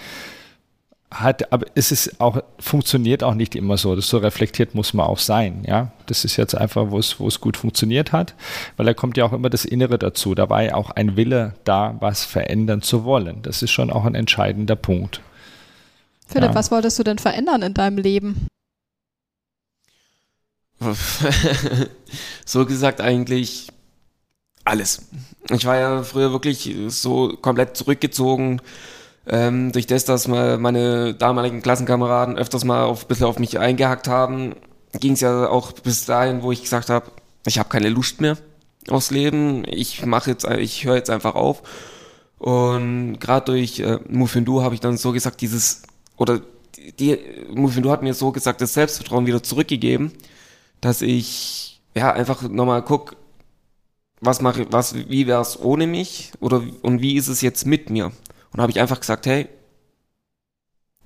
hat, 1.11 1.53
aber 1.53 1.67
es 1.75 1.91
ist 1.91 2.21
auch, 2.21 2.43
funktioniert 2.59 3.25
auch 3.25 3.35
nicht 3.35 3.57
immer 3.57 3.77
so. 3.77 3.97
Das 3.97 4.09
so 4.09 4.19
reflektiert 4.19 4.75
muss 4.75 4.95
man 4.95 5.07
auch 5.07 5.19
sein, 5.19 5.65
ja. 5.67 5.91
Das 6.07 6.25
ist 6.25 6.37
jetzt 6.37 6.55
einfach, 6.55 6.91
wo 6.91 6.99
es, 6.99 7.19
wo 7.19 7.27
es 7.27 7.41
gut 7.41 7.57
funktioniert 7.57 8.13
hat, 8.13 8.35
weil 8.77 8.87
da 8.87 8.95
kommt 8.95 9.17
ja 9.17 9.25
auch 9.25 9.33
immer 9.33 9.51
das 9.51 9.65
Innere 9.65 9.99
dazu. 9.99 10.35
Da 10.35 10.49
war 10.49 10.63
ja 10.63 10.75
auch 10.75 10.91
ein 10.91 11.17
Wille 11.17 11.55
da, 11.65 11.97
was 12.01 12.25
verändern 12.25 12.83
zu 12.83 13.05
wollen. 13.05 13.43
Das 13.43 13.63
ist 13.63 13.73
schon 13.73 13.91
auch 13.91 14.05
ein 14.05 14.15
entscheidender 14.15 14.77
Punkt. 14.77 15.21
Philipp, 16.27 16.51
ja. 16.51 16.55
was 16.55 16.71
wolltest 16.71 16.99
du 16.99 17.03
denn 17.03 17.19
verändern 17.19 17.63
in 17.63 17.75
deinem 17.75 17.99
Leben? 17.99 18.47
so 22.45 22.67
gesagt 22.67 23.01
eigentlich 23.01 23.69
alles. 24.65 25.09
Ich 25.51 25.65
war 25.67 25.77
ja 25.77 26.03
früher 26.05 26.33
wirklich 26.33 26.75
so 26.89 27.37
komplett 27.41 27.77
zurückgezogen, 27.77 28.63
ähm, 29.31 29.71
durch 29.71 29.87
das, 29.87 30.05
dass 30.05 30.27
meine 30.27 31.15
damaligen 31.15 31.63
Klassenkameraden 31.63 32.37
öfters 32.37 32.65
mal 32.65 32.83
auf, 32.83 33.05
ein 33.05 33.09
bisschen 33.09 33.27
auf 33.27 33.39
mich 33.39 33.59
eingehackt 33.59 34.09
haben, 34.09 34.57
ging 34.99 35.13
es 35.13 35.21
ja 35.21 35.49
auch 35.49 35.73
bis 35.73 36.05
dahin, 36.05 36.43
wo 36.43 36.51
ich 36.51 36.63
gesagt 36.63 36.91
habe, 36.91 37.13
ich 37.47 37.59
habe 37.59 37.69
keine 37.69 37.89
Lust 37.89 38.21
mehr 38.21 38.37
aufs 38.89 39.13
Leben, 39.13 39.63
ich 39.67 40.05
mache 40.05 40.31
jetzt, 40.31 40.45
ich 40.45 40.85
höre 40.85 40.97
jetzt 40.97 41.11
einfach 41.11 41.37
auf. 41.37 41.63
Und 42.39 43.19
gerade 43.21 43.47
durch 43.47 43.79
äh, 43.79 44.01
Mufindu 44.09 44.63
habe 44.63 44.75
ich 44.75 44.81
dann 44.81 44.97
so 44.97 45.13
gesagt, 45.13 45.41
dieses, 45.43 45.83
oder 46.17 46.41
die, 46.99 47.19
Mufindu 47.55 47.91
hat 47.91 48.03
mir 48.03 48.15
so 48.15 48.33
gesagt, 48.33 48.61
das 48.61 48.75
Selbstvertrauen 48.75 49.27
wieder 49.27 49.43
zurückgegeben, 49.43 50.11
dass 50.81 51.03
ich 51.03 51.81
ja 51.95 52.13
einfach 52.13 52.43
nochmal 52.43 52.83
guck, 52.83 53.15
was 54.21 54.41
mache 54.41 54.67
was, 54.71 54.95
wie 54.95 55.27
wär's 55.27 55.61
ohne 55.61 55.87
mich 55.87 56.33
oder 56.41 56.63
und 56.83 57.01
wie 57.01 57.17
ist 57.17 57.29
es 57.29 57.43
jetzt 57.43 57.67
mit 57.67 57.91
mir? 57.91 58.13
Und 58.53 58.61
habe 58.61 58.73
ich 58.73 58.81
einfach 58.81 59.01
gesagt, 59.01 59.27
hey, 59.27 59.49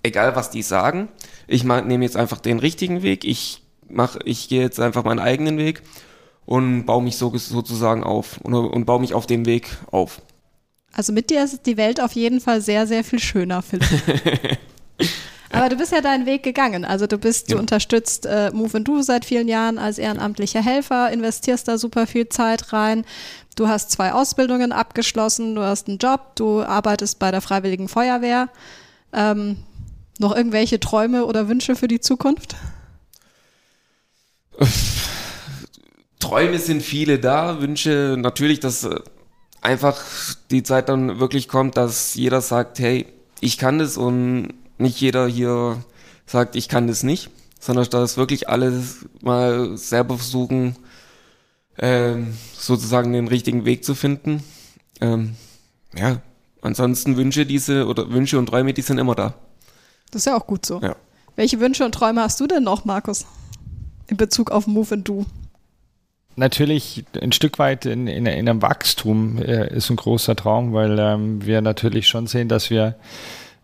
egal 0.03 0.37
was 0.37 0.51
die 0.51 0.63
sagen, 0.63 1.09
ich 1.47 1.65
nehme 1.65 2.05
jetzt 2.05 2.17
einfach 2.17 2.39
den 2.41 2.59
richtigen 2.59 3.03
Weg, 3.03 3.25
ich 3.25 3.63
mach, 3.89 4.17
ich 4.25 4.49
gehe 4.49 4.63
jetzt 4.63 4.81
einfach 4.81 5.05
meinen 5.05 5.19
eigenen 5.19 5.59
Weg 5.59 5.83
und 6.47 6.87
baue 6.87 7.03
mich 7.03 7.17
so, 7.17 7.37
sozusagen 7.37 8.05
auf 8.05 8.39
und, 8.39 8.55
und 8.55 8.85
baue 8.85 9.01
mich 9.01 9.15
auf 9.15 9.27
dem 9.27 9.47
Weg 9.47 9.69
auf. 9.91 10.23
Also 10.93 11.13
mit 11.13 11.31
dir 11.31 11.43
ist 11.43 11.67
die 11.67 11.77
Welt 11.77 12.01
auf 12.01 12.13
jeden 12.13 12.41
Fall 12.41 12.61
sehr, 12.61 12.87
sehr 12.87 13.03
viel 13.03 13.19
schöner, 13.19 13.63
Philipp. 13.63 13.89
Aber 15.55 15.69
du 15.69 15.77
bist 15.77 15.93
ja 15.93 16.01
deinen 16.01 16.27
Weg 16.27 16.43
gegangen. 16.43 16.85
Also 16.85 17.07
du 17.07 17.19
bist, 17.19 17.51
du 17.51 17.55
ja. 17.55 17.61
unterstützt 17.61 18.27
äh, 18.27 18.51
Move 18.53 18.79
and 18.79 18.89
Do 18.89 19.03
seit 19.03 19.25
vielen 19.25 19.49
Jahren 19.49 19.79
als 19.79 19.99
ehrenamtlicher 19.99 20.63
Helfer, 20.63 21.11
investierst 21.11 21.69
da 21.69 21.79
super 21.79 22.07
viel 22.07 22.29
Zeit 22.29 22.73
rein. 22.73 23.05
Du 23.57 23.69
hast 23.69 23.91
zwei 23.91 24.13
Ausbildungen 24.13 24.73
abgeschlossen, 24.73 25.55
du 25.55 25.63
hast 25.63 25.89
einen 25.89 25.99
Job, 25.99 26.35
du 26.37 26.63
arbeitest 26.63 27.19
bei 27.19 27.31
der 27.31 27.41
Freiwilligen 27.41 27.89
Feuerwehr. 27.89 28.49
Ähm, 29.13 29.59
noch 30.19 30.35
irgendwelche 30.35 30.81
Träume 30.81 31.27
oder 31.27 31.49
Wünsche 31.49 31.77
für 31.77 31.89
die 31.89 32.01
Zukunft? 32.01 32.57
Träume 36.21 36.59
sind 36.59 36.83
viele 36.83 37.19
da, 37.19 37.61
Wünsche 37.61 38.17
natürlich, 38.19 38.61
dass 38.61 38.85
äh, 38.85 39.01
einfach 39.61 40.03
die 40.51 40.63
Zeit 40.63 40.89
dann 40.89 41.21
wirklich 41.21 41.49
kommt, 41.49 41.77
dass 41.77 42.15
jeder 42.15 42.41
sagt, 42.41 42.79
hey, 42.79 43.07
ich 43.41 43.59
kann 43.59 43.79
das 43.79 43.97
und 43.97 44.55
nicht 44.79 45.01
jeder 45.01 45.27
hier 45.27 45.83
sagt, 46.27 46.57
ich 46.57 46.69
kann 46.69 46.87
das 46.87 47.03
nicht, 47.03 47.31
sondern 47.61 47.89
dass 47.91 48.17
wirklich 48.17 48.49
alle 48.49 48.83
mal 49.21 49.77
selber 49.77 50.17
versuchen, 50.17 50.77
ähm, 51.79 52.37
sozusagen 52.57 53.13
den 53.13 53.29
richtigen 53.29 53.65
Weg 53.65 53.85
zu 53.85 53.95
finden. 53.95 54.43
Ähm, 55.01 55.37
ja, 55.97 56.21
ansonsten 56.63 57.17
Wünsche 57.17 57.47
diese 57.47 57.87
oder 57.87 58.11
Wünsche 58.11 58.39
und 58.39 58.47
Träume, 58.47 58.73
die 58.73 58.83
sind 58.83 58.99
immer 58.99 59.15
da. 59.15 59.35
Das 60.11 60.23
ist 60.23 60.27
ja 60.27 60.37
auch 60.37 60.47
gut 60.47 60.65
so. 60.67 60.81
Ja. 60.81 60.97
Welche 61.37 61.59
Wünsche 61.61 61.85
und 61.85 61.93
Träume 61.93 62.21
hast 62.21 62.41
du 62.41 62.47
denn 62.47 62.63
noch, 62.63 62.85
Markus, 62.85 63.27
in 64.07 64.17
Bezug 64.17 64.51
auf 64.51 64.67
Move 64.67 64.95
and 64.95 65.09
Do? 65.09 65.27
Natürlich 66.37 67.05
ein 67.21 67.33
Stück 67.33 67.59
weit 67.59 67.87
in, 67.87 68.07
in, 68.07 68.27
in 68.27 68.49
einem 68.49 68.63
Wachstum 68.63 69.39
äh, 69.39 69.73
ist 69.75 69.91
ein 69.91 69.97
großer 69.97 70.35
Traum, 70.35 70.73
weil 70.73 70.99
ähm, 70.99 71.45
wir 71.45 71.61
natürlich 71.61 72.09
schon 72.09 72.27
sehen, 72.27 72.49
dass 72.49 72.71
wir 72.71 72.97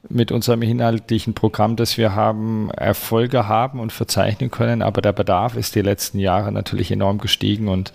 mit 0.09 0.33
unserem 0.33 0.63
inhaltlichen 0.63 1.35
Programm, 1.35 1.77
das 1.77 1.99
wir 1.99 2.15
haben, 2.15 2.71
Erfolge 2.71 3.47
haben 3.47 3.81
und 3.81 3.93
verzeichnen 3.93 4.51
können. 4.51 4.83
Aber 4.83 5.03
der 5.03 5.13
Bedarf 5.13 5.57
ist 5.57 5.75
die 5.75 5.83
letzten 5.83 6.19
Jahre 6.19 6.51
natürlich 6.53 6.91
enorm 6.91 7.19
gestiegen 7.19 7.69
und 7.69 7.93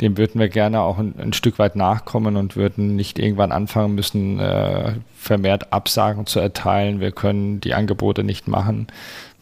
dem 0.00 0.18
würden 0.18 0.40
wir 0.40 0.48
gerne 0.48 0.80
auch 0.80 0.98
ein, 0.98 1.14
ein 1.18 1.32
Stück 1.32 1.58
weit 1.58 1.76
nachkommen 1.76 2.36
und 2.36 2.56
würden 2.56 2.96
nicht 2.96 3.18
irgendwann 3.18 3.52
anfangen 3.52 3.94
müssen, 3.94 4.40
äh, 4.40 4.94
vermehrt 5.14 5.72
Absagen 5.72 6.26
zu 6.26 6.40
erteilen. 6.40 7.00
Wir 7.00 7.12
können 7.12 7.60
die 7.60 7.74
Angebote 7.74 8.24
nicht 8.24 8.48
machen. 8.48 8.88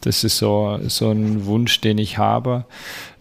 Das 0.03 0.25
ist 0.25 0.37
so, 0.37 0.79
so 0.87 1.11
ein 1.11 1.45
Wunsch, 1.45 1.79
den 1.79 1.97
ich 1.97 2.17
habe. 2.17 2.65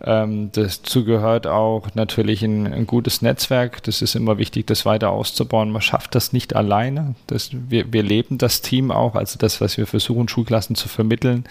Ähm, 0.04 0.50
dazu 0.50 1.04
gehört 1.04 1.46
auch 1.46 1.94
natürlich 1.94 2.42
ein, 2.42 2.66
ein, 2.66 2.88
gutes 2.88 3.22
Netzwerk. 3.22 3.84
Das 3.84 4.02
ist 4.02 4.16
immer 4.16 4.36
wichtig, 4.36 4.66
das 4.66 4.84
weiter 4.84 5.10
auszubauen. 5.10 5.70
Man 5.70 5.80
schafft 5.80 6.16
das 6.16 6.32
nicht 6.32 6.56
alleine. 6.56 7.14
Das, 7.28 7.50
wir, 7.52 7.92
wir 7.92 8.02
leben 8.02 8.36
das 8.36 8.62
Team 8.62 8.90
auch, 8.90 9.14
also 9.14 9.38
das, 9.38 9.60
was 9.60 9.78
wir 9.78 9.86
versuchen, 9.86 10.26
Schulklassen 10.26 10.74
zu 10.74 10.88
vermitteln. 10.88 11.44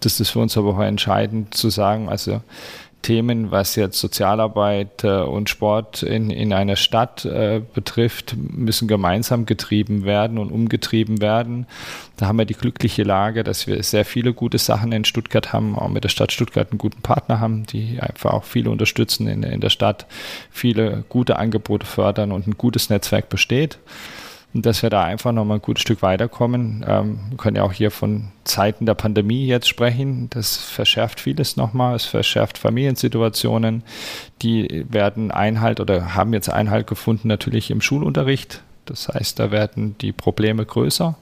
Das 0.00 0.18
ist 0.18 0.30
für 0.30 0.38
uns 0.38 0.56
aber 0.56 0.70
auch 0.70 0.80
entscheidend 0.80 1.52
zu 1.54 1.68
sagen, 1.68 2.08
also 2.08 2.40
Themen, 3.02 3.50
was 3.50 3.76
jetzt 3.76 3.98
Sozialarbeit 3.98 5.04
äh, 5.04 5.22
und 5.22 5.48
Sport 5.48 6.02
in, 6.02 6.30
in 6.30 6.52
einer 6.52 6.76
Stadt 6.76 7.24
äh, 7.24 7.60
betrifft, 7.74 8.36
müssen 8.36 8.88
gemeinsam 8.88 9.46
getrieben 9.46 10.04
werden 10.04 10.38
und 10.38 10.50
umgetrieben 10.50 11.20
werden. 11.20 11.66
Da 12.16 12.26
haben 12.26 12.38
wir 12.38 12.44
die 12.44 12.54
glückliche 12.54 13.02
Lage, 13.02 13.44
dass 13.44 13.66
wir 13.66 13.82
sehr 13.82 14.04
viele 14.04 14.32
gute 14.34 14.58
Sachen 14.58 14.92
in 14.92 15.04
Stuttgart 15.04 15.52
haben, 15.52 15.78
auch 15.78 15.88
mit 15.88 16.04
der 16.04 16.08
Stadt 16.08 16.32
Stuttgart 16.32 16.70
einen 16.70 16.78
guten 16.78 17.02
Partner 17.02 17.40
haben, 17.40 17.64
die 17.64 17.98
einfach 18.00 18.32
auch 18.32 18.44
viele 18.44 18.70
unterstützen 18.70 19.26
in, 19.26 19.42
in 19.42 19.60
der 19.60 19.70
Stadt, 19.70 20.06
viele 20.50 21.04
gute 21.08 21.36
Angebote 21.36 21.86
fördern 21.86 22.32
und 22.32 22.46
ein 22.46 22.58
gutes 22.58 22.90
Netzwerk 22.90 23.28
besteht 23.28 23.78
und 24.52 24.66
dass 24.66 24.82
wir 24.82 24.90
da 24.90 25.04
einfach 25.04 25.32
nochmal 25.32 25.58
ein 25.58 25.62
gutes 25.62 25.82
Stück 25.82 26.02
weiterkommen. 26.02 26.84
Ähm, 26.86 27.20
wir 27.30 27.36
können 27.36 27.56
ja 27.56 27.62
auch 27.62 27.72
hier 27.72 27.90
von 27.90 28.28
Zeiten 28.44 28.84
der 28.84 28.94
Pandemie 28.94 29.46
jetzt 29.46 29.68
sprechen. 29.68 30.28
Das 30.30 30.56
verschärft 30.56 31.20
vieles 31.20 31.56
nochmal. 31.56 31.94
Es 31.94 32.04
verschärft 32.04 32.58
Familiensituationen. 32.58 33.84
Die 34.42 34.84
werden 34.88 35.30
Einhalt 35.30 35.78
oder 35.78 36.16
haben 36.16 36.32
jetzt 36.32 36.48
Einhalt 36.48 36.88
gefunden 36.88 37.28
natürlich 37.28 37.70
im 37.70 37.80
Schulunterricht. 37.80 38.62
Das 38.86 39.08
heißt, 39.08 39.38
da 39.38 39.52
werden 39.52 39.94
die 40.00 40.10
Probleme 40.10 40.66
größer. 40.66 41.16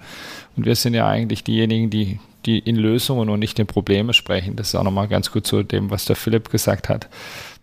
Und 0.56 0.64
wir 0.64 0.74
sind 0.74 0.94
ja 0.94 1.06
eigentlich 1.06 1.44
diejenigen, 1.44 1.90
die, 1.90 2.20
die 2.46 2.58
in 2.58 2.76
Lösungen 2.76 3.28
und 3.28 3.40
nicht 3.40 3.58
in 3.58 3.66
Probleme 3.66 4.14
sprechen. 4.14 4.56
Das 4.56 4.68
ist 4.68 4.74
auch 4.74 4.84
nochmal 4.84 5.08
ganz 5.08 5.30
gut 5.30 5.46
zu 5.46 5.62
dem, 5.62 5.90
was 5.90 6.06
der 6.06 6.16
Philipp 6.16 6.48
gesagt 6.48 6.88
hat. 6.88 7.08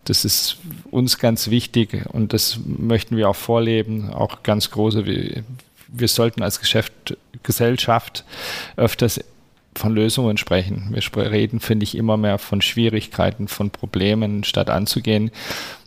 Das 0.05 0.23
ist 0.23 0.57
uns 0.91 1.17
ganz 1.17 1.49
wichtig 1.49 2.05
und 2.13 2.31
das 2.31 2.59
möchten 2.65 3.17
wir 3.17 3.27
auch 3.27 3.35
vorleben. 3.35 4.11
Auch 4.11 4.43
ganz 4.43 4.69
große, 4.69 5.05
wir, 5.05 5.43
wir 5.87 6.07
sollten 6.07 6.43
als 6.43 6.59
Geschäft, 6.59 7.17
Gesellschaft 7.43 8.23
öfters 8.77 9.19
von 9.73 9.93
Lösungen 9.93 10.37
sprechen. 10.37 10.91
Wir 10.91 11.31
reden, 11.31 11.59
finde 11.59 11.83
ich, 11.83 11.95
immer 11.97 12.17
mehr 12.17 12.37
von 12.37 12.61
Schwierigkeiten, 12.61 13.47
von 13.47 13.71
Problemen, 13.71 14.43
statt 14.43 14.69
anzugehen. 14.69 15.31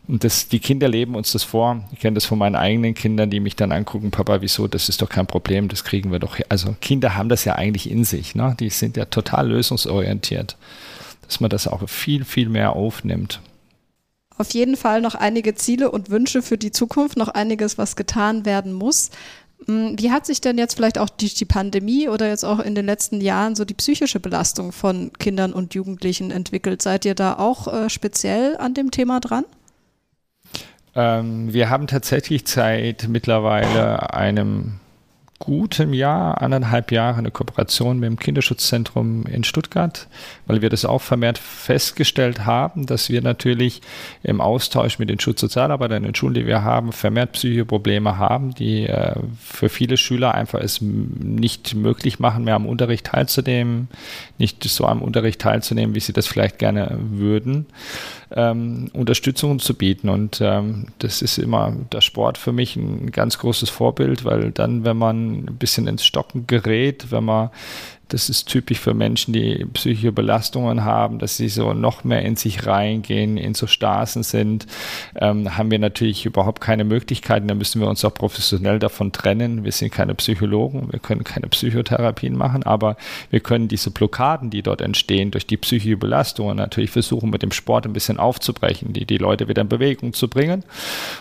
Und 0.08 0.24
das, 0.24 0.48
die 0.48 0.58
Kinder 0.58 0.88
leben 0.88 1.14
uns 1.14 1.32
das 1.32 1.44
vor. 1.44 1.84
Ich 1.92 2.00
kenne 2.00 2.14
das 2.14 2.24
von 2.24 2.38
meinen 2.38 2.56
eigenen 2.56 2.94
Kindern, 2.94 3.30
die 3.30 3.40
mich 3.40 3.56
dann 3.56 3.72
angucken, 3.72 4.10
Papa, 4.10 4.40
wieso, 4.40 4.66
das 4.66 4.88
ist 4.88 5.00
doch 5.00 5.08
kein 5.08 5.26
Problem, 5.26 5.68
das 5.68 5.84
kriegen 5.84 6.10
wir 6.10 6.18
doch. 6.18 6.38
Also 6.48 6.74
Kinder 6.80 7.14
haben 7.14 7.28
das 7.28 7.44
ja 7.44 7.54
eigentlich 7.54 7.90
in 7.90 8.04
sich. 8.04 8.34
Ne? 8.34 8.56
Die 8.58 8.70
sind 8.70 8.96
ja 8.96 9.04
total 9.04 9.48
lösungsorientiert. 9.48 10.56
Dass 11.26 11.40
man 11.40 11.50
das 11.50 11.68
auch 11.68 11.86
viel, 11.88 12.24
viel 12.24 12.48
mehr 12.48 12.74
aufnimmt 12.74 13.40
auf 14.39 14.53
jeden 14.53 14.76
Fall 14.76 15.01
noch 15.01 15.14
einige 15.14 15.55
Ziele 15.55 15.91
und 15.91 16.11
Wünsche 16.11 16.43
für 16.43 16.59
die 16.59 16.70
Zukunft, 16.70 17.16
noch 17.16 17.28
einiges, 17.28 17.78
was 17.78 17.97
getan 17.97 18.45
werden 18.45 18.72
muss. 18.72 19.11
Hm, 19.66 19.99
wie 19.99 20.11
hat 20.11 20.26
sich 20.26 20.41
denn 20.41 20.59
jetzt 20.59 20.74
vielleicht 20.74 20.99
auch 20.99 21.09
durch 21.09 21.34
die 21.34 21.45
Pandemie 21.45 22.09
oder 22.09 22.28
jetzt 22.28 22.45
auch 22.45 22.61
in 22.61 22.74
den 22.74 22.86
letzten 22.86 23.20
Jahren 23.20 23.57
so 23.57 23.64
die 23.64 23.74
psychische 23.74 24.20
Belastung 24.20 24.72
von 24.72 25.12
Kindern 25.18 25.53
und 25.53 25.74
Jugendlichen 25.74 26.30
entwickelt? 26.30 26.82
Seid 26.82 27.05
ihr 27.05 27.14
da 27.14 27.34
auch 27.34 27.72
äh, 27.72 27.91
speziell 27.91 28.57
an 28.57 28.74
dem 28.74 28.91
Thema 28.91 29.20
dran? 29.20 29.45
Ähm, 30.95 31.53
wir 31.53 31.70
haben 31.70 31.86
tatsächlich 31.86 32.43
seit 32.47 33.09
mittlerweile 33.09 34.14
einem 34.14 34.80
gutem 35.39 35.95
Jahr, 35.95 36.43
anderthalb 36.43 36.91
Jahre 36.91 37.18
eine 37.18 37.30
Kooperation 37.30 38.01
mit 38.01 38.09
dem 38.09 38.18
Kinderschutzzentrum 38.18 39.24
in 39.26 39.45
Stuttgart, 39.45 40.09
weil 40.47 40.62
wir 40.62 40.68
das 40.68 40.84
auch 40.84 41.01
vermehrt 41.01 41.39
festgestellt 41.39 42.45
haben, 42.45 42.86
dass 42.86 43.09
wir 43.09 43.22
natürlich 43.22 43.80
im 44.24 44.41
Austausch 44.41 44.99
mit 44.99 45.09
den 45.09 45.20
Schutzsozialarbeitern 45.20 45.99
in 45.99 46.11
den 46.11 46.14
Schulen, 46.14 46.34
die 46.34 46.47
wir 46.47 46.62
haben, 46.62 46.91
vermehrt 46.93 47.32
psychische 47.32 47.64
Probleme 47.64 48.18
haben, 48.18 48.55
die 48.55 48.86
äh, 48.86 49.14
für 49.41 49.68
viele 49.68 49.97
Schüler 49.97 50.34
einfach 50.34 50.61
es 50.61 50.80
nicht 50.80 51.74
möglich 51.76 52.18
machen, 52.18 52.45
mehr 52.45 52.57
am 52.57 52.66
Unterricht 52.66 53.07
teilzunehmen, 53.07 53.89
nicht 54.39 54.64
so 54.64 54.86
am 54.86 55.03
Unterricht 55.03 55.41
teilzunehmen, 55.41 55.95
wie 55.95 56.01
sie 56.01 56.12
das 56.12 56.26
vielleicht 56.26 56.59
gerne 56.59 56.99
würden 56.99 57.66
ähm, 58.35 58.91
Unterstützung 58.93 59.59
zu 59.59 59.74
bieten. 59.74 60.09
Und 60.09 60.41
ähm, 60.41 60.87
das 60.99 61.22
ist 61.22 61.39
immer 61.39 61.74
der 61.93 62.01
Sport 62.01 62.39
für 62.39 62.53
mich 62.53 62.76
ein 62.76 63.11
ganz 63.11 63.39
großes 63.39 63.70
Vorbild, 63.70 64.24
weil 64.24 64.51
dann, 64.51 64.85
wenn 64.85 64.97
man 64.97 65.45
ein 65.47 65.57
bisschen 65.59 65.87
ins 65.87 66.05
Stocken 66.05 66.47
gerät, 66.47 67.11
wenn 67.11 67.24
man 67.24 67.51
das 68.09 68.30
ist 68.30 68.48
typisch 68.48 68.80
für 68.80 68.94
Menschen, 68.94 69.32
die 69.34 69.66
psychische 69.74 70.12
Belastungen 70.12 70.84
haben, 70.84 71.18
dass 71.18 71.36
sie 71.36 71.48
so 71.48 71.74
noch 71.74 72.04
mehr 72.04 72.22
in 72.22 72.36
sich 72.36 72.66
reingehen, 72.66 73.36
in 73.36 73.54
so 73.54 73.66
Stasen 73.66 74.22
sind. 74.22 74.66
Ähm, 75.14 75.56
haben 75.56 75.70
wir 75.70 75.78
natürlich 75.78 76.24
überhaupt 76.24 76.61
keine 76.61 76.84
Möglichkeiten. 76.84 77.48
Da 77.48 77.54
müssen 77.54 77.80
wir 77.80 77.88
uns 77.88 78.04
auch 78.04 78.14
professionell 78.14 78.78
davon 78.78 79.12
trennen. 79.12 79.64
Wir 79.64 79.72
sind 79.72 79.92
keine 79.92 80.14
Psychologen, 80.14 80.90
wir 80.90 80.98
können 80.98 81.22
keine 81.22 81.48
Psychotherapien 81.48 82.36
machen, 82.36 82.62
aber 82.62 82.96
wir 83.30 83.40
können 83.40 83.68
diese 83.68 83.90
Blockaden, 83.90 84.50
die 84.50 84.62
dort 84.62 84.80
entstehen 84.80 85.30
durch 85.30 85.46
die 85.46 85.59
psychische 85.59 85.98
Belastung, 85.98 86.56
natürlich 86.56 86.90
versuchen, 86.90 87.28
mit 87.30 87.42
dem 87.42 87.52
Sport 87.52 87.86
ein 87.86 87.92
bisschen 87.92 88.18
aufzubrechen, 88.18 88.94
die, 88.94 89.04
die 89.04 89.18
Leute 89.18 89.48
wieder 89.48 89.62
in 89.62 89.68
Bewegung 89.68 90.14
zu 90.14 90.28
bringen. 90.28 90.64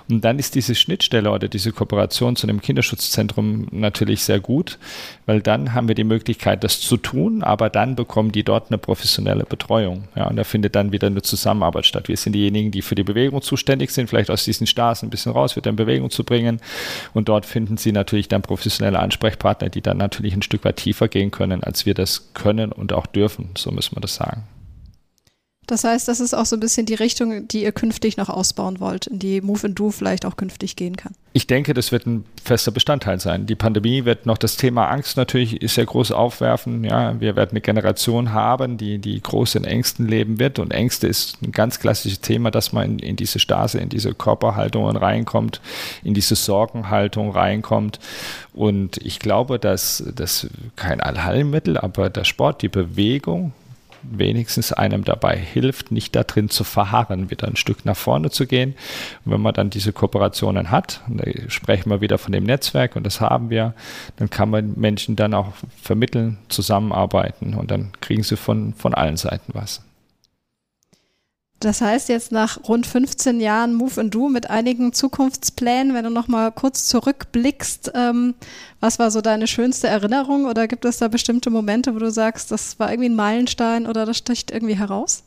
Und 0.10 0.24
dann 0.24 0.40
ist 0.40 0.56
diese 0.56 0.74
Schnittstelle 0.74 1.32
oder 1.32 1.50
diese 1.50 1.74
Kooperation 1.74 2.38
zu 2.38 2.48
einem 2.48 2.62
Kinderschutzzentrum 2.62 3.68
natürlich 3.72 4.24
sehr 4.24 4.40
gut, 4.40 4.80
weil 5.26 5.42
dann 5.42 5.74
haben 5.74 5.90
wir 5.90 5.96
die 5.96 6.06
Möglichkeit, 6.06 6.64
das 6.64 6.77
zu 6.82 6.98
tun, 6.98 7.44
aber 7.44 7.70
dann 7.70 7.96
bekommen 7.96 8.32
die 8.32 8.44
dort 8.44 8.70
eine 8.70 8.78
professionelle 8.78 9.44
Betreuung. 9.44 10.08
Ja, 10.16 10.28
und 10.28 10.36
da 10.36 10.44
findet 10.44 10.76
dann 10.76 10.92
wieder 10.92 11.08
eine 11.08 11.22
Zusammenarbeit 11.22 11.86
statt. 11.86 12.08
Wir 12.08 12.18
sind 12.18 12.34
diejenigen, 12.34 12.72
die 12.72 12.82
für 12.82 12.96
die 12.96 13.04
Bewegung 13.04 13.42
zuständig 13.42 13.92
sind, 13.92 14.10
vielleicht 14.10 14.30
aus 14.30 14.46
diesen 14.46 14.68
Straßen 14.68 15.08
ein 15.08 15.10
bisschen 15.10 15.32
raus, 15.32 15.56
wieder 15.56 15.70
in 15.70 15.76
Bewegung 15.76 16.10
zu 16.10 16.24
bringen. 16.24 16.60
Und 17.14 17.30
dort 17.30 17.46
finden 17.46 17.78
sie 17.78 17.92
natürlich 17.92 18.28
dann 18.28 18.42
professionelle 18.42 19.00
Ansprechpartner, 19.00 19.70
die 19.70 19.82
dann 19.82 19.98
natürlich 19.98 20.34
ein 20.34 20.42
Stück 20.42 20.64
weit 20.66 20.78
tiefer 20.78 21.08
gehen 21.08 21.32
können, 21.32 21.64
als 21.64 21.86
wir 21.86 21.94
das 21.94 22.34
können 22.34 22.72
und 22.72 22.94
auch 22.94 23.06
dürfen. 23.06 23.50
So 23.58 23.72
müssen 23.72 23.96
wir 23.96 24.02
das 24.02 24.16
sagen. 24.16 24.44
Das 25.68 25.84
heißt, 25.84 26.08
das 26.08 26.22
ist 26.22 26.34
auch 26.34 26.46
so 26.46 26.56
ein 26.56 26.62
bisschen 26.62 26.86
die 26.86 26.94
Richtung, 26.94 27.46
die 27.50 27.64
ihr 27.64 27.74
künftig 27.74 28.16
noch 28.16 28.30
ausbauen 28.30 28.80
wollt, 28.80 29.08
in 29.08 29.20
die 29.20 29.42
Move 29.42 29.68
and 29.68 29.78
Do 29.78 29.92
vielleicht 29.92 30.26
auch 30.26 30.38
künftig 30.38 30.78
gehen 30.78 30.96
kann. 30.96 31.14
Ich 31.34 31.46
denke, 31.46 31.74
das 31.74 31.92
wird 31.92 32.08
ein 32.08 32.24
fester 32.42 32.72
Bestandteil 32.72 33.20
sein. 33.20 33.46
Die 33.46 33.56
Pandemie 33.56 34.06
wird 34.06 34.26
noch 34.26 34.38
das 34.38 34.56
Thema 34.56 34.88
Angst 34.88 35.18
natürlich 35.18 35.60
sehr 35.62 35.86
groß 35.86 36.14
aufwerfen. 36.14 36.86
Ja, 36.86 37.20
wir 37.20 37.36
werden 37.36 37.52
eine 37.52 37.62
Generation 37.62 38.32
haben, 38.32 38.78
die, 38.78 38.98
die 39.00 39.22
groß 39.22 39.56
in 39.56 39.66
Ängsten 39.66 40.08
leben 40.08 40.40
wird. 40.40 40.58
Und 40.58 40.72
Ängste 40.72 41.06
ist 41.08 41.42
ein 41.42 41.52
ganz 41.52 41.82
klassisches 41.82 42.22
Thema, 42.22 42.50
dass 42.50 42.72
man 42.72 42.92
in, 42.92 43.00
in 43.00 43.16
diese 43.18 43.40
Stase, 43.40 43.78
in 43.78 43.90
diese 43.90 44.14
Körperhaltungen 44.14 44.96
reinkommt, 44.96 45.60
in 46.02 46.14
diese 46.14 46.36
Sorgenhaltung 46.36 47.32
reinkommt. 47.32 48.00
Und 48.54 48.98
ich 49.06 49.20
glaube, 49.20 49.60
dass 49.60 50.02
das 50.16 50.48
kein 50.78 51.02
Allheilmittel, 51.02 51.78
aber 51.78 52.10
der 52.10 52.24
Sport, 52.24 52.62
die 52.62 52.70
Bewegung, 52.70 53.52
wenigstens 54.04 54.74
einem 54.74 55.04
dabei 55.04 55.38
hilft, 55.38 55.92
nicht 55.92 56.16
da 56.16 56.24
drin 56.24 56.50
zu 56.50 56.64
verharren, 56.64 57.30
wieder 57.30 57.48
ein 57.48 57.56
Stück 57.56 57.86
nach 57.86 57.98
vorne 57.98 58.30
zu 58.30 58.46
gehen. 58.46 58.76
Und 59.26 59.34
wenn 59.34 59.42
man 59.42 59.54
dann 59.54 59.70
diese 59.70 59.94
Kooperationen 59.94 60.72
hat, 60.72 61.02
sprechen 61.48 61.90
wir 61.90 62.02
wieder 62.02 62.18
von 62.18 62.32
dem 62.32 62.44
Netzwerk 62.44 62.96
und 62.96 63.06
das 63.06 63.22
haben 63.22 63.50
wir, 63.50 63.74
dann 64.18 64.30
kann 64.30 64.50
man 64.50 64.74
Menschen 64.76 65.16
dann 65.16 65.34
auch 65.34 65.54
vermitteln, 65.82 66.38
zusammenarbeiten 66.50 67.54
und 67.54 67.72
dann 67.72 67.92
kriegen 68.02 68.24
sie 68.24 68.38
von, 68.38 68.74
von 68.74 68.94
allen 68.94 69.18
Seiten 69.18 69.54
was. 69.54 69.82
Das 71.60 71.82
heißt 71.82 72.10
jetzt 72.10 72.32
nach 72.32 72.60
rund 72.68 72.86
15 72.86 73.40
Jahren 73.40 73.74
Move 73.74 74.00
and 74.00 74.14
Do 74.14 74.30
mit 74.30 74.50
einigen 74.50 74.94
Zukunftsplänen, 74.94 75.96
wenn 75.96 76.04
du 76.04 76.12
noch 76.12 76.28
mal 76.28 76.52
kurz 76.52 76.86
zurückblickst, 76.86 77.94
ähm, 77.96 78.36
was 78.80 79.00
war 79.00 79.10
so 79.10 79.22
deine 79.22 79.48
schönste 79.48 79.88
Erinnerung 79.88 80.46
oder 80.46 80.68
gibt 80.68 80.86
es 80.86 80.98
da 80.98 81.08
bestimmte 81.08 81.50
Momente, 81.50 81.96
wo 81.96 82.00
du 82.00 82.12
sagst, 82.12 82.52
das 82.52 82.78
war 82.80 82.92
irgendwie 82.92 83.10
ein 83.10 83.16
Meilenstein 83.16 83.88
oder 83.88 84.06
das 84.06 84.18
sticht 84.18 84.52
irgendwie 84.52 84.78
heraus? 84.78 85.24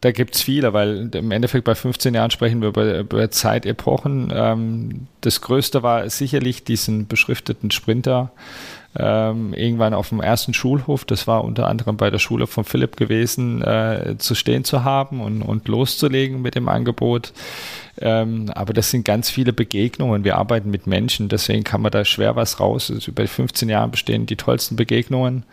Da 0.00 0.12
gibt 0.12 0.34
es 0.34 0.42
viele, 0.42 0.72
weil 0.72 1.10
im 1.12 1.30
Endeffekt 1.30 1.64
bei 1.64 1.74
15 1.74 2.14
Jahren 2.14 2.30
sprechen 2.30 2.60
wir 2.60 2.68
über, 2.68 3.00
über 3.00 3.30
Zeitepochen. 3.30 4.32
Ähm, 4.32 5.06
das 5.20 5.40
Größte 5.40 5.82
war 5.82 6.08
sicherlich 6.10 6.64
diesen 6.64 7.06
beschrifteten 7.06 7.70
Sprinter 7.70 8.30
ähm, 8.96 9.52
irgendwann 9.54 9.94
auf 9.94 10.08
dem 10.08 10.20
ersten 10.20 10.54
Schulhof, 10.54 11.04
das 11.04 11.26
war 11.26 11.44
unter 11.44 11.68
anderem 11.68 11.96
bei 11.96 12.10
der 12.10 12.18
Schule 12.18 12.46
von 12.46 12.64
Philipp 12.64 12.96
gewesen, 12.96 13.62
äh, 13.62 14.16
zu 14.18 14.34
stehen 14.34 14.64
zu 14.64 14.82
haben 14.82 15.20
und, 15.20 15.42
und 15.42 15.68
loszulegen 15.68 16.40
mit 16.40 16.54
dem 16.54 16.68
Angebot. 16.68 17.32
Ähm, 18.00 18.50
aber 18.54 18.72
das 18.72 18.90
sind 18.90 19.04
ganz 19.04 19.28
viele 19.28 19.52
Begegnungen. 19.52 20.24
Wir 20.24 20.36
arbeiten 20.36 20.70
mit 20.70 20.86
Menschen, 20.86 21.28
deswegen 21.28 21.64
kann 21.64 21.82
man 21.82 21.92
da 21.92 22.04
schwer 22.04 22.34
was 22.36 22.60
raus. 22.60 22.90
Also 22.90 23.10
über 23.10 23.26
15 23.26 23.68
Jahre 23.68 23.88
bestehen 23.88 24.26
die 24.26 24.36
tollsten 24.36 24.76
Begegnungen. 24.76 25.44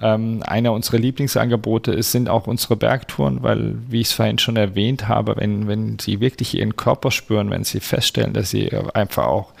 Ähm, 0.00 0.42
einer 0.44 0.72
unserer 0.72 0.98
Lieblingsangebote 0.98 1.92
ist, 1.92 2.10
sind 2.10 2.28
auch 2.28 2.48
unsere 2.48 2.74
Bergtouren, 2.74 3.42
weil, 3.42 3.76
wie 3.88 4.00
ich 4.00 4.08
es 4.08 4.12
vorhin 4.12 4.38
schon 4.38 4.56
erwähnt 4.56 5.06
habe, 5.06 5.36
wenn, 5.36 5.68
wenn 5.68 5.98
sie 6.00 6.20
wirklich 6.20 6.54
ihren 6.54 6.74
Körper 6.74 7.12
spüren, 7.12 7.50
wenn 7.50 7.62
sie 7.62 7.78
feststellen, 7.78 8.32
dass 8.32 8.50
sie 8.50 8.72
einfach 8.94 9.26
auch 9.26 9.52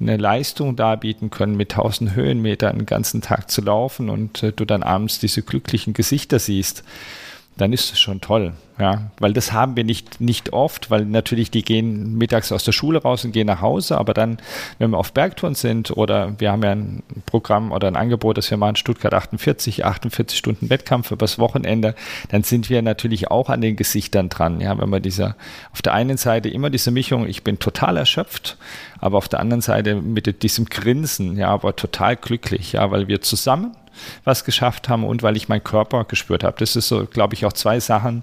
eine 0.00 0.16
Leistung 0.16 0.76
darbieten 0.76 1.30
können, 1.30 1.56
mit 1.56 1.72
1000 1.72 2.14
Höhenmetern 2.14 2.78
den 2.78 2.86
ganzen 2.86 3.22
Tag 3.22 3.50
zu 3.50 3.62
laufen 3.62 4.10
und 4.10 4.42
äh, 4.42 4.52
du 4.52 4.64
dann 4.64 4.82
abends 4.82 5.18
diese 5.18 5.42
glücklichen 5.42 5.92
Gesichter 5.92 6.38
siehst, 6.38 6.84
dann 7.56 7.72
ist 7.72 7.92
es 7.92 8.00
schon 8.00 8.20
toll. 8.20 8.52
Ja, 8.76 9.12
weil 9.20 9.32
das 9.32 9.52
haben 9.52 9.76
wir 9.76 9.84
nicht, 9.84 10.20
nicht 10.20 10.52
oft, 10.52 10.90
weil 10.90 11.04
natürlich 11.04 11.52
die 11.52 11.62
gehen 11.62 12.18
mittags 12.18 12.50
aus 12.50 12.64
der 12.64 12.72
Schule 12.72 13.00
raus 13.00 13.24
und 13.24 13.30
gehen 13.30 13.46
nach 13.46 13.60
Hause, 13.60 13.96
aber 13.96 14.14
dann, 14.14 14.38
wenn 14.80 14.90
wir 14.90 14.98
auf 14.98 15.12
Bergtouren 15.12 15.54
sind 15.54 15.96
oder 15.96 16.34
wir 16.40 16.50
haben 16.50 16.64
ja 16.64 16.72
ein 16.72 17.04
Programm 17.24 17.70
oder 17.70 17.86
ein 17.86 17.94
Angebot, 17.94 18.36
das 18.36 18.50
wir 18.50 18.58
machen, 18.58 18.74
Stuttgart 18.74 19.14
48, 19.14 19.84
48 19.84 20.36
Stunden 20.36 20.70
Wettkampf 20.70 21.12
übers 21.12 21.38
Wochenende, 21.38 21.94
dann 22.30 22.42
sind 22.42 22.68
wir 22.68 22.82
natürlich 22.82 23.30
auch 23.30 23.48
an 23.48 23.60
den 23.60 23.76
Gesichtern 23.76 24.28
dran. 24.28 24.60
Ja, 24.60 24.76
wenn 24.76 24.90
man 24.90 25.02
dieser, 25.02 25.36
auf 25.72 25.80
der 25.80 25.94
einen 25.94 26.16
Seite 26.16 26.48
immer 26.48 26.68
diese 26.68 26.90
Mischung, 26.90 27.28
ich 27.28 27.44
bin 27.44 27.60
total 27.60 27.96
erschöpft, 27.96 28.56
aber 28.98 29.18
auf 29.18 29.28
der 29.28 29.38
anderen 29.38 29.60
Seite 29.60 29.94
mit 29.94 30.42
diesem 30.42 30.64
Grinsen, 30.64 31.36
ja, 31.36 31.50
aber 31.50 31.76
total 31.76 32.16
glücklich, 32.16 32.72
ja, 32.72 32.90
weil 32.90 33.06
wir 33.06 33.20
zusammen 33.20 33.76
was 34.24 34.44
geschafft 34.44 34.88
haben 34.88 35.04
und 35.04 35.22
weil 35.22 35.36
ich 35.36 35.48
meinen 35.48 35.64
Körper 35.64 36.04
gespürt 36.04 36.44
habe. 36.44 36.56
Das 36.58 36.76
ist 36.76 36.88
so, 36.88 37.06
glaube 37.06 37.34
ich, 37.34 37.46
auch 37.46 37.52
zwei 37.52 37.80
Sachen, 37.80 38.22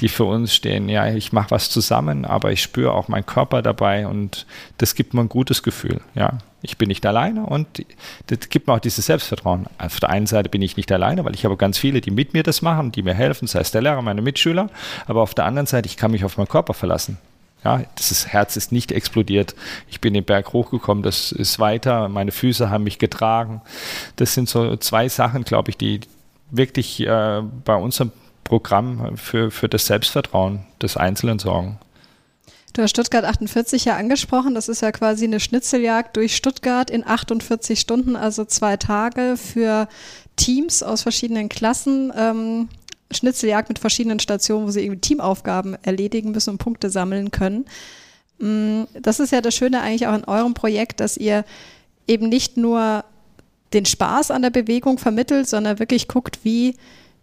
die 0.00 0.08
für 0.08 0.24
uns 0.24 0.54
stehen. 0.54 0.88
Ja, 0.88 1.06
ich 1.08 1.32
mache 1.32 1.50
was 1.50 1.70
zusammen, 1.70 2.24
aber 2.24 2.52
ich 2.52 2.62
spüre 2.62 2.92
auch 2.92 3.08
meinen 3.08 3.26
Körper 3.26 3.62
dabei 3.62 4.06
und 4.06 4.46
das 4.78 4.94
gibt 4.94 5.14
mir 5.14 5.20
ein 5.20 5.28
gutes 5.28 5.62
Gefühl. 5.62 6.00
Ja, 6.14 6.38
ich 6.62 6.78
bin 6.78 6.88
nicht 6.88 7.04
alleine 7.06 7.46
und 7.46 7.84
das 8.26 8.48
gibt 8.48 8.66
mir 8.66 8.74
auch 8.74 8.80
dieses 8.80 9.06
Selbstvertrauen. 9.06 9.66
Auf 9.78 10.00
der 10.00 10.10
einen 10.10 10.26
Seite 10.26 10.48
bin 10.48 10.62
ich 10.62 10.76
nicht 10.76 10.90
alleine, 10.90 11.24
weil 11.24 11.34
ich 11.34 11.44
habe 11.44 11.56
ganz 11.56 11.78
viele, 11.78 12.00
die 12.00 12.10
mit 12.10 12.32
mir 12.34 12.42
das 12.42 12.62
machen, 12.62 12.92
die 12.92 13.02
mir 13.02 13.14
helfen, 13.14 13.46
sei 13.46 13.60
es 13.60 13.70
der 13.70 13.82
Lehrer, 13.82 14.02
meine 14.02 14.22
Mitschüler, 14.22 14.68
aber 15.06 15.22
auf 15.22 15.34
der 15.34 15.44
anderen 15.44 15.66
Seite, 15.66 15.86
ich 15.86 15.96
kann 15.96 16.10
mich 16.10 16.24
auf 16.24 16.36
meinen 16.36 16.48
Körper 16.48 16.74
verlassen. 16.74 17.18
Ja, 17.66 17.82
das 17.96 18.28
Herz 18.28 18.56
ist 18.56 18.70
nicht 18.70 18.92
explodiert. 18.92 19.56
Ich 19.88 20.00
bin 20.00 20.14
den 20.14 20.22
Berg 20.22 20.52
hochgekommen, 20.52 21.02
das 21.02 21.32
ist 21.32 21.58
weiter. 21.58 22.08
Meine 22.08 22.30
Füße 22.30 22.70
haben 22.70 22.84
mich 22.84 23.00
getragen. 23.00 23.60
Das 24.14 24.34
sind 24.34 24.48
so 24.48 24.76
zwei 24.76 25.08
Sachen, 25.08 25.42
glaube 25.42 25.70
ich, 25.70 25.76
die 25.76 26.02
wirklich 26.52 27.00
äh, 27.00 27.42
bei 27.64 27.74
unserem 27.74 28.12
Programm 28.44 29.16
für, 29.16 29.50
für 29.50 29.68
das 29.68 29.86
Selbstvertrauen 29.86 30.60
des 30.80 30.96
Einzelnen 30.96 31.40
sorgen. 31.40 31.80
Du 32.72 32.82
hast 32.82 32.90
Stuttgart 32.90 33.24
48 33.24 33.84
ja 33.86 33.96
angesprochen. 33.96 34.54
Das 34.54 34.68
ist 34.68 34.82
ja 34.82 34.92
quasi 34.92 35.24
eine 35.24 35.40
Schnitzeljagd 35.40 36.16
durch 36.16 36.36
Stuttgart 36.36 36.88
in 36.88 37.04
48 37.04 37.80
Stunden, 37.80 38.14
also 38.14 38.44
zwei 38.44 38.76
Tage 38.76 39.36
für 39.36 39.88
Teams 40.36 40.84
aus 40.84 41.02
verschiedenen 41.02 41.48
Klassen. 41.48 42.12
Ähm, 42.16 42.68
Schnitzeljagd 43.10 43.68
mit 43.68 43.78
verschiedenen 43.78 44.18
Stationen, 44.18 44.66
wo 44.66 44.70
sie 44.70 44.82
irgendwie 44.82 45.00
Teamaufgaben 45.00 45.76
erledigen 45.82 46.32
müssen 46.32 46.50
und 46.50 46.58
Punkte 46.58 46.90
sammeln 46.90 47.30
können. 47.30 47.66
Mm, 48.38 48.84
das 49.00 49.20
ist 49.20 49.32
ja 49.32 49.40
das 49.40 49.54
Schöne 49.54 49.80
eigentlich 49.80 50.06
auch 50.06 50.14
in 50.14 50.24
eurem 50.24 50.54
Projekt, 50.54 51.00
dass 51.00 51.16
ihr 51.16 51.44
eben 52.06 52.28
nicht 52.28 52.56
nur 52.56 53.04
den 53.72 53.84
Spaß 53.84 54.30
an 54.30 54.42
der 54.42 54.50
Bewegung 54.50 54.98
vermittelt, 54.98 55.48
sondern 55.48 55.78
wirklich 55.78 56.08
guckt, 56.08 56.40
wie 56.44 56.76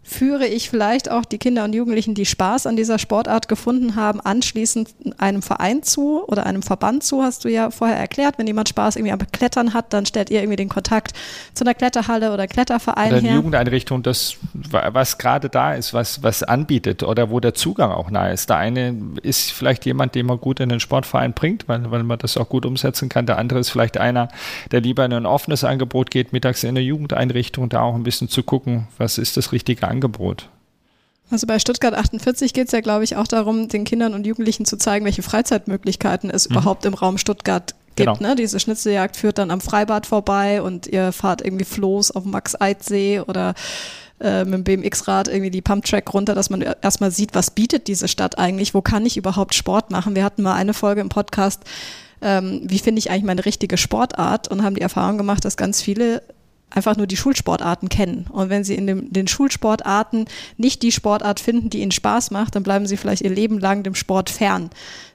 führe 0.04 0.46
ich 0.46 0.68
vielleicht 0.68 1.10
auch 1.10 1.24
die 1.24 1.38
Kinder 1.38 1.64
und 1.64 1.74
Jugendlichen, 1.74 2.14
die 2.14 2.26
Spaß 2.26 2.66
an 2.66 2.76
dieser 2.76 2.98
Sportart 2.98 3.48
gefunden 3.48 3.96
haben, 3.96 4.20
anschließend 4.20 4.94
einem 5.16 5.40
Verein 5.40 5.82
zu 5.82 6.22
oder 6.26 6.44
einem 6.44 6.62
Verband 6.62 7.02
zu, 7.02 7.22
hast 7.22 7.44
du 7.44 7.48
ja 7.48 7.70
vorher 7.70 7.96
erklärt. 7.96 8.36
Wenn 8.36 8.46
jemand 8.46 8.68
Spaß 8.68 8.96
irgendwie 8.96 9.12
am 9.12 9.18
Klettern 9.32 9.72
hat, 9.72 9.94
dann 9.94 10.04
stellt 10.04 10.28
ihr 10.28 10.40
irgendwie 10.40 10.56
den 10.56 10.68
Kontakt 10.68 11.12
zu 11.54 11.64
einer 11.64 11.72
Kletterhalle 11.72 12.34
oder 12.34 12.46
Kletterverein 12.46 13.08
oder 13.08 13.16
eine 13.16 13.28
her. 13.28 13.36
Jugendeinrichtung, 13.36 14.02
das, 14.02 14.36
was 14.52 15.16
gerade 15.16 15.48
da 15.48 15.74
ist, 15.74 15.94
was, 15.94 16.22
was 16.22 16.42
anbietet 16.42 17.02
oder 17.02 17.30
wo 17.30 17.40
der 17.40 17.54
Zugang 17.54 17.90
auch 17.90 18.10
nahe 18.10 18.34
ist. 18.34 18.50
Der 18.50 18.58
eine 18.58 18.94
ist 19.22 19.52
vielleicht 19.52 19.86
jemand, 19.86 20.14
den 20.14 20.26
man 20.26 20.38
gut 20.38 20.60
in 20.60 20.68
den 20.68 20.80
Sportverein 20.80 21.32
bringt, 21.32 21.66
weil, 21.66 21.90
weil 21.90 22.02
man 22.02 22.18
das 22.18 22.36
auch 22.36 22.50
gut 22.50 22.66
umsetzen 22.66 23.08
kann. 23.08 23.24
Der 23.24 23.38
andere 23.38 23.58
ist 23.58 23.70
vielleicht 23.70 23.96
einer, 23.96 24.28
der 24.70 24.82
lieber 24.82 25.04
in 25.06 25.14
ein 25.14 25.26
offenes 25.26 25.64
Angebot 25.64 26.10
geht, 26.10 26.34
mittags 26.34 26.62
in 26.62 26.70
eine 26.70 26.80
Jugendeinrichtung, 26.80 27.70
da 27.70 27.80
auch 27.80 27.94
ein 27.94 28.02
bisschen 28.02 28.28
zu 28.28 28.42
gucken, 28.42 28.86
was 28.98 29.16
ist 29.16 29.38
das 29.38 29.52
richtige 29.52 29.88
Angebot. 29.88 29.93
Also 31.30 31.46
bei 31.46 31.58
Stuttgart 31.58 31.94
48 31.94 32.52
geht 32.52 32.66
es 32.66 32.72
ja, 32.72 32.80
glaube 32.80 33.04
ich, 33.04 33.16
auch 33.16 33.26
darum, 33.26 33.68
den 33.68 33.84
Kindern 33.84 34.14
und 34.14 34.26
Jugendlichen 34.26 34.66
zu 34.66 34.76
zeigen, 34.76 35.04
welche 35.04 35.22
Freizeitmöglichkeiten 35.22 36.30
es 36.30 36.48
mhm. 36.48 36.56
überhaupt 36.56 36.84
im 36.84 36.94
Raum 36.94 37.18
Stuttgart 37.18 37.74
gibt. 37.96 38.18
Genau. 38.18 38.28
Ne? 38.28 38.36
Diese 38.36 38.60
Schnitzeljagd 38.60 39.16
führt 39.16 39.38
dann 39.38 39.50
am 39.50 39.60
Freibad 39.60 40.06
vorbei 40.06 40.60
und 40.60 40.86
ihr 40.86 41.12
fahrt 41.12 41.42
irgendwie 41.42 41.64
Floß 41.64 42.10
auf 42.12 42.24
dem 42.24 42.32
Max-Eid-See 42.32 43.20
oder 43.20 43.54
äh, 44.20 44.44
mit 44.44 44.54
dem 44.54 44.64
BMX-Rad 44.64 45.28
irgendwie 45.28 45.50
die 45.50 45.62
Pumptrack 45.62 46.12
runter, 46.12 46.34
dass 46.34 46.50
man 46.50 46.62
erstmal 46.62 47.10
sieht, 47.10 47.34
was 47.34 47.50
bietet 47.50 47.88
diese 47.88 48.08
Stadt 48.08 48.38
eigentlich, 48.38 48.74
wo 48.74 48.82
kann 48.82 49.06
ich 49.06 49.16
überhaupt 49.16 49.54
Sport 49.54 49.90
machen. 49.90 50.14
Wir 50.14 50.24
hatten 50.24 50.42
mal 50.42 50.54
eine 50.54 50.74
Folge 50.74 51.00
im 51.00 51.08
Podcast, 51.08 51.62
ähm, 52.20 52.60
wie 52.64 52.78
finde 52.78 53.00
ich 53.00 53.10
eigentlich 53.10 53.24
meine 53.24 53.44
richtige 53.44 53.76
Sportart 53.76 54.48
und 54.48 54.62
haben 54.62 54.76
die 54.76 54.82
Erfahrung 54.82 55.18
gemacht, 55.18 55.44
dass 55.44 55.56
ganz 55.56 55.82
viele 55.82 56.22
einfach 56.74 56.96
nur 56.96 57.06
die 57.06 57.16
Schulsportarten 57.16 57.88
kennen. 57.88 58.26
Und 58.30 58.50
wenn 58.50 58.64
sie 58.64 58.74
in 58.74 58.86
dem, 58.86 59.12
den 59.12 59.28
Schulsportarten 59.28 60.26
nicht 60.56 60.82
die 60.82 60.92
Sportart 60.92 61.40
finden, 61.40 61.70
die 61.70 61.80
ihnen 61.80 61.92
Spaß 61.92 62.30
macht, 62.30 62.56
dann 62.56 62.62
bleiben 62.62 62.86
sie 62.86 62.96
vielleicht 62.96 63.22
ihr 63.22 63.30
Leben 63.30 63.58
lang 63.58 63.82
dem 63.82 63.94
Sport 63.94 64.30
fern. 64.30 64.70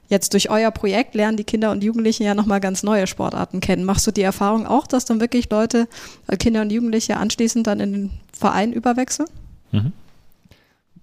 Jetzt 0.08 0.32
durch 0.32 0.50
euer 0.50 0.72
Projekt 0.72 1.14
lernen 1.14 1.36
die 1.36 1.44
Kinder 1.44 1.70
und 1.70 1.84
Jugendlichen 1.84 2.24
ja 2.24 2.34
nochmal 2.34 2.60
ganz 2.60 2.82
neue 2.82 3.06
Sportarten 3.06 3.60
kennen. 3.60 3.84
Machst 3.84 4.06
du 4.06 4.10
die 4.10 4.22
Erfahrung 4.22 4.66
auch, 4.66 4.86
dass 4.86 5.04
dann 5.04 5.20
wirklich 5.20 5.48
Leute, 5.50 5.86
äh, 6.26 6.36
Kinder 6.36 6.62
und 6.62 6.72
Jugendliche 6.72 7.16
anschließend 7.16 7.66
dann 7.66 7.78
in 7.78 7.92
den 7.92 8.10
Verein 8.32 8.72
überwechseln? 8.72 9.28
Mhm 9.70 9.92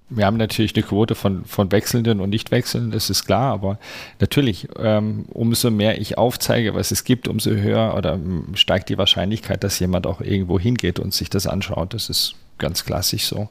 wir 0.10 0.26
haben 0.26 0.38
natürlich 0.38 0.76
eine 0.76 0.84
Quote 0.84 1.16
von, 1.16 1.44
von 1.46 1.72
Wechselnden 1.72 2.22
und 2.22 2.30
Nicht-Wechselnden, 2.30 2.92
das 2.92 3.10
ist 3.10 3.26
klar, 3.26 3.52
aber 3.54 3.78
natürlich, 4.20 4.68
ähm, 4.80 5.26
umso 5.30 5.70
mehr 5.70 6.00
ich 6.00 6.18
aufzeige, 6.18 6.74
was 6.74 6.92
es 6.92 7.04
gibt, 7.04 7.28
umso 7.28 7.52
höher 7.52 7.94
oder 7.98 8.14
ähm, 8.14 8.56
steigt 8.56 8.90
die 8.90 8.98
Wahrscheinlichkeit, 8.98 9.64
dass 9.64 9.80
jemand 9.80 10.08
auch 10.08 10.22
irgendwo 10.22 10.60
hingeht 10.60 11.00
und 11.00 11.14
sich 11.14 11.30
das 11.30 11.46
anschaut. 11.46 11.94
Das 11.94 12.10
ist 12.10 12.36
ganz 12.58 12.86
klassisch 12.86 13.26
so. 13.26 13.50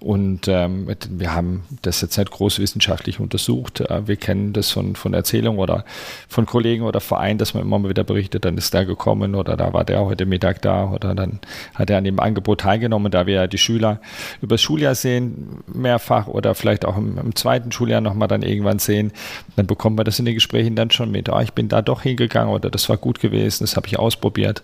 Und 0.00 0.46
ähm, 0.46 0.88
wir 1.10 1.34
haben 1.34 1.64
das 1.82 2.00
jetzt 2.02 2.16
nicht 2.18 2.30
groß 2.30 2.60
wissenschaftlich 2.60 3.18
untersucht. 3.18 3.80
Äh, 3.80 4.06
wir 4.06 4.14
kennen 4.14 4.52
das 4.52 4.70
von, 4.70 4.94
von 4.94 5.12
Erzählungen 5.12 5.58
oder 5.58 5.84
von 6.28 6.46
Kollegen 6.46 6.84
oder 6.84 7.00
Vereinen, 7.00 7.38
dass 7.38 7.52
man 7.54 7.64
immer 7.64 7.80
mal 7.80 7.88
wieder 7.88 8.04
berichtet, 8.04 8.44
dann 8.44 8.56
ist 8.56 8.72
der 8.72 8.84
gekommen 8.84 9.34
oder 9.34 9.56
da 9.56 9.72
war 9.72 9.84
der 9.84 10.04
heute 10.04 10.24
Mittag 10.24 10.62
da 10.62 10.90
oder 10.90 11.16
dann 11.16 11.40
hat 11.74 11.90
er 11.90 11.98
an 11.98 12.04
dem 12.04 12.20
Angebot 12.20 12.60
teilgenommen, 12.60 13.10
da 13.10 13.26
wir 13.26 13.34
ja 13.34 13.46
die 13.48 13.58
Schüler 13.58 14.00
übers 14.40 14.62
Schuljahr 14.62 14.94
sehen, 14.94 15.64
mehrfach 15.66 16.28
oder 16.28 16.54
vielleicht 16.54 16.84
auch 16.84 16.96
im, 16.96 17.18
im 17.18 17.34
zweiten 17.34 17.72
Schuljahr 17.72 18.00
nochmal 18.00 18.28
dann 18.28 18.42
irgendwann 18.42 18.78
sehen, 18.78 19.12
dann 19.56 19.66
bekommen 19.66 19.98
wir 19.98 20.04
das 20.04 20.20
in 20.20 20.26
den 20.26 20.34
Gesprächen 20.34 20.76
dann 20.76 20.92
schon 20.92 21.10
mit. 21.10 21.28
Oh, 21.28 21.40
ich 21.40 21.54
bin 21.54 21.68
da 21.68 21.82
doch 21.82 22.02
hingegangen 22.02 22.54
oder 22.54 22.70
das 22.70 22.88
war 22.88 22.98
gut 22.98 23.18
gewesen, 23.18 23.64
das 23.64 23.74
habe 23.74 23.88
ich 23.88 23.98
ausprobiert. 23.98 24.62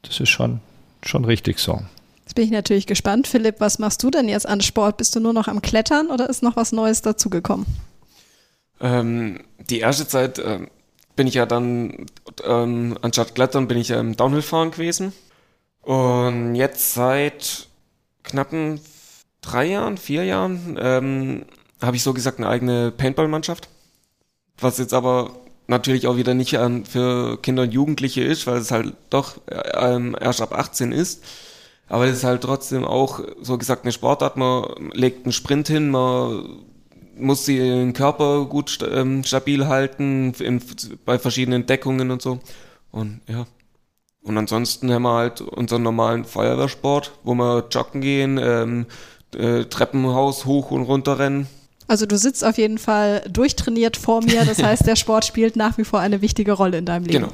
Das 0.00 0.18
ist 0.18 0.30
schon, 0.30 0.60
schon 1.02 1.26
richtig 1.26 1.58
so. 1.58 1.82
Jetzt 2.30 2.36
bin 2.36 2.44
ich 2.44 2.52
natürlich 2.52 2.86
gespannt. 2.86 3.26
Philipp, 3.26 3.56
was 3.58 3.80
machst 3.80 4.04
du 4.04 4.08
denn 4.08 4.28
jetzt 4.28 4.46
an 4.46 4.60
Sport? 4.60 4.98
Bist 4.98 5.16
du 5.16 5.18
nur 5.18 5.32
noch 5.32 5.48
am 5.48 5.62
Klettern 5.62 6.12
oder 6.12 6.30
ist 6.30 6.44
noch 6.44 6.54
was 6.54 6.70
Neues 6.70 7.02
dazugekommen? 7.02 7.66
Ähm, 8.80 9.40
die 9.68 9.80
erste 9.80 10.06
Zeit 10.06 10.38
äh, 10.38 10.60
bin 11.16 11.26
ich 11.26 11.34
ja 11.34 11.44
dann, 11.44 12.06
ähm, 12.44 12.96
anstatt 13.02 13.34
Klettern, 13.34 13.66
bin 13.66 13.78
ich 13.78 13.90
ähm, 13.90 14.16
Downhill 14.16 14.42
fahren 14.42 14.70
gewesen. 14.70 15.12
Und 15.82 16.54
jetzt 16.54 16.94
seit 16.94 17.66
knappen 18.22 18.80
drei 19.40 19.66
Jahren, 19.66 19.98
vier 19.98 20.22
Jahren, 20.22 20.78
ähm, 20.80 21.46
habe 21.82 21.96
ich 21.96 22.04
so 22.04 22.14
gesagt 22.14 22.38
eine 22.38 22.48
eigene 22.48 22.92
Paintball-Mannschaft. 22.92 23.68
Was 24.56 24.78
jetzt 24.78 24.94
aber 24.94 25.32
natürlich 25.66 26.06
auch 26.06 26.16
wieder 26.16 26.34
nicht 26.34 26.56
für 26.88 27.42
Kinder 27.42 27.64
und 27.64 27.74
Jugendliche 27.74 28.22
ist, 28.22 28.46
weil 28.46 28.58
es 28.58 28.70
halt 28.70 28.94
doch 29.10 29.38
äh, 29.48 29.94
ähm, 29.96 30.14
erst 30.20 30.40
ab 30.40 30.52
18 30.56 30.92
ist. 30.92 31.24
Aber 31.90 32.06
es 32.06 32.18
ist 32.18 32.24
halt 32.24 32.42
trotzdem 32.42 32.84
auch, 32.84 33.20
so 33.42 33.58
gesagt, 33.58 33.84
eine 33.84 33.90
Sportart. 33.92 34.36
Man 34.36 34.64
legt 34.92 35.26
einen 35.26 35.32
Sprint 35.32 35.66
hin, 35.66 35.90
man 35.90 36.60
muss 37.16 37.44
den 37.44 37.92
Körper 37.92 38.46
gut 38.46 38.78
ähm, 38.88 39.24
stabil 39.24 39.66
halten 39.66 40.32
bei 41.04 41.18
verschiedenen 41.18 41.66
Deckungen 41.66 42.12
und 42.12 42.22
so. 42.22 42.38
Und 42.92 43.20
ja. 43.26 43.44
Und 44.22 44.38
ansonsten 44.38 44.92
haben 44.92 45.02
wir 45.02 45.14
halt 45.14 45.40
unseren 45.40 45.82
normalen 45.82 46.24
Feuerwehrsport, 46.24 47.12
wo 47.24 47.34
wir 47.34 47.66
joggen 47.70 48.02
gehen, 48.02 48.38
ähm, 48.40 48.86
äh, 49.34 49.64
Treppenhaus 49.64 50.44
hoch 50.44 50.70
und 50.70 50.82
runter 50.82 51.18
rennen. 51.18 51.48
Also 51.88 52.06
du 52.06 52.16
sitzt 52.16 52.44
auf 52.44 52.56
jeden 52.56 52.78
Fall 52.78 53.22
durchtrainiert 53.28 53.96
vor 53.96 54.22
mir. 54.22 54.44
Das 54.44 54.62
heißt, 54.62 54.86
der 54.86 54.94
Sport 54.94 55.24
spielt 55.24 55.56
nach 55.56 55.76
wie 55.76 55.84
vor 55.84 55.98
eine 55.98 56.22
wichtige 56.22 56.52
Rolle 56.52 56.78
in 56.78 56.86
deinem 56.86 57.04
Leben. 57.04 57.24
Genau. 57.24 57.32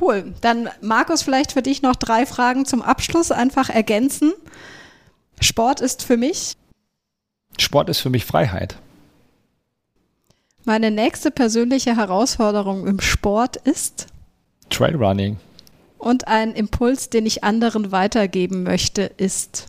Cool. 0.00 0.34
Dann 0.40 0.68
Markus, 0.80 1.22
vielleicht 1.22 1.52
für 1.52 1.62
dich 1.62 1.82
noch 1.82 1.96
drei 1.96 2.26
Fragen 2.26 2.66
zum 2.66 2.82
Abschluss 2.82 3.30
einfach 3.30 3.68
ergänzen. 3.68 4.32
Sport 5.40 5.80
ist 5.80 6.02
für 6.02 6.16
mich? 6.16 6.56
Sport 7.58 7.88
ist 7.88 8.00
für 8.00 8.10
mich 8.10 8.24
Freiheit. 8.24 8.76
Meine 10.64 10.90
nächste 10.90 11.30
persönliche 11.30 11.96
Herausforderung 11.96 12.86
im 12.86 13.00
Sport 13.00 13.56
ist? 13.56 14.06
Trailrunning. 14.68 15.38
Und 15.98 16.26
ein 16.26 16.52
Impuls, 16.52 17.08
den 17.08 17.24
ich 17.24 17.44
anderen 17.44 17.92
weitergeben 17.92 18.64
möchte, 18.64 19.02
ist? 19.02 19.66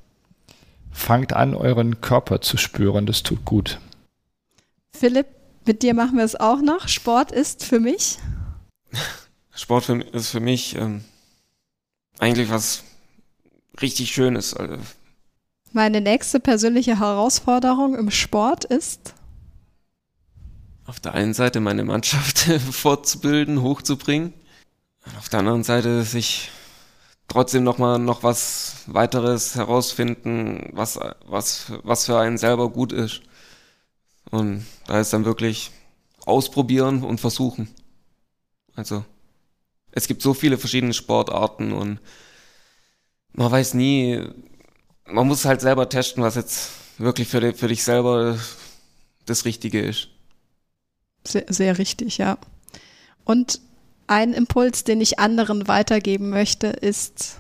Fangt 0.92 1.34
an, 1.34 1.54
euren 1.54 2.02
Körper 2.02 2.42
zu 2.42 2.58
spüren, 2.58 3.06
das 3.06 3.22
tut 3.22 3.46
gut. 3.46 3.80
Philipp, 4.92 5.28
mit 5.66 5.84
dir 5.84 5.94
machen 5.94 6.18
wir 6.18 6.26
es 6.26 6.36
auch 6.36 6.62
noch. 6.62 6.88
Sport 6.88 7.32
ist 7.32 7.64
für 7.64 7.80
mich? 7.80 8.18
Sport 9.58 9.86
für, 9.86 10.00
ist 10.00 10.30
für 10.30 10.40
mich 10.40 10.76
ähm, 10.76 11.04
eigentlich 12.20 12.50
was 12.50 12.84
richtig 13.82 14.12
Schönes. 14.12 14.54
Also 14.54 14.78
Meine 15.74 16.00
nächste 16.00 16.40
persönliche 16.40 17.00
Herausforderung 17.00 17.96
im 17.96 18.12
Sport 18.12 18.66
ist? 18.66 19.16
Auf 20.86 21.00
der 21.00 21.16
einen 21.16 21.34
Seite 21.34 21.60
meine 21.60 21.84
Mannschaft 21.84 22.40
fortzubilden, 22.72 23.64
hochzubringen. 23.64 24.34
Auf 25.18 25.28
der 25.30 25.40
anderen 25.40 25.64
Seite 25.64 26.04
sich 26.04 26.52
trotzdem 27.28 27.64
noch 27.64 27.80
mal 27.80 27.98
noch 27.98 28.22
was 28.22 28.84
weiteres 28.86 29.56
herausfinden, 29.56 30.70
was, 30.74 31.00
was, 31.26 31.72
was 31.84 32.06
für 32.06 32.20
einen 32.20 32.38
selber 32.38 32.70
gut 32.70 32.94
ist. 32.94 33.22
Und 34.30 34.66
da 34.86 35.00
ist 35.00 35.14
dann 35.14 35.26
wirklich 35.26 35.72
ausprobieren 36.26 37.04
und 37.04 37.20
versuchen. 37.20 37.70
Also, 38.76 39.04
es 39.98 40.08
gibt 40.08 40.22
so 40.22 40.36
viele 40.36 40.60
verschiedene 40.60 40.94
Sportarten 40.94 41.72
und 41.74 42.00
man 43.34 43.52
weiß 43.52 43.74
nie, 43.74 44.22
man 45.06 45.28
muss 45.28 45.46
halt 45.46 45.60
selber 45.60 45.90
testen, 45.90 46.22
was 46.22 46.36
jetzt 46.36 46.70
wirklich 47.00 47.28
für, 47.28 47.54
für 47.56 47.68
dich 47.68 47.84
selber 47.84 48.38
das 49.26 49.46
Richtige 49.46 49.82
ist. 49.82 50.10
Sehr, 51.24 51.46
sehr 51.50 51.80
richtig, 51.80 52.20
ja. 52.20 52.38
Und 53.26 53.60
ein 54.06 54.34
Impuls, 54.34 54.84
den 54.84 55.02
ich 55.02 55.18
anderen 55.18 55.68
weitergeben 55.68 56.30
möchte, 56.30 56.68
ist. 56.68 57.40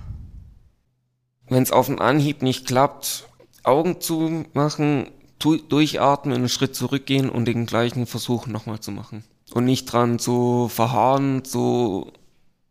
Wenn 1.47 1.62
es 1.62 1.72
auf 1.72 1.86
den 1.86 1.99
Anhieb 1.99 2.41
nicht 2.41 2.66
klappt, 2.66 3.30
Augen 3.64 4.01
zu 4.01 4.45
machen, 4.53 5.12
durchatmen, 5.39 6.36
einen 6.36 6.49
Schritt 6.49 6.76
zurückgehen 6.76 7.30
und 7.30 7.45
den 7.45 7.68
gleichen 7.68 8.08
Versuch 8.08 8.47
nochmal 8.47 8.80
zu 8.80 8.91
machen. 8.91 9.24
Und 9.53 9.66
nicht 9.66 9.86
dran 9.86 10.18
zu 10.18 10.68
verharren, 10.70 11.45
zu 11.45 12.12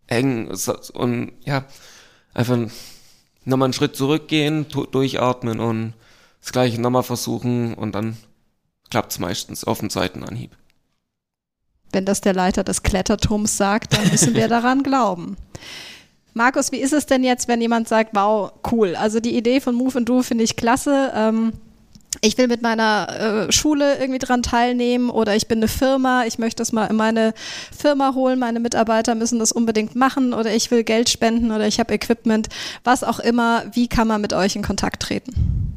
hängen 0.06 0.48
und 0.94 1.32
ja, 1.44 1.64
einfach 2.34 2.58
nochmal 3.44 3.66
einen 3.66 3.72
Schritt 3.72 3.96
zurückgehen, 3.96 4.66
durchatmen 4.68 5.60
und 5.60 5.94
das 6.40 6.52
gleiche 6.52 6.80
nochmal 6.80 7.02
versuchen 7.02 7.74
und 7.74 7.94
dann 7.94 8.16
klappt 8.90 9.12
es 9.12 9.18
meistens 9.18 9.64
auf 9.64 9.80
dem 9.80 9.90
Seitenanhieb. 9.90 10.56
Wenn 11.92 12.04
das 12.04 12.20
der 12.20 12.34
Leiter 12.34 12.62
des 12.64 12.82
Kletterturms 12.82 13.56
sagt, 13.56 13.94
dann 13.94 14.10
müssen 14.10 14.34
wir 14.34 14.48
daran 14.48 14.82
glauben. 14.82 15.36
Markus, 16.34 16.70
wie 16.70 16.80
ist 16.80 16.92
es 16.92 17.06
denn 17.06 17.24
jetzt, 17.24 17.48
wenn 17.48 17.62
jemand 17.62 17.88
sagt, 17.88 18.10
wow, 18.14 18.52
cool, 18.70 18.94
also 18.94 19.20
die 19.20 19.36
Idee 19.36 19.60
von 19.60 19.74
Move 19.74 19.98
and 19.98 20.08
Do 20.08 20.22
finde 20.22 20.44
ich 20.44 20.56
klasse. 20.56 21.12
Ähm, 21.14 21.54
ich 22.20 22.38
will 22.38 22.48
mit 22.48 22.62
meiner 22.62 23.46
äh, 23.48 23.52
Schule 23.52 23.98
irgendwie 23.98 24.18
dran 24.18 24.42
teilnehmen 24.42 25.10
oder 25.10 25.36
ich 25.36 25.48
bin 25.48 25.58
eine 25.58 25.68
Firma, 25.68 26.24
ich 26.26 26.38
möchte 26.38 26.60
das 26.60 26.72
mal 26.72 26.86
in 26.86 26.96
meine 26.96 27.34
Firma 27.76 28.14
holen, 28.14 28.38
meine 28.38 28.60
Mitarbeiter 28.60 29.14
müssen 29.14 29.38
das 29.38 29.52
unbedingt 29.52 29.96
machen 29.96 30.34
oder 30.34 30.54
ich 30.54 30.70
will 30.70 30.84
Geld 30.84 31.08
spenden 31.08 31.50
oder 31.50 31.66
ich 31.66 31.78
habe 31.78 31.94
Equipment, 31.94 32.48
was 32.84 33.04
auch 33.04 33.18
immer, 33.18 33.64
wie 33.72 33.88
kann 33.88 34.08
man 34.08 34.20
mit 34.20 34.32
euch 34.32 34.56
in 34.56 34.62
Kontakt 34.62 35.02
treten? 35.02 35.76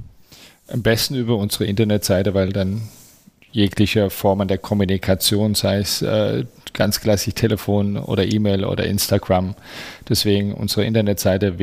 Am 0.67 0.81
besten 0.83 1.15
über 1.15 1.35
unsere 1.37 1.65
Internetseite, 1.65 2.33
weil 2.33 2.51
dann 2.51 2.81
jegliche 3.51 4.09
Formen 4.09 4.47
der 4.47 4.59
Kommunikation, 4.59 5.55
sei 5.55 5.79
es 5.79 6.01
äh, 6.01 6.45
ganz 6.73 7.01
klassisch 7.01 7.33
Telefon 7.33 7.97
oder 7.97 8.25
E-Mail 8.25 8.63
oder 8.65 8.85
Instagram. 8.85 9.55
Deswegen 10.07 10.53
unsere 10.53 10.85
Internetseite 10.85 11.57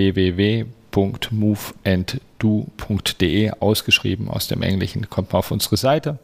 www.moveandddo.de 2.41 3.53
ausgeschrieben 3.61 4.29
aus 4.29 4.49
dem 4.49 4.63
Englischen 4.63 5.09
kommt 5.11 5.33
man 5.33 5.41
auf 5.41 5.51
unsere 5.51 5.77
Seite. 5.77 6.19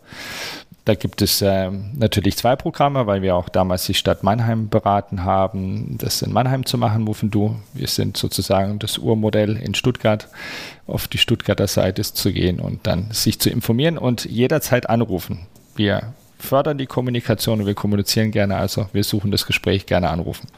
Da 0.84 0.96
gibt 0.96 1.22
es 1.22 1.40
äh, 1.42 1.70
natürlich 1.70 2.36
zwei 2.36 2.56
Programme, 2.56 3.06
weil 3.06 3.22
wir 3.22 3.36
auch 3.36 3.48
damals 3.48 3.84
die 3.86 3.94
Stadt 3.94 4.24
Mannheim 4.24 4.68
beraten 4.68 5.22
haben, 5.22 5.96
das 5.98 6.22
in 6.22 6.32
Mannheim 6.32 6.66
zu 6.66 6.76
machen, 6.76 7.04
Move 7.04 7.28
Do. 7.28 7.56
Wir 7.72 7.86
sind 7.86 8.16
sozusagen 8.16 8.80
das 8.80 8.98
Urmodell 8.98 9.56
in 9.56 9.74
Stuttgart, 9.74 10.28
auf 10.88 11.06
die 11.06 11.18
Stuttgarter 11.18 11.68
Seite 11.68 12.02
zu 12.02 12.32
gehen 12.32 12.58
und 12.58 12.84
dann 12.84 13.12
sich 13.12 13.38
zu 13.38 13.48
informieren 13.48 13.96
und 13.96 14.24
jederzeit 14.24 14.90
anrufen. 14.90 15.46
Wir 15.76 16.14
fördern 16.36 16.78
die 16.78 16.86
Kommunikation 16.86 17.60
und 17.60 17.66
wir 17.66 17.74
kommunizieren 17.74 18.32
gerne, 18.32 18.56
also 18.56 18.88
wir 18.92 19.04
suchen 19.04 19.30
das 19.30 19.46
Gespräch, 19.46 19.86
gerne 19.86 20.10
anrufen. 20.10 20.48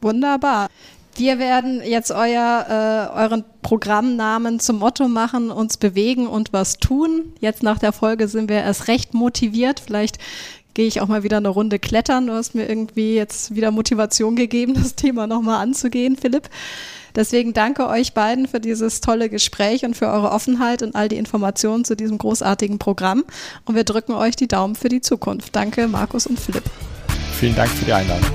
Wunderbar. 0.00 0.70
Wir 1.16 1.38
werden 1.38 1.82
jetzt 1.84 2.10
euer, 2.12 3.10
äh, 3.14 3.18
euren 3.18 3.44
Programmnamen 3.62 4.60
zum 4.60 4.78
Motto 4.78 5.08
machen, 5.08 5.50
uns 5.50 5.76
bewegen 5.76 6.26
und 6.26 6.52
was 6.52 6.78
tun. 6.78 7.32
Jetzt 7.40 7.62
nach 7.62 7.78
der 7.78 7.92
Folge 7.92 8.28
sind 8.28 8.48
wir 8.48 8.56
erst 8.56 8.88
recht 8.88 9.12
motiviert. 9.12 9.80
Vielleicht 9.84 10.18
gehe 10.74 10.86
ich 10.86 11.00
auch 11.00 11.08
mal 11.08 11.22
wieder 11.22 11.38
eine 11.38 11.48
Runde 11.48 11.78
klettern. 11.78 12.26
Du 12.26 12.32
hast 12.32 12.54
mir 12.54 12.68
irgendwie 12.68 13.14
jetzt 13.14 13.54
wieder 13.54 13.70
Motivation 13.70 14.36
gegeben, 14.36 14.74
das 14.80 14.94
Thema 14.94 15.26
nochmal 15.26 15.62
anzugehen, 15.62 16.16
Philipp. 16.16 16.48
Deswegen 17.16 17.52
danke 17.52 17.88
euch 17.88 18.14
beiden 18.14 18.46
für 18.46 18.60
dieses 18.60 19.00
tolle 19.00 19.28
Gespräch 19.28 19.84
und 19.84 19.96
für 19.96 20.06
eure 20.06 20.30
Offenheit 20.30 20.82
und 20.82 20.94
all 20.94 21.08
die 21.08 21.16
Informationen 21.16 21.84
zu 21.84 21.96
diesem 21.96 22.18
großartigen 22.18 22.78
Programm. 22.78 23.24
Und 23.64 23.74
wir 23.74 23.84
drücken 23.84 24.12
euch 24.12 24.36
die 24.36 24.48
Daumen 24.48 24.76
für 24.76 24.88
die 24.88 25.00
Zukunft. 25.00 25.54
Danke, 25.56 25.88
Markus 25.88 26.26
und 26.26 26.38
Philipp. 26.38 26.64
Vielen 27.38 27.56
Dank 27.56 27.70
für 27.70 27.84
die 27.84 27.92
Einladung. 27.92 28.30